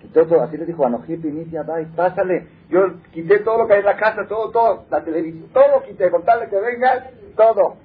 Quitó 0.00 0.26
todo, 0.26 0.40
así 0.40 0.56
le 0.56 0.64
dijo 0.64 0.86
a 0.86 0.88
Nojipi, 0.88 1.28
Nitia, 1.28 1.66
pásale. 1.94 2.46
Yo 2.70 2.80
quité 3.12 3.40
todo 3.40 3.58
lo 3.58 3.66
que 3.66 3.74
hay 3.74 3.80
en 3.80 3.86
la 3.86 3.96
casa, 3.98 4.26
todo, 4.26 4.50
todo, 4.50 4.84
la 4.90 5.04
televisión, 5.04 5.50
todo 5.52 5.82
quité, 5.86 6.10
con 6.10 6.22
tal 6.22 6.40
de 6.40 6.48
que 6.48 6.58
vengas, 6.58 7.10
todo. 7.36 7.76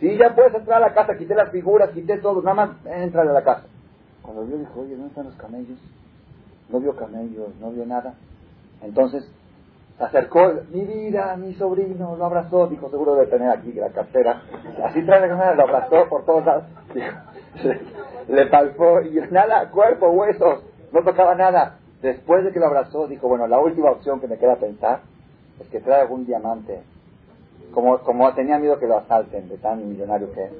Sí, 0.00 0.16
ya 0.16 0.34
puedes 0.34 0.54
entrar 0.54 0.82
a 0.82 0.88
la 0.88 0.94
casa, 0.94 1.16
quité 1.16 1.36
las 1.36 1.50
figuras, 1.50 1.90
quité 1.90 2.18
todo, 2.18 2.42
nada 2.42 2.54
más 2.54 2.70
entra 2.86 3.22
a 3.22 3.26
la 3.26 3.44
casa. 3.44 3.66
Cuando 4.24 4.44
vio, 4.44 4.58
dijo, 4.58 4.80
oye, 4.80 4.96
¿dónde 4.96 5.08
están 5.08 5.26
los 5.26 5.34
camellos? 5.36 5.78
no 6.68 6.80
vio 6.80 6.96
camellos, 6.96 7.54
no 7.60 7.70
vio 7.70 7.86
nada. 7.86 8.14
Entonces 8.82 9.28
se 9.98 10.04
acercó, 10.04 10.52
mi 10.72 10.84
vida, 10.84 11.36
mi 11.36 11.54
sobrino, 11.54 12.16
lo 12.16 12.24
abrazó, 12.24 12.66
dijo, 12.66 12.90
seguro 12.90 13.14
debe 13.14 13.28
tener 13.28 13.48
aquí 13.50 13.72
la 13.72 13.90
cartera. 13.90 14.42
Así 14.84 15.02
trae 15.02 15.28
la 15.28 15.54
lo 15.54 15.62
abrazó 15.62 16.08
por 16.08 16.24
todos 16.24 16.44
lados. 16.44 16.64
le, 18.28 18.46
palpó 18.46 19.00
y 19.02 19.20
nada, 19.30 19.70
cuerpo, 19.70 20.08
huesos, 20.08 20.64
no 20.92 21.02
tocaba 21.02 21.34
nada. 21.34 21.78
Después 22.02 22.44
de 22.44 22.52
que 22.52 22.58
lo 22.58 22.66
abrazó, 22.66 23.06
dijo, 23.06 23.28
bueno, 23.28 23.46
la 23.46 23.58
última 23.60 23.90
opción 23.90 24.20
que 24.20 24.28
me 24.28 24.36
queda 24.36 24.56
pensar 24.56 25.00
es 25.60 25.68
que 25.68 25.80
trae 25.80 26.02
algún 26.02 26.26
diamante. 26.26 26.82
Como, 27.72 27.98
como 27.98 28.32
tenía 28.34 28.58
miedo 28.58 28.78
que 28.78 28.86
lo 28.86 28.98
asalten, 28.98 29.48
de 29.48 29.58
tan 29.58 29.88
millonario 29.88 30.32
que 30.32 30.44
es. 30.44 30.52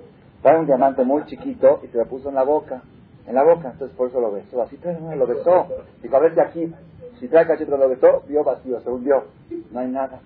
Trae 0.42 0.58
un 0.58 0.66
diamante 0.66 1.04
muy 1.04 1.24
chiquito 1.26 1.80
y 1.82 1.88
se 1.88 1.98
lo 1.98 2.06
puso 2.06 2.28
en 2.28 2.34
la 2.34 2.44
boca 2.44 2.82
en 3.26 3.34
la 3.34 3.42
boca, 3.42 3.70
entonces 3.70 3.96
por 3.96 4.08
eso 4.08 4.20
lo 4.20 4.32
besó. 4.32 4.62
Así 4.62 4.76
trae, 4.76 4.98
lo 5.16 5.26
besó. 5.26 5.66
Dijo, 6.02 6.16
a 6.16 6.20
ver 6.20 6.34
de 6.34 6.42
aquí, 6.42 6.74
si 7.18 7.28
trae 7.28 7.46
cachito 7.46 7.76
lo 7.76 7.88
besó, 7.88 8.22
vio 8.28 8.44
vacío, 8.44 8.80
se 8.80 8.90
hundió. 8.90 9.24
No 9.70 9.80
hay 9.80 9.88
nada. 9.88 10.20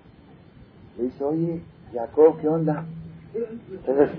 Le 0.97 1.05
dice, 1.05 1.25
oye, 1.25 1.63
Jacob, 1.93 2.39
¿qué 2.41 2.49
onda? 2.49 2.85
Entonces, 3.71 4.11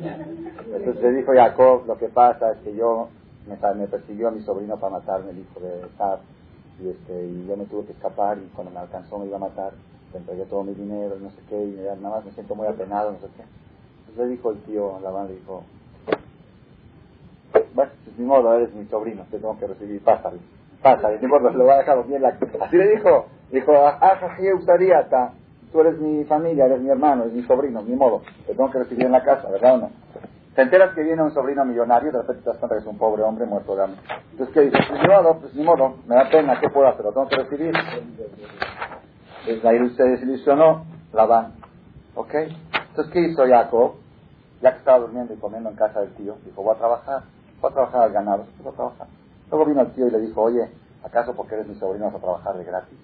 entonces 0.73 1.03
le 1.03 1.11
dijo 1.13 1.33
Jacob, 1.33 1.85
lo 1.87 1.97
que 1.97 2.07
pasa 2.09 2.51
es 2.53 2.59
que 2.59 2.75
yo 2.75 3.09
me, 3.47 3.87
persiguió 3.87 4.27
a 4.27 4.31
mi 4.31 4.41
sobrino 4.41 4.77
para 4.77 4.93
matarme, 4.93 5.31
el 5.31 5.39
hijo 5.39 5.59
de 5.59 5.87
Sab, 5.97 6.19
y, 6.81 6.89
este, 6.89 7.25
y 7.25 7.47
yo 7.47 7.57
me 7.57 7.65
tuve 7.65 7.85
que 7.85 7.91
escapar 7.93 8.37
y 8.37 8.47
cuando 8.55 8.71
me 8.71 8.79
alcanzó 8.79 9.17
me 9.17 9.25
iba 9.25 9.37
a 9.37 9.41
matar, 9.41 9.73
le 10.13 10.19
entregué 10.19 10.45
todo 10.45 10.63
mi 10.63 10.73
dinero 10.73 11.17
no 11.19 11.29
sé 11.31 11.37
qué, 11.49 11.61
y 11.61 11.75
nada 12.01 12.15
más 12.15 12.25
me 12.25 12.31
siento 12.31 12.55
muy 12.55 12.67
apenado, 12.67 13.11
no 13.11 13.19
sé 13.19 13.27
qué. 13.35 13.43
Entonces 13.99 14.25
le 14.25 14.31
dijo 14.31 14.51
el 14.51 14.59
tío, 14.59 14.99
la 15.01 15.23
le 15.25 15.35
dijo, 15.35 15.63
bueno, 17.79 17.93
pues 18.03 18.19
ni 18.19 18.25
modo, 18.25 18.53
eres 18.55 18.73
mi 18.73 18.85
sobrino, 18.87 19.23
te 19.31 19.37
tengo 19.37 19.57
que 19.57 19.67
recibir, 19.67 20.03
pásale, 20.03 20.37
pásale, 20.83 21.17
ni 21.21 21.27
modo, 21.27 21.49
lo 21.49 21.65
va 21.65 21.75
a 21.75 21.77
dejar 21.77 22.05
bien 22.05 22.21
la... 22.21 22.37
Así 22.59 22.75
le 22.75 22.89
dijo, 22.89 23.27
dijo, 23.51 23.71
ah, 23.73 24.19
gustaría, 24.53 25.07
tú 25.71 25.79
eres 25.79 25.97
mi 25.97 26.25
familia, 26.25 26.65
eres 26.65 26.81
mi 26.81 26.89
hermano, 26.89 27.23
eres 27.23 27.35
mi 27.35 27.43
sobrino, 27.43 27.81
ni 27.81 27.95
modo, 27.95 28.21
te 28.45 28.53
tengo 28.53 28.69
que 28.69 28.79
recibir 28.79 29.05
en 29.05 29.13
la 29.13 29.23
casa, 29.23 29.49
¿verdad 29.49 29.75
o 29.75 29.77
no? 29.77 29.91
Te 30.55 30.63
enteras 30.63 30.93
que 30.93 31.03
viene 31.03 31.23
un 31.23 31.33
sobrino 31.33 31.63
millonario, 31.63 32.11
de 32.11 32.17
repente 32.17 32.43
te 32.43 32.49
das 32.49 32.57
cuenta 32.57 32.75
que 32.75 32.81
es 32.81 32.87
un 32.87 32.97
pobre 32.97 33.23
hombre 33.23 33.45
muerto 33.45 33.77
de 33.77 33.83
hambre. 33.85 34.01
Entonces, 34.31 34.53
¿qué 34.53 34.61
dices? 34.61 34.85
Pues 34.89 35.01
ni 35.01 35.07
modo, 35.07 35.39
pues 35.39 35.53
ni 35.53 35.63
modo, 35.63 35.95
me 36.05 36.15
da 36.15 36.29
pena, 36.29 36.59
¿qué 36.59 36.67
puedo 36.67 36.89
hacer? 36.89 37.05
Lo 37.05 37.13
tengo 37.13 37.29
que 37.29 37.35
recibir. 37.37 37.73
Entonces, 39.47 39.65
ahí 39.65 39.89
se 39.95 40.03
desilusionó, 40.03 40.83
la 41.13 41.25
van. 41.25 41.53
¿Ok? 42.15 42.33
Entonces, 42.33 43.13
¿qué 43.13 43.21
hizo 43.21 43.47
Jacob? 43.47 43.93
Ya 44.61 44.73
que 44.73 44.79
estaba 44.79 44.99
durmiendo 44.99 45.33
y 45.33 45.37
comiendo 45.37 45.69
en 45.69 45.77
casa 45.77 46.01
del 46.01 46.13
tío, 46.15 46.35
dijo, 46.43 46.61
voy 46.61 46.75
a 46.75 46.77
trabajar. 46.77 47.23
Fue 47.59 47.69
a 47.69 47.73
trabajar 47.73 48.01
al 48.03 48.13
ganado, 48.13 48.45
a 48.65 48.71
trabajar. 48.71 49.07
Luego 49.49 49.65
vino 49.65 49.81
el 49.81 49.91
tío 49.91 50.07
y 50.07 50.11
le 50.11 50.19
dijo, 50.19 50.41
oye, 50.41 50.69
¿acaso 51.03 51.35
porque 51.35 51.55
eres 51.55 51.67
mi 51.67 51.75
sobrino 51.75 52.05
vas 52.05 52.15
a 52.15 52.19
trabajar 52.19 52.57
de 52.57 52.63
gratis? 52.63 52.97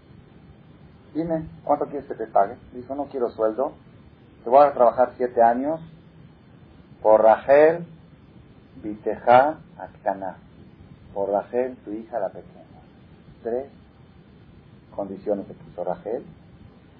Dime, 1.13 1.47
¿cuánto 1.63 1.85
quieres 1.85 2.07
que 2.07 2.15
te 2.15 2.27
pague? 2.27 2.55
Dijo, 2.73 2.95
no 2.95 3.05
quiero 3.05 3.29
sueldo, 3.29 3.73
te 4.43 4.49
voy 4.49 4.65
a 4.65 4.73
trabajar 4.73 5.13
siete 5.17 5.41
años 5.41 5.81
por 7.01 7.21
Rachel, 7.21 7.85
Viteja, 8.83 9.57
Akana. 9.77 10.37
Por 11.13 11.29
Rachel, 11.29 11.77
tu 11.77 11.91
hija 11.91 12.19
la 12.19 12.29
pequeña. 12.29 12.65
Tres 13.43 13.67
condiciones 14.95 15.47
que 15.47 15.53
puso 15.53 15.83
Rachel, 15.83 16.23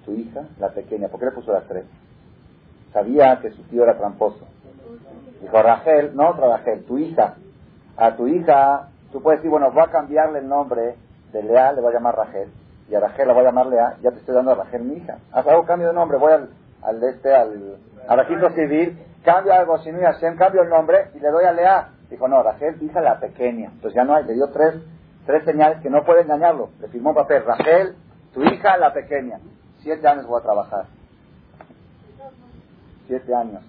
tu 0.06 0.14
hija, 0.14 0.46
la 0.60 0.70
pequeña. 0.70 1.10
¿Por 1.10 1.20
qué 1.20 1.28
le 1.28 1.32
puso 1.34 1.52
las 1.52 1.68
tres? 1.68 1.86
Sabía 2.94 3.40
que 3.42 3.52
su 3.52 3.64
tío 3.64 3.84
era 3.84 3.98
tramposo. 3.98 4.46
Dijo 5.42 5.62
Rachel, 5.62 6.16
no 6.16 6.30
otra 6.30 6.64
tu 6.88 6.98
hija 6.98 7.36
a 7.98 8.16
tu 8.16 8.28
hija, 8.28 8.90
tú 9.12 9.22
puedes 9.22 9.40
decir, 9.40 9.52
bueno, 9.52 9.72
voy 9.72 9.84
a 9.84 9.92
cambiarle 9.92 10.40
el 10.40 10.48
nombre 10.48 10.96
de 11.32 11.44
Lea, 11.44 11.74
le 11.74 11.82
voy 11.82 11.92
a 11.92 11.96
llamar 11.96 12.16
Rachel, 12.16 12.50
y 12.90 12.96
a 12.96 13.00
Rachel 13.00 13.28
la 13.28 13.34
voy 13.34 13.44
a 13.44 13.46
llamar 13.46 13.68
Lea, 13.68 13.98
ya 14.02 14.12
te 14.12 14.20
estoy 14.20 14.36
dando 14.36 14.52
a 14.52 14.56
Rachel 14.56 14.84
mi 14.84 14.96
hija. 14.96 15.18
Haz 15.32 15.48
algo 15.48 15.66
cambio 15.66 15.88
de 15.90 15.94
nombre, 15.94 16.18
voy 16.18 16.34
al, 16.34 17.04
este, 17.04 17.34
al, 17.34 17.78
al 18.08 18.18
registro 18.20 18.52
civil, 18.52 19.00
cambio 19.24 19.54
algo, 19.54 19.78
si 19.80 19.92
no 19.92 20.00
Hashem, 20.00 20.38
cambio 20.38 20.62
el 20.62 20.70
nombre 20.70 21.10
y 21.14 21.20
le 21.20 21.30
doy 21.30 21.46
a 21.46 21.52
Lea. 21.52 21.90
Dijo, 22.10 22.28
no, 22.28 22.44
Rachel, 22.44 22.82
hija 22.84 23.02
la 23.02 23.20
pequeña. 23.20 23.70
Entonces 23.70 23.96
ya 23.96 24.04
no 24.04 24.14
hay, 24.14 24.26
le 24.26 24.34
dio 24.34 24.48
tres, 24.52 24.76
tres 25.26 25.44
señales 25.44 25.82
que 25.82 25.90
no 25.90 26.04
puede 26.04 26.22
engañarlo. 26.22 26.70
Le 26.80 26.88
firmó 26.90 27.10
un 27.10 27.16
papel, 27.16 27.44
Rachel, 27.44 27.96
tu 28.34 28.44
hija 28.44 28.78
la 28.78 28.94
pequeña. 28.94 29.40
Siete 29.80 30.08
años 30.08 30.28
voy 30.28 30.40
a 30.40 30.44
trabajar. 30.44 30.86
Siete 33.08 33.34
años. 33.34 33.64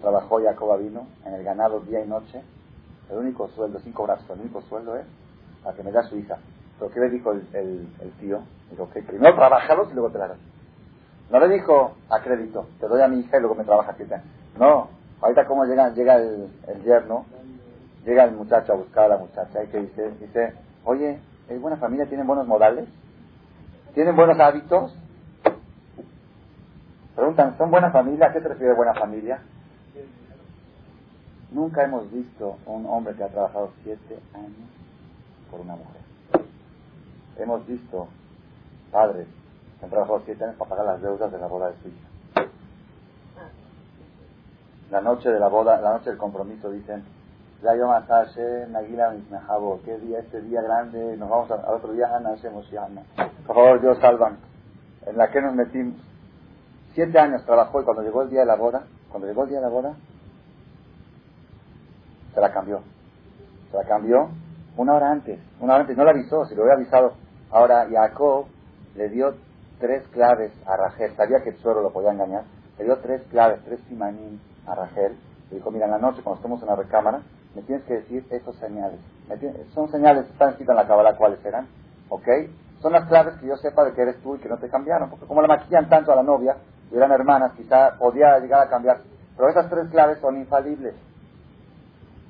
Trabajó 0.00 0.40
Jacob 0.42 0.78
vino 0.78 1.06
en 1.26 1.34
el 1.34 1.42
ganado 1.42 1.80
día 1.80 2.00
y 2.00 2.06
noche 2.06 2.42
el 3.10 3.18
único 3.18 3.48
sueldo, 3.48 3.80
sin 3.80 3.92
cobrar 3.92 4.18
el 4.28 4.40
único 4.40 4.62
sueldo 4.62 4.96
es 4.96 5.06
para 5.62 5.76
que 5.76 5.82
me 5.82 5.92
da 5.92 6.02
su 6.04 6.16
hija. 6.16 6.38
Pero 6.78 6.90
¿qué 6.92 7.00
le 7.00 7.10
dijo 7.10 7.32
el, 7.32 7.46
el, 7.52 8.12
tío? 8.20 8.42
Dijo, 8.70 8.84
ok, 8.84 8.92
primero 9.06 9.34
trabajalos 9.34 9.90
y 9.90 9.94
luego 9.94 10.10
te 10.10 10.18
la 10.18 10.28
das. 10.28 10.38
No 11.30 11.38
le 11.40 11.48
dijo 11.48 11.94
a 12.08 12.20
crédito, 12.20 12.66
te 12.78 12.88
doy 12.88 13.02
a 13.02 13.08
mi 13.08 13.20
hija 13.20 13.36
y 13.36 13.40
luego 13.40 13.54
me 13.54 13.64
trabaja 13.64 13.92
aquí. 13.92 14.04
No, 14.58 14.88
ahorita 15.20 15.46
como 15.46 15.64
llega, 15.64 15.90
llega 15.90 16.16
el, 16.16 16.48
el 16.66 16.82
yerno, 16.82 17.26
llega 18.04 18.24
el 18.24 18.32
muchacho 18.32 18.72
a 18.72 18.76
buscar 18.76 19.04
a 19.04 19.08
la 19.08 19.18
muchacha 19.18 19.62
y 19.62 19.68
que 19.68 19.78
dice, 19.80 20.10
dice, 20.20 20.54
oye, 20.84 21.20
¿es 21.48 21.60
buena 21.60 21.76
familia? 21.76 22.06
¿Tienen 22.06 22.26
buenos 22.26 22.46
modales? 22.46 22.88
¿Tienen 23.94 24.16
buenos 24.16 24.38
hábitos? 24.40 24.96
Preguntan, 27.14 27.56
¿son 27.58 27.70
buena 27.70 27.90
familia? 27.90 28.26
¿A 28.26 28.32
qué 28.32 28.40
se 28.40 28.48
refiere 28.48 28.72
buena 28.74 28.94
familia? 28.94 29.40
Nunca 31.52 31.84
hemos 31.84 32.10
visto 32.12 32.58
un 32.66 32.86
hombre 32.86 33.14
que 33.14 33.24
ha 33.24 33.28
trabajado 33.28 33.72
siete 33.82 34.18
años 34.34 34.70
por 35.50 35.60
una 35.60 35.74
mujer. 35.74 36.00
Hemos 37.36 37.66
visto 37.66 38.06
padres 38.92 39.26
que 39.78 39.84
han 39.84 39.90
trabajado 39.90 40.22
siete 40.24 40.44
años 40.44 40.56
para 40.56 40.70
pagar 40.70 40.86
las 40.86 41.02
deudas 41.02 41.32
de 41.32 41.38
la 41.38 41.46
boda 41.48 41.70
de 41.70 41.76
su 41.82 41.88
hija. 41.88 42.50
La 44.90 45.00
noche 45.00 45.30
de 45.30 45.40
la 45.40 45.48
boda, 45.48 45.80
la 45.80 45.92
noche 45.94 46.10
del 46.10 46.18
compromiso, 46.18 46.70
dicen, 46.70 47.04
la 47.62 47.76
Yom 47.76 47.90
Nagila 48.70 49.14
¿qué 49.84 49.98
día, 49.98 50.20
este 50.20 50.40
día 50.42 50.62
grande, 50.62 51.16
nos 51.16 51.28
vamos 51.28 51.50
al 51.50 51.74
otro 51.74 51.92
día, 51.92 52.14
Ana, 52.14 52.34
Por 53.46 53.56
favor, 53.56 53.80
Dios 53.80 53.98
salvan. 54.00 54.38
En 55.06 55.16
la 55.16 55.30
que 55.30 55.40
nos 55.40 55.54
metimos. 55.54 56.00
Siete 56.94 57.18
años 57.18 57.44
trabajó 57.44 57.80
y 57.80 57.84
cuando 57.84 58.02
llegó 58.02 58.22
el 58.22 58.30
día 58.30 58.40
de 58.40 58.46
la 58.46 58.56
boda, 58.56 58.84
cuando 59.10 59.28
llegó 59.28 59.44
el 59.44 59.50
día 59.50 59.58
de 59.58 59.64
la 59.64 59.70
boda, 59.70 59.94
se 62.34 62.40
la 62.40 62.52
cambió. 62.52 62.80
Se 63.70 63.76
la 63.76 63.84
cambió 63.84 64.30
una 64.76 64.94
hora 64.94 65.10
antes. 65.10 65.38
Una 65.60 65.74
hora 65.74 65.82
antes, 65.82 65.96
no 65.96 66.04
la 66.04 66.12
avisó, 66.12 66.44
si 66.46 66.54
lo 66.54 66.62
hubiera 66.62 66.76
avisado. 66.76 67.14
Ahora 67.50 67.86
Jacob 67.90 68.46
le 68.94 69.08
dio 69.08 69.34
tres 69.78 70.06
claves 70.08 70.52
a 70.66 70.76
Rachel. 70.76 71.14
Sabía 71.16 71.42
que 71.42 71.50
el 71.50 71.56
suero 71.58 71.82
lo 71.82 71.92
podía 71.92 72.12
engañar. 72.12 72.44
Le 72.78 72.84
dio 72.84 72.98
tres 72.98 73.22
claves, 73.30 73.60
tres 73.64 73.80
simanín 73.88 74.40
a 74.66 74.74
Rachel. 74.74 75.16
Le 75.50 75.56
dijo, 75.56 75.70
mira, 75.70 75.86
en 75.86 75.92
la 75.92 75.98
noche 75.98 76.22
cuando 76.22 76.36
estemos 76.36 76.62
en 76.62 76.68
la 76.68 76.76
recámara, 76.76 77.22
me 77.54 77.62
tienes 77.62 77.84
que 77.84 77.94
decir 77.94 78.24
esos 78.30 78.56
señales. 78.56 79.00
Son 79.74 79.90
señales, 79.90 80.26
están 80.30 80.50
escritas 80.50 80.72
en 80.74 80.82
la 80.82 80.86
cábala 80.86 81.16
cuáles 81.16 81.40
serán. 81.40 81.66
¿Ok? 82.08 82.26
Son 82.80 82.92
las 82.92 83.06
claves 83.08 83.34
que 83.40 83.46
yo 83.46 83.56
sepa 83.56 83.84
de 83.84 83.92
que 83.92 84.02
eres 84.02 84.20
tú 84.22 84.36
y 84.36 84.38
que 84.38 84.48
no 84.48 84.58
te 84.58 84.68
cambiaron. 84.68 85.10
Porque 85.10 85.26
como 85.26 85.42
la 85.42 85.48
maquillan 85.48 85.88
tanto 85.88 86.12
a 86.12 86.16
la 86.16 86.22
novia, 86.22 86.56
y 86.90 86.96
eran 86.96 87.12
hermanas, 87.12 87.52
quizá 87.56 87.96
podía 87.98 88.38
llegar 88.38 88.66
a 88.66 88.70
cambiar. 88.70 88.98
Pero 89.36 89.48
esas 89.48 89.68
tres 89.68 89.88
claves 89.90 90.18
son 90.20 90.36
infalibles. 90.38 90.94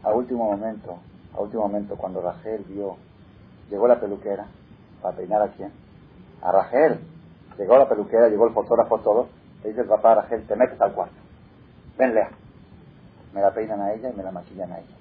A 0.02 0.10
último 0.12 0.44
momento, 0.44 0.98
a 1.36 1.40
último 1.40 1.62
momento, 1.62 1.96
cuando 1.96 2.22
Rachel 2.22 2.64
vio, 2.68 2.96
llegó 3.70 3.86
la 3.86 4.00
peluquera, 4.00 4.46
¿para 5.02 5.16
peinar 5.16 5.42
a 5.42 5.48
quién? 5.48 5.72
A 6.42 6.52
Rachel. 6.52 7.00
Llegó 7.58 7.76
la 7.76 7.88
peluquera, 7.88 8.28
llegó 8.28 8.46
el 8.46 8.54
fotógrafo, 8.54 8.98
todo. 8.98 9.28
Le 9.62 9.70
dice 9.70 9.82
el 9.82 9.88
papá 9.88 10.12
a 10.12 10.14
Rachel, 10.22 10.46
te 10.46 10.56
metes 10.56 10.80
al 10.80 10.92
cuarto. 10.92 11.14
Ven, 11.98 12.14
Lea. 12.14 12.30
Me 13.34 13.42
la 13.42 13.52
peinan 13.52 13.80
a 13.80 13.92
ella 13.92 14.10
y 14.10 14.16
me 14.16 14.22
la 14.22 14.32
maquillan 14.32 14.72
a 14.72 14.78
ella. 14.78 14.96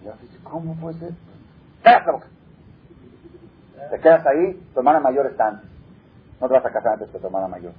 Y 0.00 0.04
yo 0.04 0.12
dice, 0.20 0.38
¿cómo 0.44 0.74
puede 0.76 0.98
ser? 0.98 1.12
¡Cállate 1.82 2.06
la 2.06 2.12
boca! 2.12 2.26
Te 3.90 3.98
quedas 3.98 4.24
ahí, 4.26 4.54
tu 4.72 4.80
hermana 4.80 5.00
mayor 5.00 5.26
está 5.26 5.48
antes. 5.48 5.68
No 6.40 6.46
te 6.48 6.54
vas 6.54 6.64
a 6.64 6.70
casar 6.70 6.92
antes 6.94 7.10
que 7.10 7.18
tu 7.18 7.26
hermana 7.26 7.48
mayor. 7.48 7.72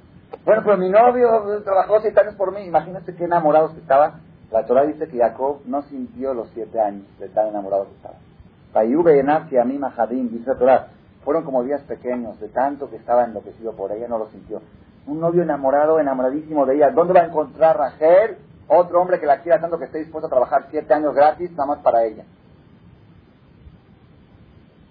Bueno, 0.45 0.61
pero 0.65 0.77
mi 0.77 0.89
novio 0.89 1.61
trabajó 1.63 2.01
siete 2.01 2.19
años 2.19 2.35
por 2.35 2.53
mí. 2.53 2.61
Imagínate 2.65 3.15
qué 3.15 3.23
enamorados 3.23 3.71
que 3.73 3.79
estaba. 3.79 4.19
La 4.53 4.67
Torah 4.67 4.85
dice 4.85 5.07
que 5.07 5.17
Jacob 5.17 5.61
no 5.65 5.81
sintió 5.81 6.35
los 6.35 6.47
siete 6.53 6.79
años 6.79 7.05
de 7.17 7.27
tan 7.27 7.47
enamorado 7.47 7.87
que 7.87 7.95
estaba. 7.95 9.49
y 9.49 9.57
a 9.57 9.63
mí 9.65 9.79
Mahadim, 9.79 10.29
dice 10.29 10.51
la 10.51 10.59
Torah, 10.59 10.87
fueron 11.23 11.43
como 11.43 11.63
días 11.63 11.81
pequeños, 11.81 12.39
de 12.39 12.49
tanto 12.49 12.87
que 12.87 12.97
estaba 12.97 13.23
enloquecido 13.23 13.73
por 13.73 13.91
ella, 13.91 14.07
no 14.07 14.19
lo 14.19 14.29
sintió. 14.29 14.61
Un 15.07 15.19
novio 15.19 15.41
enamorado, 15.41 15.99
enamoradísimo 15.99 16.67
de 16.67 16.75
ella. 16.75 16.91
¿Dónde 16.91 17.13
va 17.13 17.21
a 17.21 17.25
encontrar 17.25 17.77
Rachel? 17.77 18.37
Otro 18.67 19.01
hombre 19.01 19.19
que 19.19 19.25
la 19.25 19.41
quiera 19.41 19.59
tanto 19.59 19.79
que 19.79 19.85
esté 19.85 19.97
dispuesto 19.97 20.27
a 20.27 20.29
trabajar 20.29 20.67
siete 20.69 20.93
años 20.93 21.15
gratis, 21.15 21.49
nada 21.53 21.65
más 21.65 21.79
para 21.79 22.03
ella. 22.03 22.23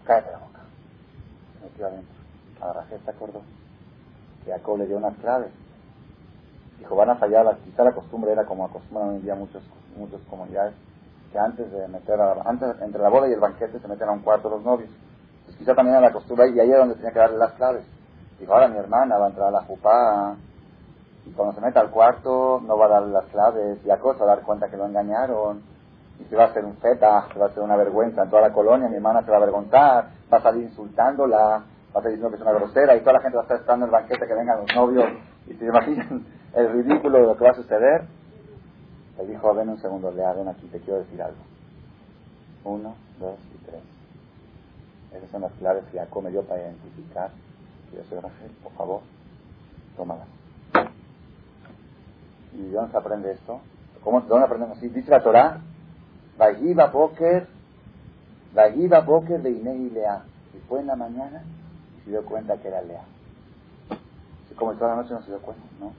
Cállate 0.05 0.33
la 0.33 0.39
boca. 0.39 0.59
Se 1.55 1.65
metió 1.65 1.87
adentro. 1.87 2.15
A 2.61 2.73
Rachel 2.73 3.01
se 3.05 3.11
acordó. 3.13 3.43
Que 4.45 4.51
Jacob 4.51 4.79
le 4.79 4.87
dio 4.89 4.97
unas 4.97 5.17
claves. 5.19 5.62
Dijo, 6.83 6.97
van 6.97 7.11
a 7.11 7.15
fallar, 7.15 7.57
quizá 7.65 7.85
la 7.85 7.93
costumbre 7.93 8.33
era 8.33 8.45
como 8.45 8.65
acostumbran 8.65 9.11
hoy 9.11 9.17
en 9.17 9.23
día 9.23 9.35
muchos, 9.37 9.63
muchas 9.97 10.21
comunidades, 10.29 10.75
que 11.31 11.39
antes 11.39 11.71
de 11.71 11.87
meter, 11.87 12.19
antes, 12.45 12.83
entre 12.83 13.01
la 13.01 13.09
boda 13.09 13.29
y 13.29 13.33
el 13.33 13.41
banquete 13.41 13.79
se 13.79 13.87
meten 13.87 14.09
a 14.09 14.13
un 14.13 14.21
cuarto 14.21 14.51
los 14.51 14.63
novios 14.63 14.91
quizá 15.63 15.77
también 15.77 15.97
era 15.97 16.09
la 16.09 16.13
costumbre 16.13 16.51
y 16.51 16.59
ahí 16.59 16.69
era 16.69 16.81
donde 16.81 16.97
tenía 16.97 17.13
que 17.13 17.19
darle 17.21 17.39
las 17.39 17.53
claves. 17.53 17.85
Dijo, 18.41 18.53
ahora 18.53 18.67
mi 18.67 18.79
hermana 18.79 19.17
va 19.17 19.27
a 19.27 19.29
entrar 19.29 19.49
a 19.49 19.53
la 19.53 19.63
jupá 19.63 20.35
y 21.25 21.31
cuando 21.31 21.55
se 21.55 21.61
meta 21.61 21.81
al 21.81 21.91
cuarto 21.91 22.61
no 22.67 22.77
va 22.77 22.87
a 22.87 22.89
darle 22.89 23.13
las 23.13 23.27
claves 23.27 23.79
y 23.85 23.91
a 23.91 23.99
cosa 24.01 24.25
a 24.25 24.27
dar 24.27 24.43
cuenta 24.43 24.69
que 24.69 24.77
lo 24.77 24.87
engañaron 24.87 25.63
y 26.19 26.25
se 26.25 26.35
va 26.35 26.45
a 26.45 26.47
hacer 26.49 26.65
un 26.65 26.77
feta, 26.79 27.29
se 27.33 27.39
va 27.39 27.47
a 27.47 27.49
hacer 27.49 27.63
una 27.63 27.77
vergüenza 27.77 28.25
en 28.25 28.31
toda 28.31 28.43
la 28.43 28.53
colonia, 28.53 28.89
mi 28.89 28.97
hermana 28.97 29.23
se 29.23 29.31
va 29.31 29.37
a 29.37 29.41
avergonzar, 29.41 30.09
va 30.33 30.39
a 30.39 30.43
salir 30.43 30.65
insultándola, 30.65 31.39
va 31.39 32.01
a 32.01 32.03
salir 32.03 32.19
diciendo 32.19 32.31
que 32.31 32.37
es 32.37 32.43
una 32.43 32.53
grosera 32.53 32.97
y 32.97 33.01
toda 33.01 33.13
la 33.15 33.21
gente 33.21 33.37
va 33.37 33.43
a 33.43 33.45
estar 33.45 33.59
esperando 33.59 33.87
el 33.87 33.93
banquete 33.93 34.27
que 34.27 34.35
vengan 34.35 34.59
los 34.59 34.75
novios 34.75 35.05
y 35.47 35.55
se 35.55 35.65
imaginan 35.65 36.25
el 36.55 36.73
ridículo 36.73 37.19
de 37.19 37.27
lo 37.27 37.37
que 37.37 37.45
va 37.45 37.51
a 37.51 37.55
suceder. 37.55 38.05
Le 39.19 39.27
dijo, 39.27 39.55
ven 39.55 39.69
un 39.69 39.79
segundo, 39.79 40.11
Lea, 40.11 40.33
ven 40.33 40.49
aquí, 40.49 40.67
te 40.69 40.81
quiero 40.81 41.01
decir 41.01 41.21
algo. 41.23 41.39
Uno, 42.65 42.95
dos 43.19 43.39
y 43.55 43.65
tres. 43.67 43.83
Esas 45.15 45.31
son 45.31 45.43
las 45.43 45.53
claves 45.55 45.85
que 45.91 45.99
Jacob 45.99 46.23
me 46.23 46.31
dio 46.31 46.43
para 46.43 46.63
identificar 46.63 47.31
que 47.91 47.97
yo 47.99 48.05
soy 48.05 48.19
Rachel. 48.19 48.51
Por 48.63 48.73
favor, 48.73 49.01
tómalas. 49.97 50.27
¿Y 52.55 52.63
de 52.63 52.73
dónde 52.73 52.91
se 52.91 52.99
aprende 52.99 53.33
esto? 53.33 53.61
¿Cómo, 54.03 54.21
¿De 54.21 54.29
dónde 54.29 54.47
aprendemos 54.47 54.79
así? 54.79 54.89
Dice 54.89 55.11
la 55.11 55.23
Torah, 55.23 55.61
Vayiva 56.39 56.87
Boker, 56.87 57.47
Vayiva 58.55 59.01
Boker 59.01 59.43
de 59.43 59.51
Inei 59.51 59.91
Lea. 59.91 60.25
Y 60.55 60.59
fue 60.69 60.81
en 60.81 60.87
la 60.87 60.97
mañana 60.97 61.43
y 61.99 62.05
se 62.05 62.11
dio 62.11 62.25
cuenta 62.25 62.57
que 62.57 62.69
era 62.69 62.83
Lea. 62.83 63.05
Como 64.55 64.75
toda 64.75 64.97
la 64.97 65.03
noche 65.03 65.15
no 65.15 65.23
se 65.23 65.31
dio 65.31 65.41
cuenta, 65.41 65.65
¿no? 65.81 65.93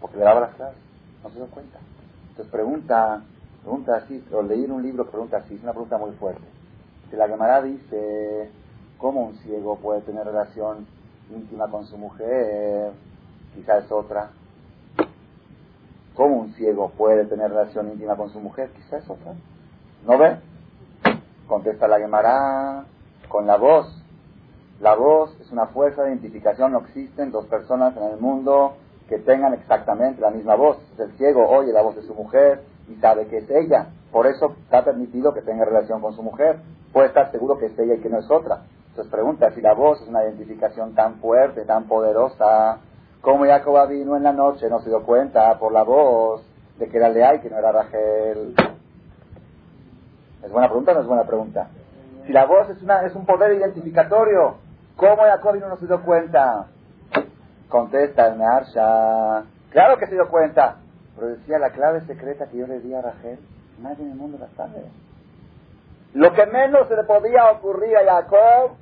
Porque 0.00 0.16
le 0.16 0.24
daba 0.24 0.40
las 0.40 0.54
claves, 0.54 0.76
no 1.22 1.30
se 1.30 1.36
dio 1.36 1.46
cuenta. 1.46 1.78
Entonces 2.30 2.52
pregunta, 2.52 3.22
pregunta 3.62 3.96
así, 3.96 4.24
o 4.32 4.42
leí 4.42 4.64
un 4.64 4.82
libro 4.82 5.08
pregunta 5.10 5.38
así, 5.38 5.54
es 5.54 5.62
una 5.62 5.72
pregunta 5.72 5.98
muy 5.98 6.12
fuerte. 6.12 6.42
Si 7.10 7.16
la 7.16 7.28
Gemara 7.28 7.62
dice, 7.62 8.50
¿Cómo 9.00 9.22
un 9.22 9.34
ciego 9.38 9.76
puede 9.76 10.02
tener 10.02 10.26
relación 10.26 10.86
íntima 11.30 11.70
con 11.70 11.86
su 11.86 11.96
mujer? 11.96 12.92
Quizás 13.54 13.84
es 13.84 13.90
otra. 13.90 14.28
¿Cómo 16.14 16.36
un 16.36 16.52
ciego 16.52 16.90
puede 16.90 17.24
tener 17.24 17.50
relación 17.50 17.88
íntima 17.88 18.14
con 18.14 18.28
su 18.28 18.38
mujer? 18.38 18.68
Quizás 18.72 19.02
es 19.02 19.08
otra. 19.08 19.32
¿No 20.06 20.18
ve? 20.18 20.36
Contesta 21.46 21.88
la 21.88 21.98
Gemara 21.98 22.84
con 23.28 23.46
la 23.46 23.56
voz. 23.56 23.99
La 24.80 24.94
voz 24.94 25.38
es 25.40 25.52
una 25.52 25.66
fuerza 25.66 26.02
de 26.02 26.08
identificación. 26.08 26.72
No 26.72 26.78
existen 26.80 27.30
dos 27.30 27.46
personas 27.46 27.94
en 27.96 28.04
el 28.04 28.18
mundo 28.18 28.76
que 29.08 29.18
tengan 29.18 29.52
exactamente 29.52 30.22
la 30.22 30.30
misma 30.30 30.54
voz. 30.54 30.78
El 30.98 31.12
ciego 31.18 31.46
oye 31.48 31.72
la 31.72 31.82
voz 31.82 31.96
de 31.96 32.02
su 32.02 32.14
mujer 32.14 32.62
y 32.88 32.94
sabe 32.96 33.26
que 33.26 33.38
es 33.38 33.50
ella. 33.50 33.88
Por 34.10 34.26
eso 34.26 34.56
está 34.62 34.82
permitido 34.82 35.34
que 35.34 35.42
tenga 35.42 35.66
relación 35.66 36.00
con 36.00 36.14
su 36.14 36.22
mujer. 36.22 36.60
Puede 36.92 37.08
estar 37.08 37.30
seguro 37.30 37.58
que 37.58 37.66
es 37.66 37.78
ella 37.78 37.94
y 37.94 38.00
que 38.00 38.08
no 38.08 38.20
es 38.20 38.30
otra. 38.30 38.62
Entonces 38.88 39.12
pregunta, 39.12 39.50
si 39.50 39.60
la 39.60 39.74
voz 39.74 40.00
es 40.00 40.08
una 40.08 40.24
identificación 40.24 40.94
tan 40.94 41.16
fuerte, 41.16 41.64
tan 41.64 41.84
poderosa, 41.84 42.78
¿cómo 43.20 43.44
Jacob 43.44 43.88
vino 43.88 44.16
en 44.16 44.22
la 44.22 44.32
noche? 44.32 44.68
No 44.70 44.80
se 44.80 44.88
dio 44.88 45.02
cuenta 45.02 45.58
por 45.58 45.72
la 45.72 45.82
voz 45.82 46.42
de 46.78 46.88
que 46.88 46.96
era 46.96 47.10
Lea 47.10 47.34
y 47.34 47.40
que 47.40 47.50
no 47.50 47.58
era 47.58 47.70
Rachel. 47.70 48.54
¿Es 50.42 50.50
buena 50.50 50.68
pregunta 50.68 50.92
o 50.92 50.94
no 50.94 51.00
es 51.02 51.06
buena 51.06 51.24
pregunta? 51.24 51.68
Si 52.26 52.32
la 52.32 52.46
voz 52.46 52.70
es, 52.70 52.82
una, 52.82 53.04
es 53.04 53.14
un 53.14 53.26
poder 53.26 53.52
identificatorio, 53.52 54.56
¿cómo 55.00 55.22
Jacob 55.22 55.56
no 55.56 55.76
se 55.78 55.86
dio 55.86 56.02
cuenta? 56.02 56.66
Contesta 57.70 58.26
el 58.26 58.36
Mearsha. 58.36 59.44
Claro 59.70 59.96
que 59.98 60.06
se 60.06 60.14
dio 60.14 60.28
cuenta. 60.28 60.76
Pero 61.16 61.28
decía 61.28 61.58
la 61.58 61.70
clave 61.70 62.02
secreta 62.02 62.46
que 62.46 62.58
yo 62.58 62.66
le 62.66 62.80
di 62.80 62.94
a 62.94 63.00
Rachel, 63.00 63.38
nadie 63.80 64.04
en 64.04 64.12
el 64.12 64.16
mundo 64.16 64.38
la 64.38 64.48
sabe. 64.56 64.84
Lo 66.12 66.32
que 66.34 66.44
menos 66.46 66.86
se 66.88 66.96
le 66.96 67.04
podía 67.04 67.50
ocurrir 67.50 67.96
a 67.96 68.04
Jacob 68.04 68.72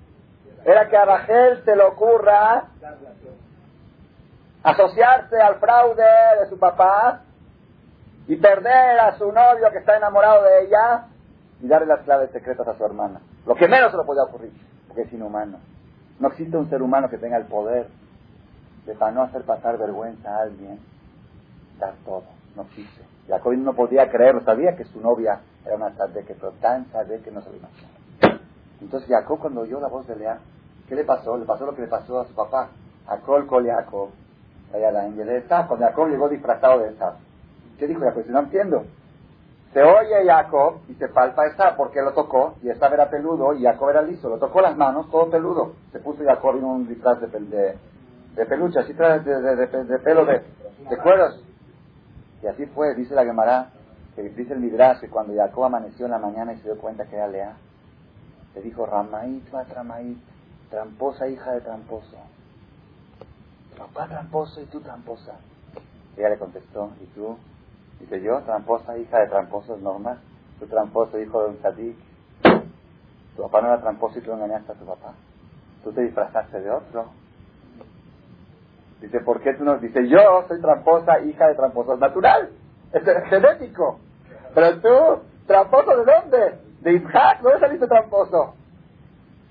era 0.65 0.89
que 0.89 0.97
a 0.97 1.05
Rachel 1.05 1.63
se 1.65 1.77
le 1.77 1.85
ocurra 1.85 2.65
asociarse 4.63 5.41
al 5.41 5.57
fraude 5.61 6.05
de 6.41 6.49
su 6.49 6.59
papá 6.59 7.21
y 8.27 8.37
perder 8.37 8.99
a 8.99 9.17
su 9.19 9.31
novio 9.31 9.71
que 9.71 9.79
está 9.79 9.97
enamorado 9.97 10.43
de 10.43 10.65
ella 10.65 11.07
y 11.61 11.69
darle 11.69 11.87
las 11.87 12.01
claves 12.01 12.31
secretas 12.33 12.67
a 12.67 12.77
su 12.77 12.85
hermana. 12.85 13.21
Lo 13.47 13.55
que 13.55 13.69
menos 13.69 13.93
se 13.93 13.97
le 13.97 14.05
podía 14.05 14.25
ocurrir, 14.25 14.53
porque 14.89 15.03
es 15.03 15.13
inhumano. 15.13 15.59
No 16.21 16.29
existe 16.29 16.57
un 16.57 16.69
ser 16.69 16.83
humano 16.83 17.09
que 17.09 17.19
tenga 17.19 17.37
el 17.37 17.47
poder 17.47 17.89
de 18.87 18.95
para 18.95 19.13
no 19.13 19.23
hacer 19.23 19.43
pasar 19.43 19.79
vergüenza 19.79 20.29
a 20.29 20.43
alguien, 20.43 20.79
dar 21.79 21.95
todo. 22.05 22.25
No 22.57 22.63
existe. 22.63 23.03
Jacob 23.29 23.53
no 23.55 23.75
podía 23.75 24.11
creerlo, 24.11 24.43
sabía 24.43 24.75
que 24.75 24.85
su 24.85 25.01
novia 25.01 25.41
era 25.65 25.77
una 25.77 25.91
que 25.91 26.35
pero 26.35 26.53
tan 26.61 26.87
que 26.87 27.31
no 27.31 27.43
se 27.43 27.51
lo 27.51 27.57
imaginaba. 27.57 28.41
Entonces 28.81 29.09
Jacob 29.09 29.39
cuando 29.39 29.61
oyó 29.61 29.81
la 29.81 29.89
voz 29.89 30.07
de 30.07 30.17
Lea, 30.17 30.39
¿qué 30.89 30.95
le 30.95 31.05
pasó? 31.05 31.37
Le 31.37 31.45
pasó 31.45 31.67
lo 31.67 31.75
que 31.75 31.83
le 31.83 31.89
pasó 31.89 32.21
a 32.21 32.27
su 32.27 32.35
papá. 32.35 32.71
A 33.07 33.19
Col 33.19 33.47
Jacob. 33.67 34.11
Cuando 34.71 35.87
Jacob 35.87 36.09
llegó 36.09 36.29
disfrazado 36.29 36.81
de 36.81 36.91
Esab. 36.91 37.15
¿Qué 37.79 37.87
dijo 37.87 38.01
Jacob? 38.01 38.25
No 38.29 38.41
entiendo. 38.41 38.85
Se 39.73 39.83
oye 39.83 40.25
Jacob 40.25 40.81
y 40.89 40.95
se 40.95 41.09
palpa 41.09 41.47
esa 41.47 41.77
porque 41.77 42.01
lo 42.01 42.13
tocó 42.13 42.55
y 42.63 42.71
esa 42.71 42.89
era 42.89 43.11
peludo 43.11 43.55
y 43.55 43.63
Jacob 43.63 43.91
era 43.91 44.03
liso. 44.03 44.29
Lo 44.29 44.39
tocó 44.39 44.61
las 44.61 44.77
manos, 44.77 45.11
todo 45.11 45.31
peludo. 45.31 45.75
Se 45.93 46.01
puso 46.01 46.25
Jacob 46.25 46.57
en 46.57 46.65
un 46.65 46.89
disfraz 46.89 47.21
de, 47.21 47.27
de, 47.29 47.77
de 48.35 48.47
peluche, 48.47 48.79
así 48.81 48.95
trae 48.95 49.21
de, 49.21 49.57
de, 49.57 49.99
pelo 49.99 50.25
de, 50.25 50.43
de 50.89 50.97
cueros. 50.99 51.45
Y 52.43 52.47
así 52.47 52.67
fue, 52.67 52.95
dice 52.95 53.15
la 53.15 53.25
Gemara, 53.25 53.71
que 54.15 54.23
dice 54.23 54.55
el 54.55 54.61
Midrash, 54.61 55.01
que 55.01 55.09
cuando 55.09 55.35
Jacob 55.35 55.65
amaneció 55.65 56.07
en 56.07 56.13
la 56.13 56.19
mañana 56.19 56.53
y 56.53 56.57
se 56.59 56.65
dio 56.65 56.79
cuenta 56.79 57.05
que 57.05 57.17
era 57.17 57.29
Lea, 57.29 57.57
le 58.55 58.63
dijo, 58.63 58.87
Ramait, 58.87 59.45
Ramait, 59.75 60.19
tramposa 60.71 61.29
hija 61.29 61.53
de 61.53 61.61
tramposo. 61.61 62.17
Papá 63.77 64.09
tramposo 64.09 64.61
y 64.61 64.65
tú 64.67 64.81
tramposa. 64.81 65.35
Ella 66.17 66.31
le 66.31 66.39
contestó, 66.39 66.91
¿y 67.01 67.07
tú? 67.07 67.37
Dice 68.01 68.21
yo, 68.23 68.41
tramposa, 68.43 68.97
hija 68.97 69.19
de 69.21 69.27
tramposos, 69.29 69.81
normal. 69.81 70.19
Tu 70.59 70.67
tramposo, 70.67 71.19
hijo 71.19 71.43
de 71.43 71.49
un 71.51 71.57
tzadik. 71.59 71.97
Tu 73.37 73.43
papá 73.43 73.61
no 73.61 73.69
era 73.69 73.81
tramposo 73.81 74.19
y 74.19 74.23
tú 74.23 74.33
engañaste 74.33 74.73
a 74.73 74.75
tu 74.75 74.85
papá. 74.85 75.15
Tú 75.85 75.93
te 75.93 76.03
disfrazaste 76.03 76.61
de 76.61 76.71
otro. 76.71 77.07
Dice, 79.01 79.21
¿por 79.21 79.41
qué 79.41 79.55
tú 79.55 79.65
no? 79.65 79.79
Dice, 79.79 80.09
yo 80.09 80.45
soy 80.49 80.61
tramposa, 80.61 81.21
hija 81.21 81.49
de 81.49 81.55
tramposos. 81.55 81.99
Natural. 81.99 82.51
Es 82.93 83.03
genético. 83.29 84.01
Pero 84.55 84.81
tú, 84.81 85.23
tramposo 85.47 85.97
de 85.97 86.05
dónde? 86.05 86.59
De 86.81 86.93
Isaac, 86.95 87.41
¿dónde 87.43 87.61
saliste 87.61 87.87
tramposo? 87.87 88.55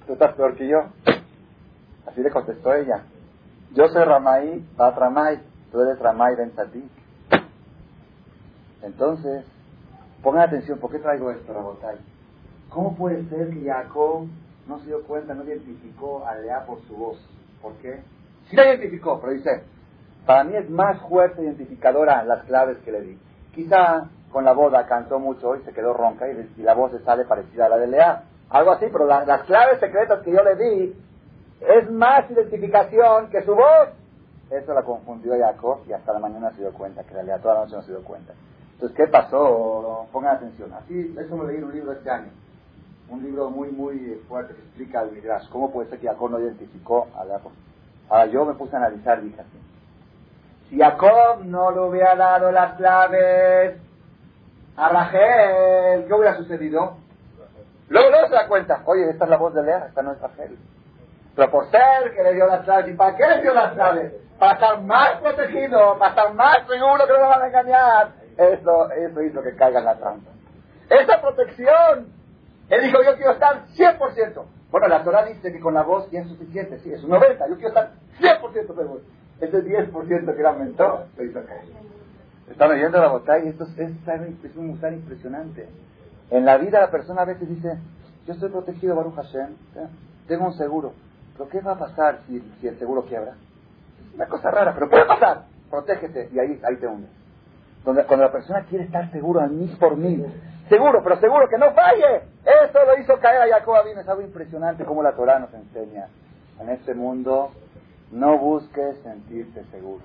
Tú 0.06 0.14
estás 0.14 0.34
peor 0.36 0.56
que 0.56 0.68
yo. 0.68 0.80
Así 2.08 2.22
le 2.22 2.30
contestó 2.32 2.74
ella. 2.74 3.04
Yo 3.74 3.88
soy 3.90 4.04
Ramay, 4.04 4.66
Bat 4.76 4.98
Ramay, 4.98 5.40
tú 5.72 5.82
eres 5.82 6.00
Ramay 6.00 6.36
Ben 6.36 6.52
Tzadik. 6.52 6.90
Entonces, 8.82 9.46
pongan 10.22 10.48
atención, 10.48 10.80
¿por 10.80 10.92
qué 10.92 11.00
traigo 11.00 11.32
esto, 11.32 11.54
Rabotay? 11.54 11.98
¿Cómo 12.70 12.96
puede 12.96 13.24
ser 13.30 13.50
que 13.50 13.66
Jacob 13.66 14.28
no 14.68 14.80
se 14.80 14.88
dio 14.88 15.04
cuenta, 15.04 15.34
no 15.34 15.44
identificó 15.44 16.26
a 16.26 16.36
Lea 16.36 16.66
por 16.66 16.82
su 16.88 16.96
voz? 16.96 17.18
¿Por 17.62 17.74
qué? 17.76 18.02
Sí 18.50 18.56
la 18.56 18.66
identificó, 18.66 19.20
pero 19.20 19.34
dice, 19.34 19.64
para 20.26 20.44
mí 20.44 20.56
es 20.56 20.70
más 20.70 21.00
fuerte 21.02 21.42
identificadora 21.42 22.24
las 22.24 22.44
claves 22.44 22.78
que 22.80 22.92
le 22.92 23.02
di. 23.02 23.20
Quizá 23.54 24.10
con 24.32 24.46
la 24.46 24.54
boda 24.54 24.86
cantó 24.86 25.20
mucho 25.20 25.56
y 25.56 25.64
se 25.64 25.74
quedó 25.74 25.94
ronca 25.94 26.28
y, 26.30 26.62
la 26.62 26.74
voz 26.74 26.92
sale 27.04 27.26
parecida 27.26 27.66
a 27.66 27.70
la 27.70 27.78
de 27.78 27.88
Lea. 27.88 28.24
Algo 28.50 28.72
así, 28.72 28.88
pero 28.92 29.06
las 29.06 29.44
claves 29.44 29.80
secretas 29.80 30.22
que 30.24 30.32
yo 30.32 30.44
le 30.44 30.56
di 30.56 30.96
es 31.62 31.90
más 31.92 32.30
identificación 32.30 33.30
que 33.30 33.42
su 33.44 33.56
voz. 33.56 33.90
Eso 34.50 34.74
la 34.74 34.84
confundió 34.84 35.34
Jacob 35.38 35.80
y 35.88 35.94
hasta 35.94 36.14
la 36.14 36.20
mañana 36.20 36.52
se 36.52 36.62
dio 36.62 36.72
cuenta, 36.72 37.04
que 37.04 37.10
en 37.10 37.16
realidad 37.16 37.42
toda 37.42 37.56
la 37.56 37.60
noche 37.62 37.76
no 37.76 37.82
se 37.82 37.92
dio 37.92 38.04
cuenta. 38.04 38.34
Entonces, 38.78 38.96
¿qué 38.96 39.08
pasó? 39.08 40.08
Pongan 40.12 40.36
atención. 40.36 40.72
Así, 40.72 41.16
eso 41.18 41.36
me 41.36 41.48
leí 41.48 41.58
en 41.58 41.64
un 41.64 41.74
libro 41.74 41.94
este 41.94 42.12
año. 42.12 42.30
Un 43.10 43.24
libro 43.24 43.50
muy, 43.50 43.72
muy 43.72 44.22
fuerte 44.30 44.54
que 44.54 44.62
explica 44.62 45.00
al 45.00 45.12
Midrash. 45.12 45.50
¿Cómo 45.50 45.72
puede 45.72 45.90
ser 45.90 46.00
que 46.00 46.08
Jacob 46.08 46.30
no 46.30 46.40
identificó 46.40 47.08
a 47.16 47.26
Jacob? 47.26 47.52
Ahora 48.08 48.28
yo 48.28 48.46
me 48.46 48.54
puse 48.54 48.76
a 48.76 48.80
analizar, 48.80 49.20
dije 49.24 49.42
así. 49.42 49.60
Si 50.70 50.78
Jacob 50.78 51.44
no 51.44 51.72
le 51.72 51.80
hubiera 51.80 52.16
dado 52.16 52.52
las 52.52 52.76
claves 52.76 53.78
a 54.76 54.90
Rachel, 54.90 56.06
¿qué 56.06 56.14
hubiera 56.14 56.38
sucedido? 56.38 56.98
Luego, 57.90 58.12
luego 58.12 58.28
se 58.28 58.36
da 58.36 58.48
cuenta. 58.48 58.84
Oye, 58.86 59.10
esta 59.10 59.24
es 59.24 59.30
la 59.32 59.38
voz 59.38 59.56
de 59.56 59.64
Lea, 59.64 59.88
esta 59.88 60.04
no 60.04 60.12
es 60.12 60.22
Rachel. 60.22 60.56
Pero 61.36 61.50
por 61.50 61.72
ser 61.72 62.14
que 62.16 62.22
le 62.22 62.36
dio 62.36 62.46
las 62.46 62.64
claves, 62.64 62.94
¿y 62.94 62.96
para 62.96 63.16
qué 63.16 63.26
le 63.26 63.42
dio 63.42 63.56
las 63.56 63.74
claves? 63.74 64.14
Para 64.38 64.54
estar 64.54 64.82
más 64.84 65.20
protegido, 65.22 65.98
para 65.98 66.12
estar 66.12 66.34
más 66.36 66.58
seguro 66.68 67.08
que 67.08 67.14
no 67.14 67.20
lo 67.20 67.30
van 67.30 67.42
a 67.42 67.48
engañar. 67.48 68.27
Eso, 68.38 68.92
eso 68.92 69.22
hizo 69.24 69.42
que 69.42 69.56
caiga 69.56 69.80
en 69.80 69.86
la 69.86 69.98
trampa. 69.98 70.32
Esa 70.90 71.22
protección. 71.22 72.08
Él 72.70 72.82
dijo, 72.84 73.02
yo 73.04 73.16
quiero 73.16 73.32
estar 73.32 73.66
100%. 73.76 74.46
Bueno, 74.72 74.88
la 74.88 75.04
Torah 75.04 75.26
dice 75.26 75.52
que 75.52 75.60
con 75.60 75.74
la 75.74 75.84
voz 75.84 76.10
ya 76.12 76.22
es 76.22 76.28
suficiente, 76.28 76.80
sí, 76.80 76.92
es 76.92 77.04
un 77.04 77.12
90. 77.12 77.48
Yo 77.48 77.56
quiero 77.56 77.70
estar 77.70 77.92
100% 78.20 78.76
seguro. 78.76 79.02
Ese 79.40 79.64
10% 79.64 80.36
que 80.36 80.42
le 80.42 80.48
aumentó, 80.48 81.06
lo 81.18 81.24
hizo 81.24 81.46
caer. 81.46 81.64
Están 82.50 82.72
oyendo 82.72 83.00
la 83.00 83.10
botella 83.10 83.50
esto 83.50 83.66
es, 83.66 83.78
es, 83.78 84.56
un 84.56 84.68
musar 84.68 84.94
impresionante. 84.94 85.68
En 86.30 86.46
la 86.46 86.58
vida 86.58 86.80
la 86.80 86.92
persona 86.92 87.22
a 87.22 87.26
veces 87.26 87.48
dice, 87.48 87.78
yo 88.26 88.34
estoy 88.34 88.50
protegido, 88.50 88.96
Baruch 88.96 89.16
Hashem, 89.16 89.56
tengo 90.28 90.46
un 90.46 90.54
seguro. 90.54 90.94
Pero 91.38 91.50
¿qué 91.50 91.62
va 91.62 91.74
a 91.74 91.80
pasar 91.80 92.22
si, 92.28 92.40
si 92.60 92.68
el 92.68 92.78
seguro 92.80 93.06
quiebra? 93.06 93.34
Es 94.10 94.16
una 94.16 94.28
cosa 94.28 94.50
rara, 94.50 94.74
pero 94.74 94.90
puede 94.90 95.06
pasar. 95.06 95.46
Protégete 95.70 96.30
y 96.34 96.40
ahí, 96.40 96.60
ahí 96.64 96.78
te 96.78 96.88
hundes. 96.88 97.12
Donde, 97.88 98.04
cuando 98.04 98.26
la 98.26 98.34
persona 98.34 98.66
quiere 98.66 98.84
estar 98.84 99.10
seguro 99.12 99.40
al 99.40 99.52
mil 99.52 99.78
por 99.78 99.96
mil, 99.96 100.26
seguro, 100.68 101.02
pero 101.02 101.22
seguro 101.22 101.48
que 101.48 101.58
no 101.58 101.72
falle. 101.72 102.24
Eso 102.44 102.80
lo 102.86 103.02
hizo 103.02 103.18
caer 103.20 103.44
a 103.44 103.58
Jacob 103.58 103.76
Abin. 103.76 103.98
Es 103.98 104.10
algo 104.10 104.24
impresionante 104.24 104.84
como 104.84 105.02
la 105.02 105.14
Torah 105.14 105.40
nos 105.40 105.54
enseña. 105.54 106.10
En 106.60 106.68
este 106.68 106.94
mundo, 106.94 107.52
no 108.12 108.38
busques 108.40 108.98
sentirte 109.04 109.64
seguro. 109.72 110.04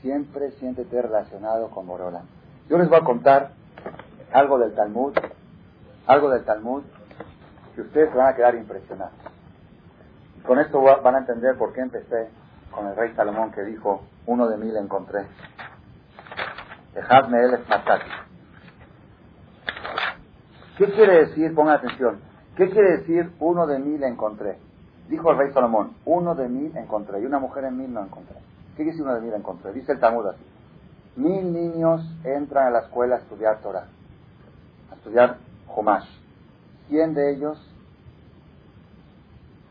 Siempre 0.00 0.52
siéntete 0.52 1.02
relacionado 1.02 1.70
con 1.70 1.88
Borola. 1.88 2.22
Yo 2.68 2.78
les 2.78 2.88
voy 2.88 2.98
a 2.98 3.04
contar 3.04 3.50
algo 4.32 4.60
del 4.60 4.72
Talmud, 4.76 5.12
algo 6.06 6.30
del 6.30 6.44
Talmud, 6.44 6.84
que 7.74 7.80
ustedes 7.80 8.14
van 8.14 8.28
a 8.28 8.36
quedar 8.36 8.54
impresionados. 8.54 9.14
Con 10.46 10.60
esto 10.60 10.80
van 10.80 11.16
a 11.16 11.18
entender 11.18 11.58
por 11.58 11.72
qué 11.72 11.80
empecé 11.80 12.28
con 12.70 12.86
el 12.86 12.94
rey 12.94 13.12
Salomón 13.16 13.50
que 13.50 13.62
dijo, 13.62 14.02
uno 14.26 14.46
de 14.48 14.56
mil 14.56 14.76
encontré. 14.76 15.26
Dejadme 16.94 17.44
él 17.44 17.54
es 17.54 17.60
¿Qué 20.78 20.86
quiere 20.92 21.26
decir? 21.26 21.54
Pongan 21.54 21.76
atención. 21.76 22.20
¿Qué 22.56 22.68
quiere 22.70 22.98
decir 22.98 23.32
uno 23.40 23.66
de 23.66 23.78
mil 23.78 24.02
encontré? 24.02 24.58
Dijo 25.08 25.30
el 25.30 25.38
rey 25.38 25.52
Salomón, 25.52 25.94
uno 26.04 26.34
de 26.34 26.48
mil 26.48 26.76
encontré 26.76 27.20
y 27.20 27.26
una 27.26 27.38
mujer 27.38 27.64
en 27.64 27.78
mil 27.78 27.92
no 27.92 28.02
encontré. 28.02 28.36
¿Qué 28.76 28.84
quiere 28.84 28.90
decir 28.92 29.02
uno 29.02 29.14
de 29.14 29.20
mil 29.20 29.32
encontré? 29.32 29.72
Dice 29.72 29.92
el 29.92 30.00
Talmud 30.00 30.26
así. 30.26 30.44
Mil 31.16 31.52
niños 31.52 32.00
entran 32.24 32.68
a 32.68 32.70
la 32.70 32.80
escuela 32.80 33.16
a 33.16 33.18
estudiar 33.18 33.60
Torah, 33.60 33.86
a 34.90 34.94
estudiar 34.94 35.36
Humash. 35.74 36.08
Cien 36.88 37.14
de 37.14 37.32
ellos 37.32 37.58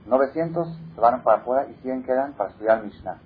900 0.05 0.67
se 0.95 1.01
van 1.01 1.23
para 1.23 1.41
afuera 1.41 1.67
y 1.69 1.73
100 1.81 2.03
quedan 2.03 2.33
para 2.33 2.49
estudiar 2.49 2.83
Mishnah. 2.83 3.17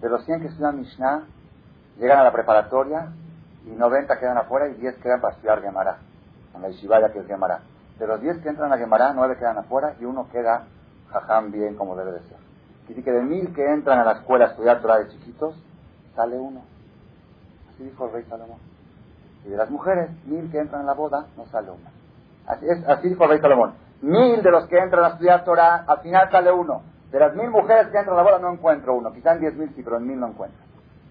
De 0.00 0.08
los 0.08 0.24
100 0.24 0.40
que 0.40 0.48
estudian 0.48 0.78
Mishnah, 0.78 1.26
llegan 1.98 2.18
a 2.18 2.24
la 2.24 2.32
preparatoria 2.32 3.08
y 3.66 3.70
90 3.70 4.18
quedan 4.18 4.38
afuera 4.38 4.68
y 4.68 4.74
10 4.74 4.96
quedan 4.96 5.20
para 5.20 5.34
estudiar 5.34 5.62
Gemara, 5.62 5.98
en 6.54 6.62
la 6.62 6.68
Ishibaya 6.70 7.12
que 7.12 7.20
es 7.20 7.26
Gemara. 7.26 7.60
De 7.98 8.06
los 8.06 8.20
10 8.20 8.38
que 8.38 8.48
entran 8.48 8.72
a 8.72 8.78
Gemara, 8.78 9.12
9 9.14 9.36
quedan 9.38 9.58
afuera 9.58 9.94
y 10.00 10.04
uno 10.04 10.28
queda 10.30 10.66
jajam 11.10 11.52
bien 11.52 11.76
como 11.76 11.96
debe 11.96 12.12
de 12.12 12.20
ser. 12.20 12.38
Decir 12.88 13.04
que 13.04 13.12
de 13.12 13.22
mil 13.22 13.54
que 13.54 13.64
entran 13.64 13.98
a 14.00 14.04
la 14.04 14.12
escuela 14.12 14.46
a 14.46 14.48
estudiar 14.48 14.82
Torah 14.82 14.98
de 14.98 15.08
chiquitos, 15.08 15.54
sale 16.14 16.36
uno. 16.36 16.62
Así 17.70 17.84
dijo 17.84 18.06
el 18.06 18.12
rey 18.12 18.24
Salomón. 18.24 18.58
Y 19.44 19.50
de 19.50 19.56
las 19.56 19.70
mujeres, 19.70 20.10
mil 20.26 20.50
que 20.50 20.58
entran 20.58 20.82
a 20.82 20.84
la 20.84 20.94
boda, 20.94 21.26
no 21.36 21.46
sale 21.46 21.70
una. 21.70 21.90
Así, 22.46 22.66
así 22.86 23.08
dijo 23.08 23.24
el 23.24 23.30
rey 23.30 23.40
Salomón 23.40 23.84
mil 24.04 24.42
de 24.42 24.50
los 24.50 24.66
que 24.68 24.78
entran 24.78 25.04
a 25.04 25.08
estudiar 25.08 25.44
Torah, 25.44 25.84
al 25.86 26.00
final 26.00 26.30
sale 26.30 26.52
uno. 26.52 26.82
De 27.10 27.18
las 27.18 27.34
mil 27.34 27.50
mujeres 27.50 27.88
que 27.88 27.98
entran 27.98 28.18
a 28.18 28.22
la 28.22 28.22
boda 28.22 28.38
no 28.38 28.52
encuentro 28.52 28.94
uno. 28.94 29.12
Quizá 29.12 29.32
en 29.32 29.40
diez 29.40 29.54
mil 29.54 29.74
sí, 29.74 29.82
pero 29.82 29.96
en 29.96 30.06
mil 30.06 30.18
no 30.18 30.28
encuentro. 30.28 30.63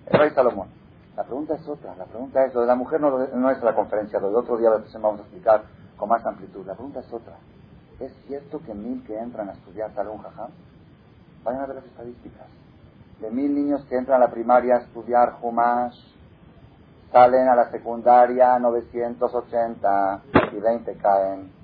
El 0.08 0.20
rey 0.20 0.30
Salomón. 0.32 0.68
La 1.16 1.24
pregunta 1.24 1.56
es 1.56 1.68
otra. 1.68 1.96
La 1.96 2.06
pregunta 2.06 2.44
es, 2.46 2.54
lo 2.54 2.62
de 2.62 2.68
la 2.68 2.76
mujer 2.76 3.00
no, 3.00 3.18
no 3.18 3.52
es 3.52 3.62
la 3.62 3.76
conferencia, 3.76 4.20
lo 4.20 4.30
de 4.30 4.36
otro 4.36 4.58
día 4.58 4.70
vamos 5.00 5.20
a 5.20 5.24
explicar 5.24 5.64
con 5.98 6.10
más 6.10 6.26
amplitud. 6.26 6.66
La 6.66 6.74
pregunta 6.74 7.00
es 7.00 7.14
otra. 7.14 7.36
¿Es 8.00 8.12
cierto 8.28 8.60
que 8.66 8.74
mil 8.74 9.04
que 9.06 9.18
entran 9.18 9.50
a 9.50 9.54
estudiar 9.54 9.92
un 10.10 10.18
Jajam? 10.18 10.52
Vayan 11.44 11.62
a 11.62 11.66
ver 11.68 11.76
las 11.78 11.86
estadísticas. 11.86 12.48
De 13.20 13.30
mil 13.30 13.54
niños 13.54 13.86
que 13.86 13.96
entran 13.96 14.22
a 14.22 14.26
la 14.26 14.32
primaria 14.32 14.76
a 14.76 14.80
estudiar 14.80 15.38
Humash, 15.42 15.98
salen 17.12 17.48
a 17.48 17.56
la 17.56 17.70
secundaria 17.70 18.58
980 18.60 20.22
y 20.52 20.60
20 20.60 20.98
caen 20.98 21.64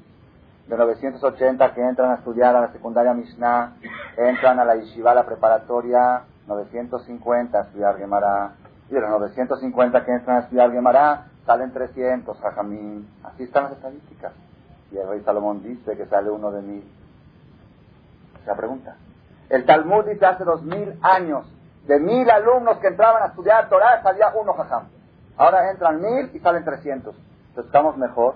de 0.69 0.77
980 0.77 1.73
que 1.73 1.81
entran 1.81 2.11
a 2.11 2.15
estudiar 2.15 2.55
a 2.55 2.61
la 2.61 2.71
secundaria 2.71 3.13
Mishnah, 3.13 3.77
entran 4.15 4.59
a 4.59 4.65
la 4.65 4.75
yeshiva, 4.75 5.15
la 5.15 5.25
preparatoria, 5.25 6.25
950 6.49 7.57
a 7.57 7.61
estudiar 7.61 7.97
Gemara. 7.97 8.55
Y 8.89 8.93
de 8.93 9.01
los 9.01 9.09
950 9.11 10.03
que 10.03 10.11
entran 10.11 10.37
a 10.37 10.39
estudiar 10.41 10.71
Gemara, 10.71 11.27
salen 11.45 11.71
300, 11.71 12.37
Jajamín. 12.39 13.07
Así 13.23 13.43
están 13.43 13.65
las 13.65 13.73
estadísticas. 13.73 14.33
Y 14.91 14.97
el 14.97 15.07
rey 15.07 15.21
Salomón 15.21 15.63
dice 15.63 15.95
que 15.95 16.05
sale 16.07 16.29
uno 16.29 16.51
de 16.51 16.61
mil. 16.61 16.91
Se 18.43 18.55
pregunta. 18.55 18.95
El 19.49 19.65
Talmud 19.65 20.05
dice 20.05 20.25
hace 20.25 20.43
dos 20.43 20.63
mil 20.63 20.97
años, 21.01 21.45
de 21.87 21.99
mil 21.99 22.29
alumnos 22.29 22.77
que 22.79 22.87
entraban 22.87 23.23
a 23.23 23.27
estudiar 23.27 23.69
Torah, 23.69 24.01
salía 24.03 24.33
uno 24.35 24.53
Jajam. 24.53 24.87
Ahora 25.37 25.71
entran 25.71 26.01
mil 26.01 26.31
y 26.33 26.39
salen 26.39 26.65
300. 26.65 27.15
Entonces 27.15 27.65
estamos 27.65 27.97
mejor 27.97 28.35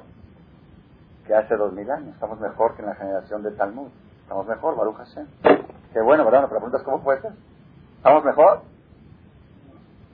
que 1.25 1.35
hace 1.35 1.55
dos 1.55 1.73
mil 1.73 1.89
años. 1.89 2.13
Estamos 2.13 2.39
mejor 2.39 2.75
que 2.75 2.81
en 2.81 2.89
la 2.89 2.95
generación 2.95 3.43
de 3.43 3.51
Talmud. 3.51 3.89
Estamos 4.21 4.47
mejor, 4.47 4.75
Baruch 4.75 4.97
Hashem. 4.97 5.27
Qué 5.91 6.01
bueno, 6.01 6.23
¿verdad? 6.25 6.41
Pero 6.47 6.59
preguntas 6.59 6.81
cómo 6.83 7.03
puede 7.03 7.21
ser. 7.21 7.33
¿Estamos 8.03 8.25
mejor? 8.25 8.61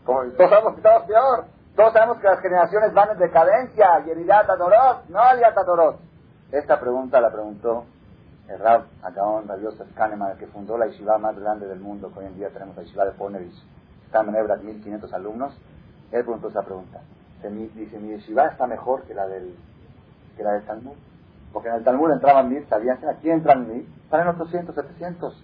Como 0.06 0.22
todos 0.22 0.50
sabemos 0.52 0.74
que 0.74 0.78
estamos 0.78 1.08
peor. 1.08 1.46
Todos 1.76 1.94
sabemos 1.94 2.18
que 2.20 2.28
las 2.28 2.40
generaciones 2.40 2.94
van 2.94 3.10
en 3.10 3.18
decadencia. 3.18 4.06
Yeridat 4.06 4.48
Adorot, 4.48 5.10
no 5.10 5.20
Aliat 5.20 5.58
Adorot. 5.58 5.98
Esta 6.52 6.80
pregunta 6.80 7.20
la 7.20 7.32
preguntó 7.32 7.86
el 8.48 8.60
Rab 8.60 8.84
Agaon 9.02 9.48
Rabiosa 9.48 9.86
Kahneman, 9.96 10.38
que 10.38 10.46
fundó 10.46 10.78
la 10.78 10.86
yeshiva 10.86 11.18
más 11.18 11.40
grande 11.40 11.66
del 11.66 11.80
mundo, 11.80 12.12
que 12.14 12.20
hoy 12.20 12.26
en 12.28 12.36
día 12.36 12.50
tenemos 12.50 12.76
la 12.76 12.84
yeshiva 12.84 13.06
de 13.06 13.12
Ponevich. 13.14 13.60
Está 14.06 14.22
en 14.22 14.36
Hebra, 14.36 14.58
1500 14.58 15.12
alumnos. 15.12 15.58
Él 16.12 16.22
preguntó 16.24 16.50
esa 16.50 16.62
pregunta. 16.62 17.02
Dice, 17.42 17.98
mi 17.98 18.10
yeshiva 18.10 18.50
está 18.50 18.68
mejor 18.68 19.02
que 19.06 19.16
la 19.16 19.26
del, 19.26 19.56
que 20.38 20.44
la 20.44 20.52
del 20.52 20.64
Talmud. 20.68 20.96
Porque 21.52 21.70
en 21.70 21.74
el 21.74 21.84
Talmud 21.84 22.12
entraban 22.12 22.50
mil, 22.50 22.68
sabían, 22.70 23.00
aquí 23.10 23.32
entran 23.32 23.68
mil, 23.68 23.92
salen 24.12 24.28
800, 24.28 24.76
700. 24.76 25.44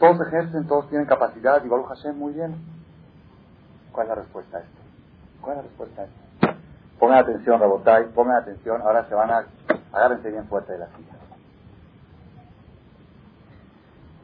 Todos 0.00 0.18
ejercen, 0.26 0.66
todos 0.66 0.88
tienen 0.88 1.06
capacidad, 1.06 1.62
y 1.62 1.68
Baruch 1.68 1.88
Hashem, 1.88 2.16
muy 2.16 2.32
bien. 2.32 2.56
¿Cuál 3.92 4.06
es 4.06 4.08
la 4.08 4.14
respuesta 4.14 4.56
a 4.56 4.60
esto? 4.60 4.80
¿Cuál 5.42 5.52
es 5.52 5.56
la 5.58 5.68
respuesta 5.68 6.02
a 6.02 6.04
esto? 6.06 6.58
Pongan 6.98 7.18
atención, 7.18 7.60
Rabotai, 7.60 8.06
pongan 8.14 8.36
atención, 8.36 8.80
ahora 8.80 9.06
se 9.06 9.14
van 9.14 9.30
a, 9.30 9.44
agárrense 9.92 10.30
bien 10.30 10.46
fuerte 10.48 10.72
de 10.72 10.78
la 10.78 10.86
silla. 10.86 11.12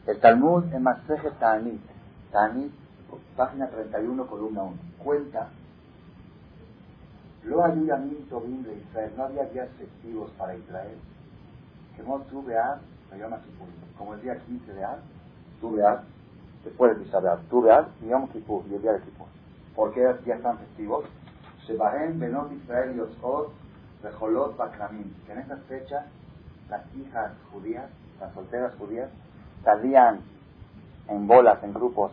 El 0.07 0.19
Talmud 0.19 0.65
en 0.73 0.83
Maseje 0.83 1.31
Tanit, 1.33 1.83
Tanit, 2.33 2.73
página 3.37 3.69
31, 3.69 4.27
columna 4.27 4.63
1, 4.63 4.77
cuenta 5.05 5.49
Lo 7.45 7.63
había 7.63 7.97
Tobin 8.31 8.63
de 8.63 8.77
Israel, 8.77 9.13
no 9.15 9.25
había 9.25 9.45
días 9.45 9.69
festivos 9.79 10.31
para 10.39 10.55
Israel. 10.55 10.97
Que 11.97 12.03
no 12.03 12.21
tuve 12.31 12.57
a 12.59 12.81
como 13.99 14.15
el 14.15 14.23
día 14.23 14.39
15 14.39 14.73
de 14.73 14.85
Ad, 14.85 14.99
tuve 15.61 15.85
a, 15.85 16.03
después 16.65 16.97
de 16.97 17.05
Tisha 17.05 17.21
tuve 17.51 17.71
a, 17.73 17.89
y 18.03 18.09
Yom 18.09 18.29
Kippur, 18.29 18.65
y 18.71 18.75
el 18.75 18.83
día 18.83 18.93
de 18.93 19.01
Kippur. 19.01 19.27
¿Por 19.75 19.93
qué 19.93 20.01
días 20.25 20.41
tan 20.43 20.59
festivos? 20.59 21.05
Shebahem 21.67 22.19
Benot 22.19 22.53
Israel 22.53 22.95
Yotzot 22.97 23.53
Rejolot 24.03 24.57
Bakramim. 24.57 25.13
Que 25.27 25.33
en 25.33 25.39
esas 25.41 25.61
fechas 25.65 26.07
las 26.71 26.83
hijas 26.97 27.33
judías, 27.53 27.87
las 28.21 28.33
solteras 28.33 28.75
judías, 28.77 29.11
salían 29.65 30.21
en 31.09 31.27
bolas, 31.27 31.63
en 31.63 31.73
grupos, 31.73 32.13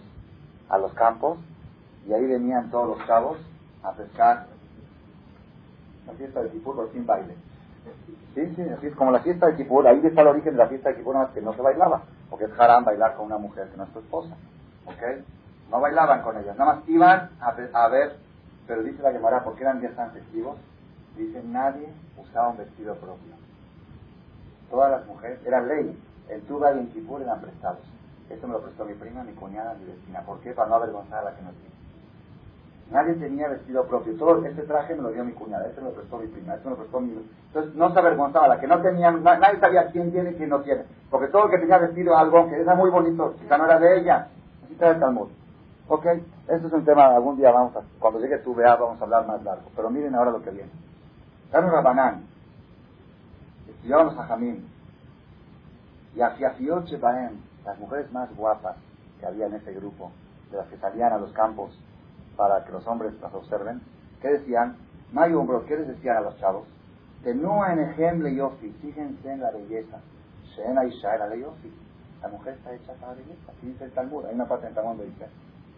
a 0.70 0.78
los 0.78 0.94
campos, 0.94 1.38
y 2.08 2.14
ahí 2.14 2.26
venían 2.26 2.70
todos 2.70 2.98
los 2.98 3.08
chavos 3.08 3.38
a 3.84 3.91
pescar 3.94 4.48
la 6.06 6.14
fiesta 6.14 6.44
de 6.44 6.50
Kipur, 6.50 6.76
pero 6.76 6.91
sin 6.91 7.06
baile. 7.06 7.36
Sí, 8.36 8.41
sí, 8.56 8.62
así 8.62 8.88
es 8.88 8.96
como 8.96 9.12
la 9.12 9.20
fiesta 9.20 9.48
de 9.48 9.56
Kipur, 9.56 9.88
ahí 9.88 10.02
está 10.04 10.22
el 10.22 10.28
origen 10.28 10.54
de 10.54 10.58
la 10.58 10.68
fiesta 10.68 10.89
de 10.89 10.98
Kipur, 10.98 11.14
nada 11.14 11.28
más 11.28 11.34
que 11.34 11.41
no 11.41 11.54
se 11.54 11.62
bailaba, 11.62 12.04
porque 12.34 12.46
es 12.46 12.58
bailar 12.58 13.14
con 13.14 13.28
una 13.28 13.38
mujer 13.38 13.70
que 13.70 13.78
no 13.78 13.84
es 13.84 13.94
tu 13.94 14.00
esposa. 14.00 14.36
¿Ok? 14.88 15.22
No 15.70 15.80
bailaban 15.80 16.24
con 16.24 16.36
ellas, 16.36 16.58
nada 16.58 16.74
más 16.74 16.90
iban 16.90 17.30
a, 17.40 17.88
ver, 17.90 18.18
pero 18.66 18.82
dice 18.82 19.04
la 19.04 19.12
Gemara, 19.12 19.44
¿por 19.44 19.56
qué 19.56 19.62
eran 19.62 19.80
días 19.80 19.96
tan 19.96 20.10
festivos? 20.14 20.58
Dice, 21.16 21.44
nadie 21.44 21.88
usaba 22.18 22.50
un 22.50 22.58
vestido 22.58 22.96
propio. 22.96 23.36
Todas 24.72 24.90
las 24.90 25.06
mujeres, 25.06 25.46
era 25.46 25.62
ley, 25.62 25.96
en 26.28 26.42
Tuba 26.48 26.74
y 26.74 26.80
en 26.80 26.88
Kipur 26.88 27.22
eran 27.22 27.40
prestados. 27.40 27.84
Esto 28.28 28.48
me 28.48 28.54
lo 28.54 28.62
prestó 28.62 28.86
mi 28.86 28.96
prima, 28.96 29.24
mi 29.24 29.34
cuñada, 29.34 29.76
mi 29.76 29.86
vecina. 29.86 30.22
¿Por 30.22 30.40
qué? 30.40 30.54
Para 30.54 30.70
no 30.70 30.76
avergonzar 30.78 31.20
a 31.20 31.30
la 31.30 31.36
que 31.36 31.44
no 31.44 31.52
tiene. 31.52 31.76
Nadie 32.90 33.14
tenía 33.14 33.48
vestido 33.48 33.86
propio. 33.86 34.16
Todo 34.18 34.44
este 34.44 34.64
traje 34.64 34.96
me 34.96 35.04
lo 35.04 35.12
dio 35.12 35.24
mi 35.24 35.34
cuñada, 35.34 35.68
este 35.68 35.82
me 35.82 35.90
lo 35.90 35.94
prestó 35.94 36.18
mi 36.18 36.26
prima, 36.30 36.56
este 36.56 36.66
me 36.66 36.72
lo 36.72 36.78
prestó 36.78 37.00
mi... 37.00 37.14
Entonces 37.48 37.76
no 37.76 37.94
se 37.94 38.00
avergonzaba. 38.00 38.48
La 38.48 38.60
que 38.60 38.66
no 38.66 38.82
tenía, 38.82 39.12
nadie 39.12 39.60
sabía 39.60 39.92
quién 39.92 40.12
tiene 40.12 40.32
y 40.32 40.34
quién 40.34 40.50
no 40.50 40.62
tiene. 40.62 40.84
Porque 41.14 41.28
todo 41.28 41.45
el 41.45 41.51
que 41.51 41.59
tenía 41.59 41.78
vestido 41.78 42.18
algo, 42.18 42.49
que 42.49 42.59
era 42.59 42.74
muy 42.74 42.89
bonito, 42.89 43.36
quizá 43.39 43.55
no 43.55 43.66
era 43.66 43.78
de 43.78 43.99
ella, 43.99 44.30
necesita 44.61 44.89
el 44.89 44.99
Talmud. 44.99 45.30
Ok, 45.88 46.07
eso 46.47 46.68
es 46.68 46.74
un 46.74 46.84
tema, 46.86 47.05
algún 47.05 47.38
día 47.38 47.51
vamos 47.51 47.76
a, 47.76 47.82
cuando 47.99 48.20
llegue 48.20 48.39
tu 48.39 48.55
vea 48.55 48.76
vamos 48.78 48.99
a 48.99 49.03
hablar 49.03 49.28
más 49.28 49.43
largo. 49.43 49.70
Pero 49.76 49.91
miren 49.91 50.16
ahora 50.16 50.32
lo 50.32 50.41
que 50.41 50.49
viene. 50.49 50.72
Carlos 51.51 51.72
Rabanán, 51.72 52.24
estudiábamos 53.70 54.18
a 54.18 54.24
Jamín, 54.24 54.68
y 56.16 56.22
hacia 56.22 56.49
Fioche 56.53 56.97
Baem, 56.97 57.38
las 57.64 57.78
mujeres 57.78 58.11
más 58.11 58.36
guapas 58.36 58.78
que 59.20 59.28
había 59.28 59.45
en 59.45 59.53
ese 59.53 59.72
grupo, 59.72 60.11
de 60.49 60.57
las 60.57 60.66
que 60.66 60.78
salían 60.78 61.14
a 61.14 61.20
los 61.20 61.32
campos 61.34 61.80
para 62.36 62.66
que 62.66 62.72
los 62.72 62.88
hombres 62.88 63.14
las 63.22 63.32
observen, 63.36 63.82
¿qué 64.20 64.30
decían? 64.30 64.78
Mayo 65.11 65.45
¿qué 65.68 65.78
les 65.78 65.89
decían 65.89 66.18
a 66.18 66.22
los 66.22 66.39
chavos? 66.39 66.64
Tenúa 67.24 67.72
en 67.72 67.82
ejemplo 67.82 68.28
yofi, 68.30 68.72
fíjense 68.82 69.32
en 69.32 69.41
la 69.41 69.51
belleza. 69.51 69.99
Shena 70.56 70.86
Isha 70.86 71.16
era 71.16 71.36
yofi. 71.36 71.72
La 72.22 72.30
mujer 72.30 72.54
está 72.54 72.74
hecha 72.74 72.93
para 72.93 73.14
belleza. 73.14 73.51
dice 73.62 73.84
el 73.86 73.91
Talmud, 73.91 74.26
hay 74.26 74.36
una 74.36 74.47
parte 74.47 74.68
en 74.68 74.74
Talmud 74.74 74.97
que 74.97 75.06
dice 75.06 75.28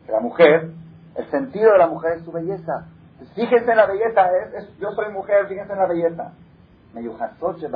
que 0.05 0.11
la 0.11 0.19
mujer, 0.19 0.71
el 1.15 1.31
sentido 1.31 1.71
de 1.71 1.77
la 1.79 1.87
mujer 1.87 2.17
es 2.17 2.23
su 2.23 2.31
belleza. 2.31 2.87
Fíjense 3.33 3.71
en 3.71 3.77
la 3.77 3.85
belleza, 3.87 4.29
es, 4.55 4.77
yo 4.77 4.91
soy 4.91 5.11
mujer, 5.11 5.47
fíjense 5.47 5.73
en 5.73 5.79
la 5.79 5.87
belleza. 5.87 6.33
Meyuhasoche 6.93 7.67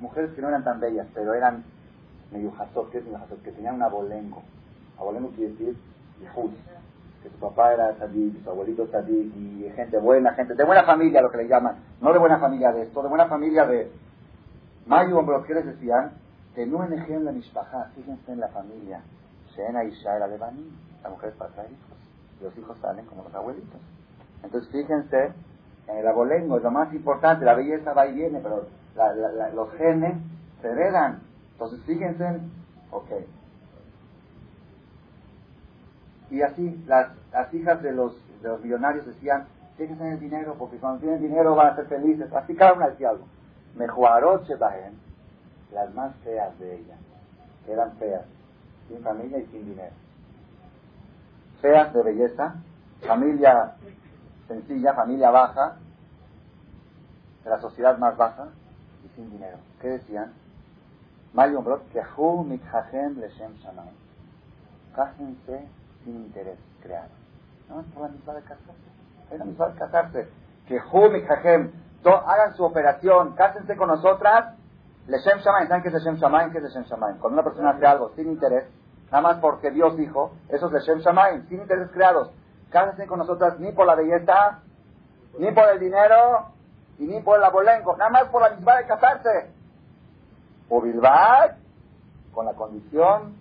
mujeres 0.00 0.32
que 0.32 0.42
no 0.42 0.48
eran 0.48 0.64
tan 0.64 0.80
bellas, 0.80 1.06
pero 1.14 1.34
eran 1.34 1.64
Meyuhasot, 2.32 2.90
¿qué 2.90 2.98
es 2.98 3.04
Que 3.44 3.52
tenían 3.52 3.76
un 3.76 3.82
abolengo. 3.82 4.42
Abolengo 4.98 5.30
quiere 5.30 5.52
decir 5.52 5.76
Yehud. 6.20 6.50
Que 7.22 7.30
su 7.30 7.36
papá 7.38 7.72
era 7.72 7.96
Sadik, 7.96 8.42
su 8.42 8.50
abuelito 8.50 8.86
Sadik, 8.88 9.34
y 9.36 9.70
gente 9.74 9.98
buena, 9.98 10.34
gente 10.34 10.54
de 10.54 10.64
buena 10.64 10.84
familia, 10.84 11.22
lo 11.22 11.30
que 11.30 11.38
le 11.38 11.48
llaman. 11.48 11.76
No 12.00 12.12
de 12.12 12.18
buena 12.18 12.38
familia 12.38 12.72
de 12.72 12.82
esto, 12.82 13.02
de 13.02 13.08
buena 13.08 13.26
familia 13.26 13.64
de. 13.66 13.90
Mayu, 14.86 15.16
hombre, 15.16 15.36
¿qué 15.46 15.54
les 15.54 15.64
decían? 15.64 16.12
No 16.56 16.84
en 16.84 16.92
ejemplo 16.92 17.20
la 17.20 17.32
mishpaha, 17.32 17.90
fíjense 17.96 18.32
en 18.32 18.40
la 18.40 18.48
familia. 18.48 19.00
Shena 19.56 19.84
Isha 19.84 20.16
era 20.16 20.28
Lebaní, 20.28 20.70
la 21.02 21.10
mujer 21.10 21.30
es 21.30 21.36
para 21.36 21.50
traer 21.50 21.70
hijos. 21.70 21.98
Los 22.40 22.56
hijos 22.56 22.78
salen 22.78 23.06
como 23.06 23.24
los 23.24 23.34
abuelitos. 23.34 23.80
Entonces, 24.42 24.70
fíjense 24.70 25.32
en 25.88 25.96
el 25.98 26.06
abolengo, 26.06 26.56
es 26.56 26.62
lo 26.62 26.70
más 26.70 26.92
importante. 26.94 27.44
La 27.44 27.54
belleza 27.54 27.92
va 27.92 28.06
y 28.06 28.14
viene, 28.14 28.40
pero 28.40 28.66
los 29.54 29.72
genes 29.74 30.16
se 30.62 30.68
heredan. 30.68 31.20
Entonces, 31.52 31.80
fíjense, 31.84 32.40
ok. 32.90 33.10
Y 36.30 36.42
así, 36.42 36.84
las, 36.86 37.08
las 37.32 37.52
hijas 37.52 37.82
de 37.82 37.92
los, 37.92 38.16
de 38.42 38.48
los 38.48 38.60
millonarios 38.62 39.06
decían, 39.06 39.46
fíjense 39.76 40.04
en 40.04 40.12
el 40.12 40.20
dinero, 40.20 40.54
porque 40.58 40.76
cuando 40.76 41.00
tienen 41.00 41.20
dinero 41.20 41.54
van 41.54 41.68
a 41.72 41.76
ser 41.76 41.86
felices. 41.86 42.32
Así 42.32 42.54
cada 42.54 42.74
una 42.74 42.88
decía 42.88 43.10
algo. 43.10 43.26
Mejuaroche 43.76 44.54
Bahen, 44.54 44.94
las 45.74 45.92
más 45.94 46.14
feas 46.24 46.58
de 46.58 46.76
ellas, 46.76 46.98
eran 47.68 47.92
feas, 47.96 48.22
sin 48.88 49.02
familia 49.02 49.38
y 49.38 49.46
sin 49.46 49.66
dinero. 49.66 49.92
Feas 51.60 51.92
de 51.92 52.02
belleza, 52.02 52.54
familia 53.06 53.74
sencilla, 54.48 54.94
familia 54.94 55.30
baja, 55.30 55.76
de 57.42 57.50
la 57.50 57.60
sociedad 57.60 57.98
más 57.98 58.16
baja 58.16 58.48
y 59.04 59.08
sin 59.16 59.30
dinero. 59.30 59.58
¿Qué 59.80 59.88
decían? 59.88 60.32
Mario 61.32 61.62
Brot, 61.62 61.90
Kehu 61.92 62.44
Mikhahem 62.44 63.18
Leshem 63.18 63.54
Shamay. 63.56 63.90
Cásense 64.94 65.66
sin 66.04 66.16
interés 66.16 66.58
creado. 66.82 67.10
No 67.68 67.80
es 67.80 67.86
por 67.88 68.04
la 68.04 68.08
misma 68.08 68.34
de 68.34 68.42
casarse. 68.42 68.72
Es 69.30 69.38
la 69.38 69.44
misma 69.44 69.68
de 69.68 69.78
casarse. 69.78 70.28
Kehu 70.68 71.10
Mikhahem. 71.10 71.72
Hagan 72.04 72.54
su 72.54 72.64
operación, 72.64 73.34
cásense 73.34 73.76
con 73.76 73.88
nosotras. 73.88 74.54
Leshem 75.06 75.38
Shamay. 75.38 75.66
¿Saben 75.68 75.82
qué 75.82 75.88
es 75.88 75.94
Leshem 75.94 76.16
Shamay? 76.16 76.50
¿Qué 76.50 76.58
es 76.58 76.64
Leshem 76.64 76.84
Shamay? 76.84 77.18
Cuando 77.18 77.40
una 77.40 77.44
persona 77.44 77.70
hace 77.70 77.86
algo 77.86 78.12
sin 78.16 78.28
interés, 78.28 78.64
nada 79.06 79.20
más 79.20 79.36
porque 79.38 79.70
Dios 79.70 79.96
dijo, 79.96 80.32
eso 80.48 80.66
es 80.66 80.72
Leshem 80.72 80.98
Shamay, 81.00 81.46
sin 81.48 81.60
intereses 81.60 81.90
creados. 81.92 82.30
Cásense 82.70 83.06
con 83.06 83.18
nosotras 83.18 83.58
ni 83.60 83.72
por 83.72 83.86
la 83.86 83.94
belleza, 83.94 84.60
ni 85.38 85.50
por 85.52 85.68
el 85.68 85.78
dinero, 85.78 86.54
y 86.98 87.06
ni 87.06 87.20
por 87.20 87.38
el 87.38 87.44
abolengo, 87.44 87.96
nada 87.96 88.10
más 88.10 88.24
por 88.24 88.42
la 88.42 88.50
misma 88.50 88.76
de 88.76 88.86
casarse 88.86 89.50
o 90.68 90.80
Bilbao, 90.80 91.50
con 92.32 92.46
la 92.46 92.54
condición 92.54 93.36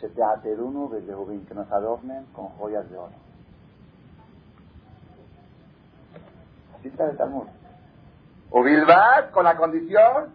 se 0.00 0.08
te 0.08 0.22
uno 0.54 0.90
que 0.90 1.54
nos 1.54 1.70
adornen 1.72 2.26
con 2.26 2.48
joyas 2.50 2.88
de 2.88 2.96
oro. 2.96 3.12
Está 6.84 7.10
el 7.10 7.16
Talmud. 7.16 7.46
O 8.50 8.62
Bilbao, 8.62 9.30
con 9.32 9.44
la 9.44 9.56
condición, 9.56 10.34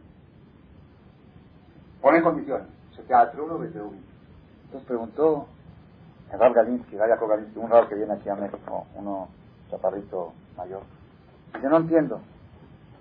ponen 2.04 2.22
condiciones, 2.22 2.68
se 2.96 3.02
te 3.02 3.14
uno 3.42 3.64
Entonces 3.64 4.86
preguntó 4.86 5.48
el 6.32 6.38
Rab 6.38 6.54
Galinsky, 6.54 6.98
Galinsky, 6.98 7.58
un 7.58 7.70
raro 7.72 7.88
que 7.88 7.96
viene 7.96 8.14
aquí 8.14 8.28
a 8.28 8.36
México, 8.36 8.86
uno 8.96 9.30
chaparrito 9.72 10.34
mayor. 10.58 10.82
Yo 11.62 11.70
no 11.70 11.78
entiendo. 11.78 12.20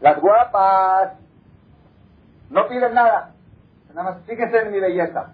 Las 0.01 0.21
guapas 0.21 1.15
no 2.51 2.69
piden 2.69 2.95
nada. 2.95 3.33
Nada 3.93 4.11
más, 4.11 4.23
fíjense 4.25 4.57
en 4.61 4.71
mi 4.71 4.79
belleza. 4.79 5.33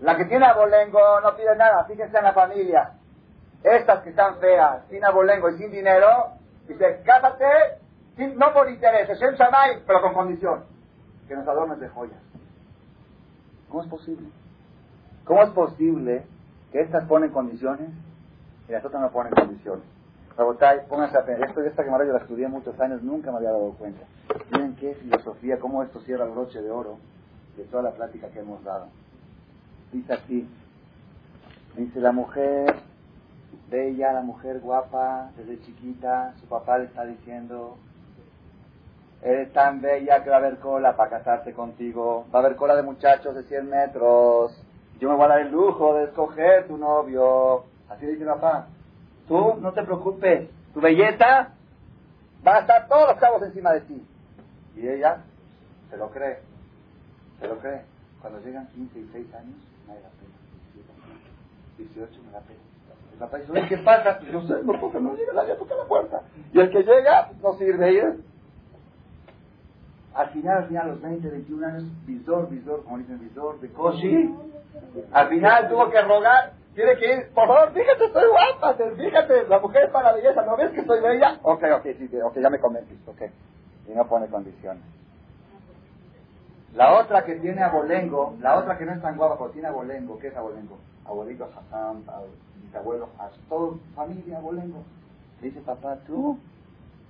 La 0.00 0.16
que 0.16 0.24
tiene 0.24 0.46
abolengo 0.46 1.20
no 1.20 1.36
pide 1.36 1.54
nada, 1.54 1.84
fíjense 1.84 2.16
en 2.16 2.24
la 2.24 2.32
familia. 2.32 2.92
Estas 3.62 4.02
que 4.02 4.10
están 4.10 4.38
feas, 4.38 4.84
sin 4.88 5.04
abolengo 5.04 5.50
y 5.50 5.58
sin 5.58 5.70
dinero, 5.70 6.32
dice, 6.66 7.02
cásate, 7.04 7.44
no 8.36 8.54
por 8.54 8.70
interés, 8.70 9.10
es 9.10 9.20
el 9.20 9.36
pero 9.86 10.00
con 10.00 10.14
condición. 10.14 10.64
Que 11.28 11.36
nos 11.36 11.46
adornes 11.46 11.78
de 11.78 11.88
joyas. 11.90 12.31
¿Cómo 13.72 13.84
es 13.84 13.88
posible? 13.88 14.28
¿Cómo 15.24 15.42
es 15.42 15.50
posible 15.50 16.26
que 16.72 16.80
estas 16.82 17.06
ponen 17.06 17.30
condiciones 17.30 17.88
y 18.68 18.72
las 18.72 18.84
otras 18.84 19.00
no 19.00 19.10
ponen 19.10 19.32
condiciones? 19.32 19.82
Rabotay, 20.36 20.86
pónganse 20.90 21.16
a 21.16 21.24
pensar. 21.24 21.48
Esto, 21.48 21.62
esta 21.62 21.82
Gemara 21.82 22.04
yo 22.04 22.12
la 22.12 22.18
estudié 22.18 22.48
muchos 22.48 22.78
años, 22.78 23.02
nunca 23.02 23.30
me 23.30 23.38
había 23.38 23.50
dado 23.50 23.72
cuenta. 23.72 24.04
Miren 24.50 24.76
qué 24.76 24.94
filosofía, 24.96 25.58
cómo 25.58 25.82
esto 25.82 26.00
cierra 26.00 26.26
el 26.26 26.32
broche 26.32 26.60
de 26.60 26.70
oro 26.70 26.98
de 27.56 27.64
toda 27.64 27.82
la 27.82 27.92
plática 27.92 28.28
que 28.28 28.40
hemos 28.40 28.62
dado. 28.62 28.88
Dice 29.90 30.12
así, 30.12 30.46
dice 31.74 31.98
la 31.98 32.12
mujer 32.12 32.74
bella, 33.70 34.12
la 34.12 34.20
mujer 34.20 34.60
guapa, 34.60 35.30
desde 35.38 35.62
chiquita, 35.62 36.34
su 36.40 36.46
papá 36.46 36.76
le 36.76 36.84
está 36.84 37.06
diciendo, 37.06 37.78
eres 39.22 39.52
tan 39.52 39.80
bella 39.80 40.22
que 40.22 40.30
va 40.30 40.36
a 40.36 40.38
haber 40.40 40.58
cola 40.58 40.96
para 40.96 41.10
casarse 41.10 41.52
contigo, 41.52 42.26
va 42.34 42.40
a 42.40 42.42
haber 42.42 42.56
cola 42.56 42.74
de 42.74 42.82
muchachos 42.82 43.34
de 43.34 43.44
100 43.44 43.70
metros, 43.70 44.60
yo 45.02 45.08
me 45.08 45.16
voy 45.16 45.24
a 45.24 45.28
dar 45.28 45.40
el 45.40 45.50
lujo 45.50 45.94
de 45.94 46.04
escoger 46.04 46.68
tu 46.68 46.76
novio. 46.76 47.64
Así 47.88 48.06
dice 48.06 48.24
papá. 48.24 48.68
Tú 49.26 49.54
no 49.60 49.72
te 49.72 49.82
preocupes, 49.82 50.48
tu 50.72 50.80
belleza 50.80 51.50
va 52.46 52.56
a 52.56 52.60
estar 52.60 52.86
todos 52.86 53.08
los 53.08 53.18
cabos 53.18 53.42
encima 53.42 53.72
de 53.72 53.80
ti. 53.80 54.06
Y 54.76 54.88
ella 54.88 55.18
se 55.90 55.96
lo 55.96 56.10
cree, 56.10 56.38
se 57.40 57.48
lo 57.48 57.58
cree. 57.58 57.82
Cuando 58.20 58.40
llegan 58.40 58.68
15 58.68 58.98
y 58.98 59.10
6 59.12 59.34
años, 59.34 59.56
nadie 59.88 60.02
la 60.02 60.08
pena. 60.10 60.32
18 61.78 62.22
me 62.24 62.32
da 62.32 62.40
pena. 62.40 62.60
El 63.12 63.18
papá 63.18 63.38
dice, 63.38 63.68
¿qué 63.68 63.78
pasa? 63.78 64.20
Yo 64.20 64.40
sé, 64.42 64.62
no, 64.62 64.80
porque 64.80 65.00
no 65.00 65.14
llega 65.14 65.32
nadie 65.32 65.54
toca 65.56 65.74
la 65.74 65.84
puerta. 65.84 66.22
Y 66.52 66.60
el 66.60 66.70
que 66.70 66.82
llega, 66.82 67.30
no 67.42 67.54
sirve. 67.54 67.98
¿eh? 67.98 68.14
Al 70.14 70.28
final, 70.30 70.58
al 70.58 70.68
final, 70.68 70.84
a 70.84 70.88
los 70.88 71.02
20, 71.02 71.28
21 71.28 71.66
años, 71.66 71.84
visor, 72.06 72.50
visor, 72.50 72.84
como 72.84 72.98
dicen 72.98 73.18
visor, 73.18 73.60
de 73.60 73.68
Koshi, 73.70 74.34
al 75.12 75.28
final 75.28 75.68
tuvo 75.68 75.90
que 75.90 76.02
rogar, 76.02 76.52
tiene 76.74 76.96
que 76.96 77.14
ir, 77.14 77.28
por 77.34 77.46
favor, 77.46 77.72
fíjate, 77.72 78.04
estoy 78.04 78.24
guapa, 78.28 78.74
fíjate, 78.96 79.48
la 79.48 79.58
mujer 79.58 79.84
es 79.84 79.90
para 79.90 80.10
la 80.10 80.16
belleza, 80.16 80.42
¿no 80.44 80.56
ves 80.56 80.70
que 80.72 80.84
soy 80.84 81.00
bella? 81.00 81.38
Ok, 81.42 81.64
ok, 81.76 81.86
sí, 81.98 82.10
ok, 82.22 82.38
ya 82.38 82.50
me 82.50 82.58
convenciste, 82.58 83.10
ok. 83.10 83.22
Y 83.88 83.92
no 83.92 84.06
pone 84.06 84.26
condiciones. 84.28 84.82
La 86.74 86.98
otra 86.98 87.24
que 87.24 87.36
tiene 87.36 87.62
abolengo, 87.62 88.34
la 88.40 88.56
otra 88.58 88.78
que 88.78 88.86
no 88.86 88.92
es 88.92 89.02
tan 89.02 89.16
guapa, 89.16 89.36
pero 89.38 89.50
tiene 89.50 89.68
abolengo, 89.68 90.18
¿qué 90.18 90.28
es 90.28 90.36
abolengo? 90.36 90.78
Abuelito 91.04 91.44
Hassan, 91.44 92.04
bisabuelo 92.62 93.08
Hassan, 93.18 93.40
todo 93.48 93.78
familia 93.94 94.38
abolengo. 94.38 94.82
Le 95.40 95.48
dice, 95.48 95.60
papá, 95.60 95.98
¿tú 96.06 96.38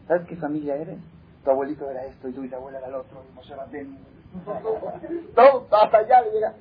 sabes 0.09 0.27
qué 0.27 0.37
familia 0.37 0.77
eres? 0.77 0.99
Tu 1.45 1.51
abuelito 1.51 1.91
era 1.91 2.05
esto 2.05 2.29
y 2.29 2.33
tu 2.33 2.43
bisabuela 2.43 2.79
era 2.79 2.89
el 2.89 2.95
otro, 2.95 3.23
y 3.29 3.35
Moshe 3.35 3.55
Todo, 5.35 5.67
hasta 5.71 5.99
allá 5.99 6.23
le 6.23 6.31
llega. 6.31 6.55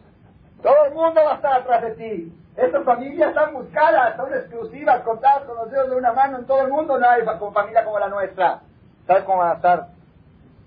Todo 0.62 0.86
el 0.86 0.94
mundo 0.94 1.22
va 1.24 1.34
a 1.34 1.36
estar 1.36 1.54
atrás 1.62 1.82
de 1.84 1.92
ti. 1.92 2.38
Estas 2.56 2.84
familias 2.84 3.30
están 3.30 3.54
buscadas, 3.54 4.16
son 4.18 4.34
exclusivas, 4.34 5.02
contadas 5.04 5.44
con 5.46 5.56
los 5.56 5.72
dedos 5.72 5.90
de 5.90 5.96
una 5.96 6.14
mano 6.14 6.40
en 6.40 6.46
todo 6.46 6.62
el 6.62 6.70
mundo. 6.70 7.00
No 7.00 7.10
hay 7.10 7.24
familia 7.24 7.86
como 7.86 8.00
la 8.00 8.10
nuestra. 8.10 8.62
¿Sabes 9.08 9.24
cómo 9.24 9.40
van 9.40 9.52
a 9.52 9.56
estar 9.56 9.88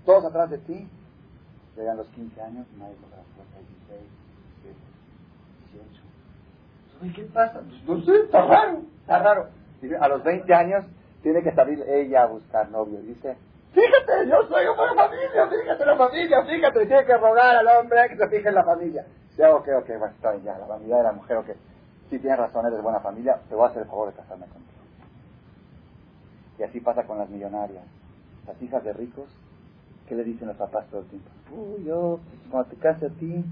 todos 0.05 0.25
atrás 0.25 0.49
de 0.49 0.57
ti? 0.59 0.89
Llegan 1.75 1.97
los 1.97 2.07
15 2.07 2.41
años 2.41 2.65
y 2.73 2.79
nadie 2.79 2.95
la 2.95 3.23
puerta. 3.35 3.57
16, 3.89 4.01
17, 4.63 4.79
18. 7.01 7.15
¿Qué 7.15 7.23
pasa? 7.33 7.61
Pues, 7.85 7.99
no 7.99 8.05
sé, 8.05 8.21
está 8.23 8.45
raro, 8.45 8.81
está 9.01 9.19
raro. 9.19 9.47
a 9.99 10.07
los 10.07 10.23
20 10.23 10.53
años 10.53 10.85
tiene 11.21 11.43
que 11.43 11.51
salir 11.53 11.83
ella 11.87 12.23
a 12.23 12.27
buscar 12.27 12.69
novio. 12.69 12.99
Dice, 13.01 13.37
fíjate, 13.75 14.29
yo 14.29 14.47
soy 14.47 14.65
una 14.65 14.95
familia, 14.95 15.47
fíjate 15.47 15.85
la 15.85 15.97
familia, 15.97 16.43
fíjate, 16.43 16.85
tiene 16.85 17.05
que 17.05 17.17
rogar 17.17 17.57
al 17.57 17.67
hombre 17.67 18.09
que 18.09 18.17
se 18.17 18.27
fije 18.29 18.49
en 18.49 18.55
la 18.55 18.63
familia. 18.63 19.05
Ya, 19.37 19.53
ok, 19.53 19.67
ok, 19.81 19.87
bueno, 19.99 20.15
está 20.15 20.31
bien, 20.31 20.43
ya, 20.45 20.57
la 20.57 20.65
vanidad 20.65 20.97
de 20.97 21.03
la 21.03 21.11
mujer, 21.11 21.37
ok. 21.37 21.49
Si 22.09 22.19
tienes 22.19 22.39
razón, 22.39 22.65
eres 22.65 22.81
buena 22.81 22.99
familia, 23.01 23.39
te 23.49 23.55
voy 23.55 23.65
a 23.65 23.69
hacer 23.69 23.81
el 23.83 23.87
favor 23.89 24.09
de 24.09 24.15
casarme 24.15 24.45
contigo. 24.47 24.71
Y 26.57 26.63
así 26.63 26.79
pasa 26.79 27.03
con 27.03 27.17
las 27.17 27.29
millonarias. 27.29 27.83
Las 28.47 28.61
hijas 28.61 28.83
de 28.83 28.93
ricos, 28.93 29.27
¿qué 30.07 30.15
le 30.15 30.23
dicen 30.23 30.47
los 30.47 30.57
papás 30.57 30.87
todo 30.87 31.01
el 31.01 31.07
tiempo? 31.07 31.29
Uy, 31.51 31.83
yo, 31.83 32.19
cuando 32.49 32.69
te 32.69 32.77
case 32.77 33.07
a 33.07 33.09
ti, 33.09 33.43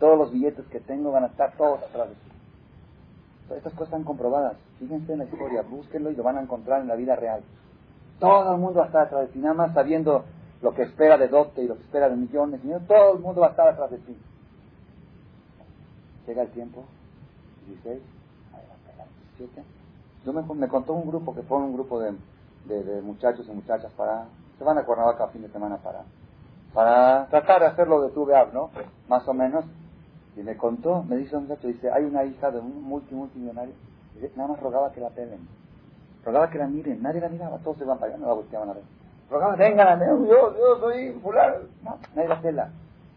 todos 0.00 0.18
los 0.18 0.32
billetes 0.32 0.66
que 0.66 0.80
tengo 0.80 1.12
van 1.12 1.24
a 1.24 1.28
estar 1.28 1.52
todos 1.56 1.80
atrás 1.82 2.08
de 2.08 2.14
ti. 2.14 2.30
Estas 3.56 3.72
cosas 3.72 3.88
están 3.88 4.04
comprobadas. 4.04 4.56
Fíjense 4.78 5.12
en 5.12 5.18
la 5.18 5.24
historia, 5.24 5.62
búsquenlo 5.62 6.10
y 6.10 6.16
lo 6.16 6.22
van 6.22 6.38
a 6.38 6.42
encontrar 6.42 6.80
en 6.80 6.88
la 6.88 6.94
vida 6.94 7.16
real. 7.16 7.42
Todo 8.20 8.52
el 8.52 8.60
mundo 8.60 8.80
va 8.80 8.84
a 8.84 8.88
estar 8.88 9.06
atrás 9.06 9.22
de 9.22 9.28
ti, 9.28 9.38
nada 9.38 9.54
más 9.54 9.72
sabiendo 9.72 10.24
lo 10.60 10.74
que 10.74 10.82
espera 10.82 11.16
de 11.16 11.28
dote 11.28 11.62
y 11.62 11.66
lo 11.66 11.76
que 11.76 11.82
espera 11.82 12.10
de 12.10 12.16
millones. 12.16 12.60
Todo 12.86 13.14
el 13.14 13.20
mundo 13.20 13.40
va 13.40 13.48
a 13.48 13.50
estar 13.50 13.66
atrás 13.66 13.90
de 13.90 13.98
ti. 13.98 14.16
Llega 16.26 16.42
el 16.42 16.50
tiempo, 16.50 16.84
16, 17.66 18.00
17. 19.38 19.64
Yo 20.26 20.32
me, 20.34 20.42
me, 20.54 20.68
contó 20.68 20.92
un 20.92 21.08
grupo 21.08 21.34
que 21.34 21.42
fue 21.42 21.56
un 21.56 21.72
grupo 21.72 21.98
de, 21.98 22.12
muchachos 23.02 23.46
y 23.48 23.52
muchachas 23.52 23.90
para. 23.94 24.26
Se 24.58 24.64
van 24.64 24.76
a 24.76 24.84
Cuernavaca 24.84 25.24
a 25.24 25.28
fin 25.28 25.40
de 25.40 25.48
semana 25.48 25.78
para, 25.78 26.02
para 26.74 27.26
tratar 27.28 27.60
de 27.60 27.66
hacerlo 27.68 28.02
de 28.02 28.10
tu 28.10 28.26
¿no? 28.52 28.70
Más 29.08 29.26
o 29.26 29.32
menos. 29.32 29.64
Y 30.36 30.42
me 30.42 30.58
contó, 30.58 31.02
me 31.02 31.16
dice 31.16 31.36
un 31.36 31.44
muchacho, 31.44 31.66
dice, 31.66 31.90
hay 31.90 32.04
una 32.04 32.24
hija 32.24 32.50
de 32.50 32.60
un 32.60 32.82
multi, 32.82 33.14
multimillonario, 33.14 33.74
nada 34.36 34.50
más 34.50 34.60
rogaba 34.60 34.92
que 34.92 35.00
la 35.00 35.08
pelen. 35.08 35.40
Rogaba 36.24 36.50
que 36.50 36.58
la 36.58 36.66
miren, 36.66 37.02
nadie 37.02 37.20
la 37.20 37.28
miraba, 37.28 37.58
todos 37.58 37.78
se 37.78 37.84
van 37.84 37.98
para 37.98 38.12
allá, 38.12 38.20
no 38.20 38.28
la 38.28 38.34
volteaban 38.34 38.70
a 38.70 38.74
ver. 38.74 38.82
Rogaba, 39.30 39.56
vengan, 39.56 40.00
yo, 40.00 40.56
yo 40.56 40.80
soy 40.80 41.12
fulano. 41.22 41.56
No, 41.82 41.98
nadie 42.14 42.28
la 42.28 42.40
pela. 42.40 42.70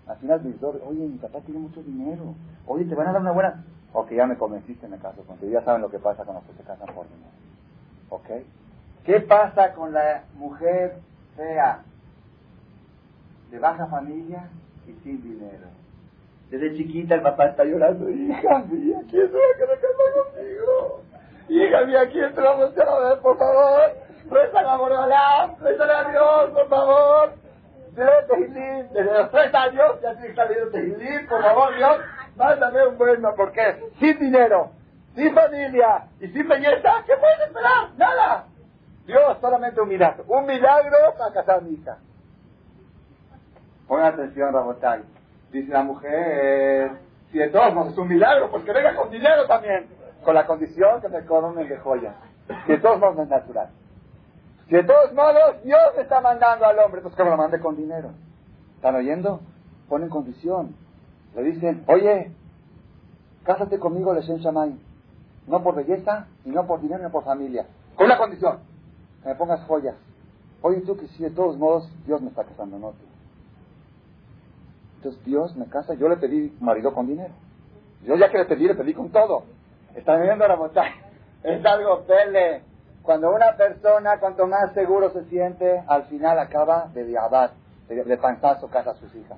Al 0.07 0.17
final 0.17 0.41
oye, 0.85 0.99
mi 0.99 1.17
papá 1.17 1.39
tiene 1.41 1.59
mucho 1.59 1.81
dinero. 1.81 2.35
Oye, 2.65 2.85
te 2.85 2.95
van 2.95 3.07
a 3.07 3.13
dar 3.13 3.21
una 3.21 3.31
buena... 3.31 3.63
Ok, 3.93 4.11
ya 4.11 4.25
me 4.25 4.37
convenciste, 4.37 4.87
me 4.87 4.97
caso 4.97 5.21
contigo. 5.23 5.51
Ya 5.51 5.63
saben 5.63 5.81
lo 5.81 5.89
que 5.89 5.99
pasa 5.99 6.25
con 6.25 6.35
los 6.35 6.43
que 6.43 6.53
se 6.53 6.63
casan 6.63 6.87
por 6.93 7.05
dinero. 7.07 7.31
¿Ok? 8.09 8.29
¿Qué 9.05 9.19
pasa 9.21 9.73
con 9.73 9.93
la 9.93 10.23
mujer 10.35 10.97
fea? 11.35 11.83
De 13.51 13.59
baja 13.59 13.85
familia 13.87 14.49
y 14.87 14.93
sin 15.03 15.21
dinero. 15.21 15.67
Desde 16.49 16.75
chiquita 16.75 17.15
el 17.15 17.21
papá 17.21 17.47
está 17.47 17.63
llorando. 17.65 18.09
Hija 18.09 18.59
mía, 18.69 18.99
¿quién 19.09 19.27
se 19.27 19.33
va 19.33 19.43
a 19.53 19.57
querer 19.57 19.79
casar 19.79 20.23
contigo? 20.33 21.01
¿Quién 21.47 22.35
te 22.35 22.41
va 22.41 22.51
a 22.51 23.09
ver, 23.09 23.19
por 23.21 23.37
favor? 23.37 23.93
Reza 24.29 24.61
la 24.61 24.77
moralá, 24.77 25.55
reza 25.59 25.83
a 25.83 26.09
Dios, 26.09 26.49
por 26.51 26.69
favor 26.69 27.43
desde 27.95 29.03
los 29.03 29.31
tres 29.31 29.53
años 29.53 30.01
ya 30.01 30.15
que 30.19 30.33
salir 30.33 30.69
de 30.71 31.25
por 31.29 31.41
favor 31.41 31.75
Dios, 31.75 31.97
mándame 32.35 32.87
un 32.87 32.97
buen 32.97 33.21
¿por 33.21 33.51
qué? 33.51 33.79
Sin 33.99 34.19
dinero, 34.19 34.71
sin 35.15 35.33
familia 35.33 36.07
y 36.19 36.27
sin 36.27 36.47
belleza, 36.47 37.03
¿qué 37.05 37.13
puedes 37.17 37.39
esperar? 37.47 37.89
Nada. 37.97 38.45
Dios, 39.05 39.37
solamente 39.41 39.81
un 39.81 39.89
milagro, 39.89 40.23
un 40.27 40.45
milagro 40.45 40.97
para 41.17 41.33
casar 41.33 41.57
a 41.57 41.61
mi 41.61 41.73
hija. 41.73 41.97
Pongan 43.87 44.13
atención, 44.13 44.53
Rabotay. 44.53 45.03
Dice 45.51 45.71
la 45.71 45.83
mujer, 45.83 46.91
si 47.31 47.37
de 47.37 47.49
todos 47.49 47.73
modos 47.73 47.91
es 47.91 47.97
un 47.97 48.07
milagro, 48.07 48.49
pues 48.49 48.63
que 48.63 48.71
venga 48.71 48.95
con 48.95 49.11
dinero 49.11 49.45
también, 49.45 49.87
con 50.23 50.35
la 50.35 50.47
condición 50.47 51.01
que 51.01 51.09
me 51.09 51.25
coronen 51.25 51.67
de 51.67 51.77
joyas. 51.77 52.15
Si 52.65 52.71
de 52.73 52.77
todos 52.79 52.99
modos 52.99 53.19
es 53.19 53.29
natural. 53.29 53.69
De 54.69 54.83
todos 54.83 55.13
modos, 55.13 55.63
Dios 55.63 55.79
está 55.99 56.21
mandando 56.21 56.65
al 56.65 56.79
hombre, 56.79 57.01
pues 57.01 57.13
que 57.15 57.23
me 57.23 57.29
lo 57.29 57.37
mande 57.37 57.59
con 57.59 57.75
dinero. 57.75 58.11
¿Están 58.75 58.95
oyendo? 58.95 59.41
Ponen 59.87 60.09
condición. 60.09 60.75
Le 61.35 61.43
dicen, 61.43 61.83
oye, 61.87 62.31
cásate 63.43 63.79
conmigo, 63.79 64.13
Leshen 64.13 64.37
Shamay. 64.37 64.77
No 65.47 65.61
por 65.61 65.75
belleza, 65.75 66.27
y 66.45 66.49
no 66.49 66.65
por 66.65 66.81
dinero, 66.81 67.03
ni 67.03 67.09
por 67.09 67.23
familia. 67.23 67.67
Con 67.95 68.05
una 68.05 68.17
condición, 68.17 68.59
que 69.21 69.29
me 69.29 69.35
pongas 69.35 69.63
joyas. 69.65 69.95
Oye, 70.61 70.81
tú 70.81 70.95
que 70.95 71.07
si 71.09 71.23
de 71.23 71.31
todos 71.31 71.57
modos 71.57 71.89
Dios 72.05 72.21
me 72.21 72.29
está 72.29 72.45
casando, 72.45 72.79
no 72.79 72.91
tú. 72.91 73.05
Entonces 74.97 75.23
Dios 75.25 75.55
me 75.57 75.65
casa, 75.65 75.93
yo 75.95 76.07
le 76.07 76.15
pedí 76.15 76.55
marido 76.61 76.93
con 76.93 77.07
dinero. 77.07 77.33
Yo 78.03 78.15
ya 78.15 78.31
que 78.31 78.37
le 78.37 78.45
pedí, 78.45 78.67
le 78.67 78.75
pedí 78.75 78.93
con 78.93 79.09
todo. 79.11 79.43
Están 79.95 80.21
viendo 80.21 80.47
la 80.47 80.55
montaña. 80.55 80.95
Es 81.43 81.65
algo 81.65 82.03
pele. 82.05 82.63
Cuando 83.01 83.29
una 83.35 83.57
persona, 83.57 84.17
cuanto 84.17 84.47
más 84.47 84.73
seguro 84.73 85.09
se 85.09 85.25
siente, 85.25 85.83
al 85.87 86.05
final 86.05 86.39
acaba 86.39 86.87
de 86.93 87.03
diabat, 87.03 87.51
de, 87.89 88.17
panzazo 88.17 88.69
casa 88.69 88.91
a 88.91 88.95
sus 88.95 89.13
hijas. 89.13 89.37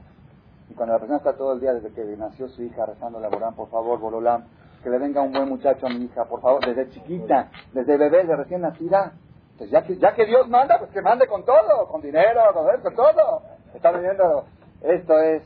Y 0.70 0.76
cuando 0.76 0.93
la 0.93 0.99
persona 0.99 1.18
está 1.18 1.34
todo 1.34 1.53
el 1.53 1.62
día 1.62 1.74
desde 1.74 1.91
que 1.91 2.03
nació 2.16 2.47
su 2.49 2.62
hija 2.62 2.86
rezando 2.86 3.18
a 3.18 3.28
Borán, 3.28 3.56
por 3.56 3.70
favor, 3.70 3.99
Bololam, 3.99 4.43
que 4.84 4.91
le 4.91 4.99
venga 4.99 5.24
un 5.24 5.32
buen 5.32 5.49
muchacho 5.49 5.88
a 5.88 5.89
mi 5.89 6.06
hija, 6.06 6.26
por 6.26 6.41
favor, 6.41 6.64
desde 6.64 6.91
chiquita, 6.91 7.49
desde 7.74 7.97
bebé, 7.97 8.24
de 8.24 8.36
recién 8.36 8.62
nacida. 8.62 9.14
Pues 9.58 9.72
ya 9.72 9.82
que, 9.82 9.97
ya 9.97 10.14
que 10.14 10.28
Dios 10.28 10.47
manda, 10.47 10.78
pues 10.78 10.91
que 10.91 11.01
mande 11.01 11.26
con 11.26 11.43
todo, 11.43 11.88
con 11.88 12.01
dinero, 12.01 12.41
con, 12.53 12.95
todo. 12.95 13.41
Está 13.74 13.91
viendo, 13.93 14.45
esto 14.82 15.18
es, 15.20 15.41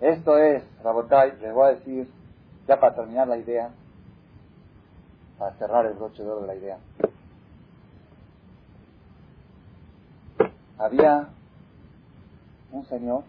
esto 0.00 0.38
es, 0.38 0.64
Rabotai, 0.82 1.38
les 1.38 1.52
voy 1.52 1.66
a 1.66 1.74
decir, 1.74 2.08
ya 2.66 2.78
para 2.78 2.94
terminar 2.94 3.28
la 3.28 3.36
idea, 3.36 3.70
para 5.38 5.54
cerrar 5.56 5.86
el 5.86 5.94
broche 5.94 6.22
de 6.22 6.30
oro 6.30 6.42
de 6.42 6.46
la 6.46 6.54
idea. 6.54 6.78
Había 10.78 11.28
un 12.72 12.84
señor, 12.86 13.24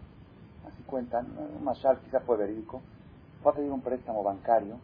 así 0.66 0.82
cuentan, 0.84 1.26
un 1.56 1.64
mashal 1.64 1.98
quizás 2.00 2.22
fue 2.24 2.36
verídico, 2.36 2.80
fue 3.42 3.52
a 3.52 3.54
pedir 3.54 3.70
un 3.70 3.80
préstamo 3.80 4.22
bancario, 4.22 4.76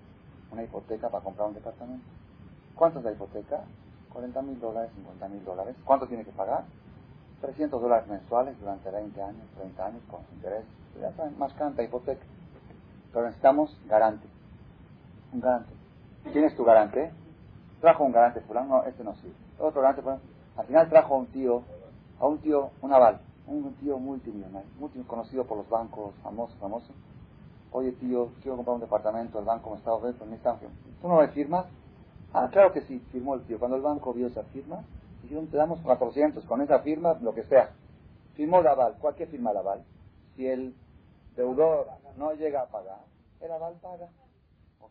una 0.53 0.63
hipoteca 0.63 1.09
para 1.09 1.25
comprar 1.25 1.49
un 1.49 1.55
departamento. 1.55 2.05
¿Cuánto 2.75 2.99
es 2.99 3.05
la 3.05 3.13
hipoteca? 3.13 3.65
40 4.13 4.43
mil 4.43 4.61
dólares, 4.61 4.91
50 4.95 5.29
mil 5.29 5.45
dólares. 5.45 5.77
¿Cuánto 5.85 6.07
tiene 6.07 6.25
que 6.25 6.33
pagar? 6.33 6.65
300 7.41 7.81
dólares 7.81 8.07
mensuales 8.09 8.59
durante 8.61 8.91
20 8.91 9.23
años, 9.23 9.49
30 9.57 9.87
años 9.87 10.03
con 10.11 10.21
interés. 10.35 10.65
Ya 11.01 11.13
saben, 11.13 11.39
más 11.39 11.53
canta, 11.55 11.83
hipoteca. 11.83 12.25
Pero 13.13 13.27
necesitamos 13.27 13.77
garante. 13.87 14.27
Un 15.33 15.41
garante. 15.41 15.73
¿Quién 16.33 16.45
es 16.45 16.57
tu 16.57 16.65
garante? 16.65 17.11
Trajo 17.81 18.05
un 18.05 18.13
garante 18.13 18.41
fulano, 18.43 18.69
no, 18.69 18.85
este 18.85 19.05
no 19.05 19.15
sirve. 19.17 19.35
Otro 19.59 19.81
garante 19.81 20.03
fulano. 20.03 20.21
Al 20.57 20.67
final 20.67 20.89
trajo 20.89 21.15
a 21.15 21.19
un 21.19 21.27
tío, 21.27 21.63
a 22.19 22.27
un 22.27 22.39
tío, 22.39 22.71
un 22.83 22.93
aval, 22.93 23.21
un 23.47 23.73
tío 23.75 23.99
multimillonario, 23.99 24.69
conocido 25.07 25.45
por 25.45 25.59
los 25.59 25.69
bancos, 25.69 26.15
famoso, 26.23 26.55
famoso. 26.59 26.93
Oye 27.73 27.93
tío, 27.93 28.31
quiero 28.43 28.57
comprar 28.57 28.75
un 28.75 28.81
departamento, 28.81 29.39
el 29.39 29.45
banco 29.45 29.71
me 29.71 29.77
está 29.77 29.93
ofreciendo, 29.93 30.59
¿Tú 31.01 31.09
no 31.09 31.23
le 31.23 31.29
firmas? 31.29 31.67
Ah, 32.33 32.49
claro 32.51 32.73
que 32.73 32.83
sí, 32.83 32.99
firmó 33.11 33.35
el 33.35 33.43
tío. 33.43 33.59
Cuando 33.59 33.77
el 33.77 33.83
banco 33.83 34.13
vio 34.13 34.27
esa 34.27 34.43
firma, 34.45 34.83
dijeron, 35.23 35.47
te 35.49 35.57
damos 35.57 35.81
400 35.81 36.45
con 36.45 36.61
esa 36.61 36.81
firma, 36.81 37.15
lo 37.21 37.35
que 37.35 37.45
sea. 37.45 37.71
Firmó 38.35 38.61
el 38.61 38.67
aval. 38.67 38.97
¿Cuál 39.01 39.15
que 39.15 39.27
firma 39.27 39.51
el 39.51 39.57
aval? 39.57 39.85
Si 40.37 40.47
el 40.47 40.75
deudor 41.37 41.89
no 42.17 42.33
llega 42.35 42.63
a 42.63 42.67
pagar, 42.67 43.01
el 43.41 43.51
aval 43.51 43.75
paga. 43.81 44.09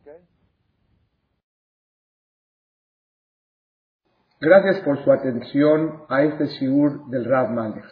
¿Ok? 0.01 0.09
Gracias 4.41 4.79
por 4.85 5.03
su 5.03 5.11
atención 5.11 6.03
a 6.07 6.23
este 6.23 6.47
shiur 6.47 7.09
del 7.09 7.25
Rav 7.25 7.51
Malech. 7.51 7.83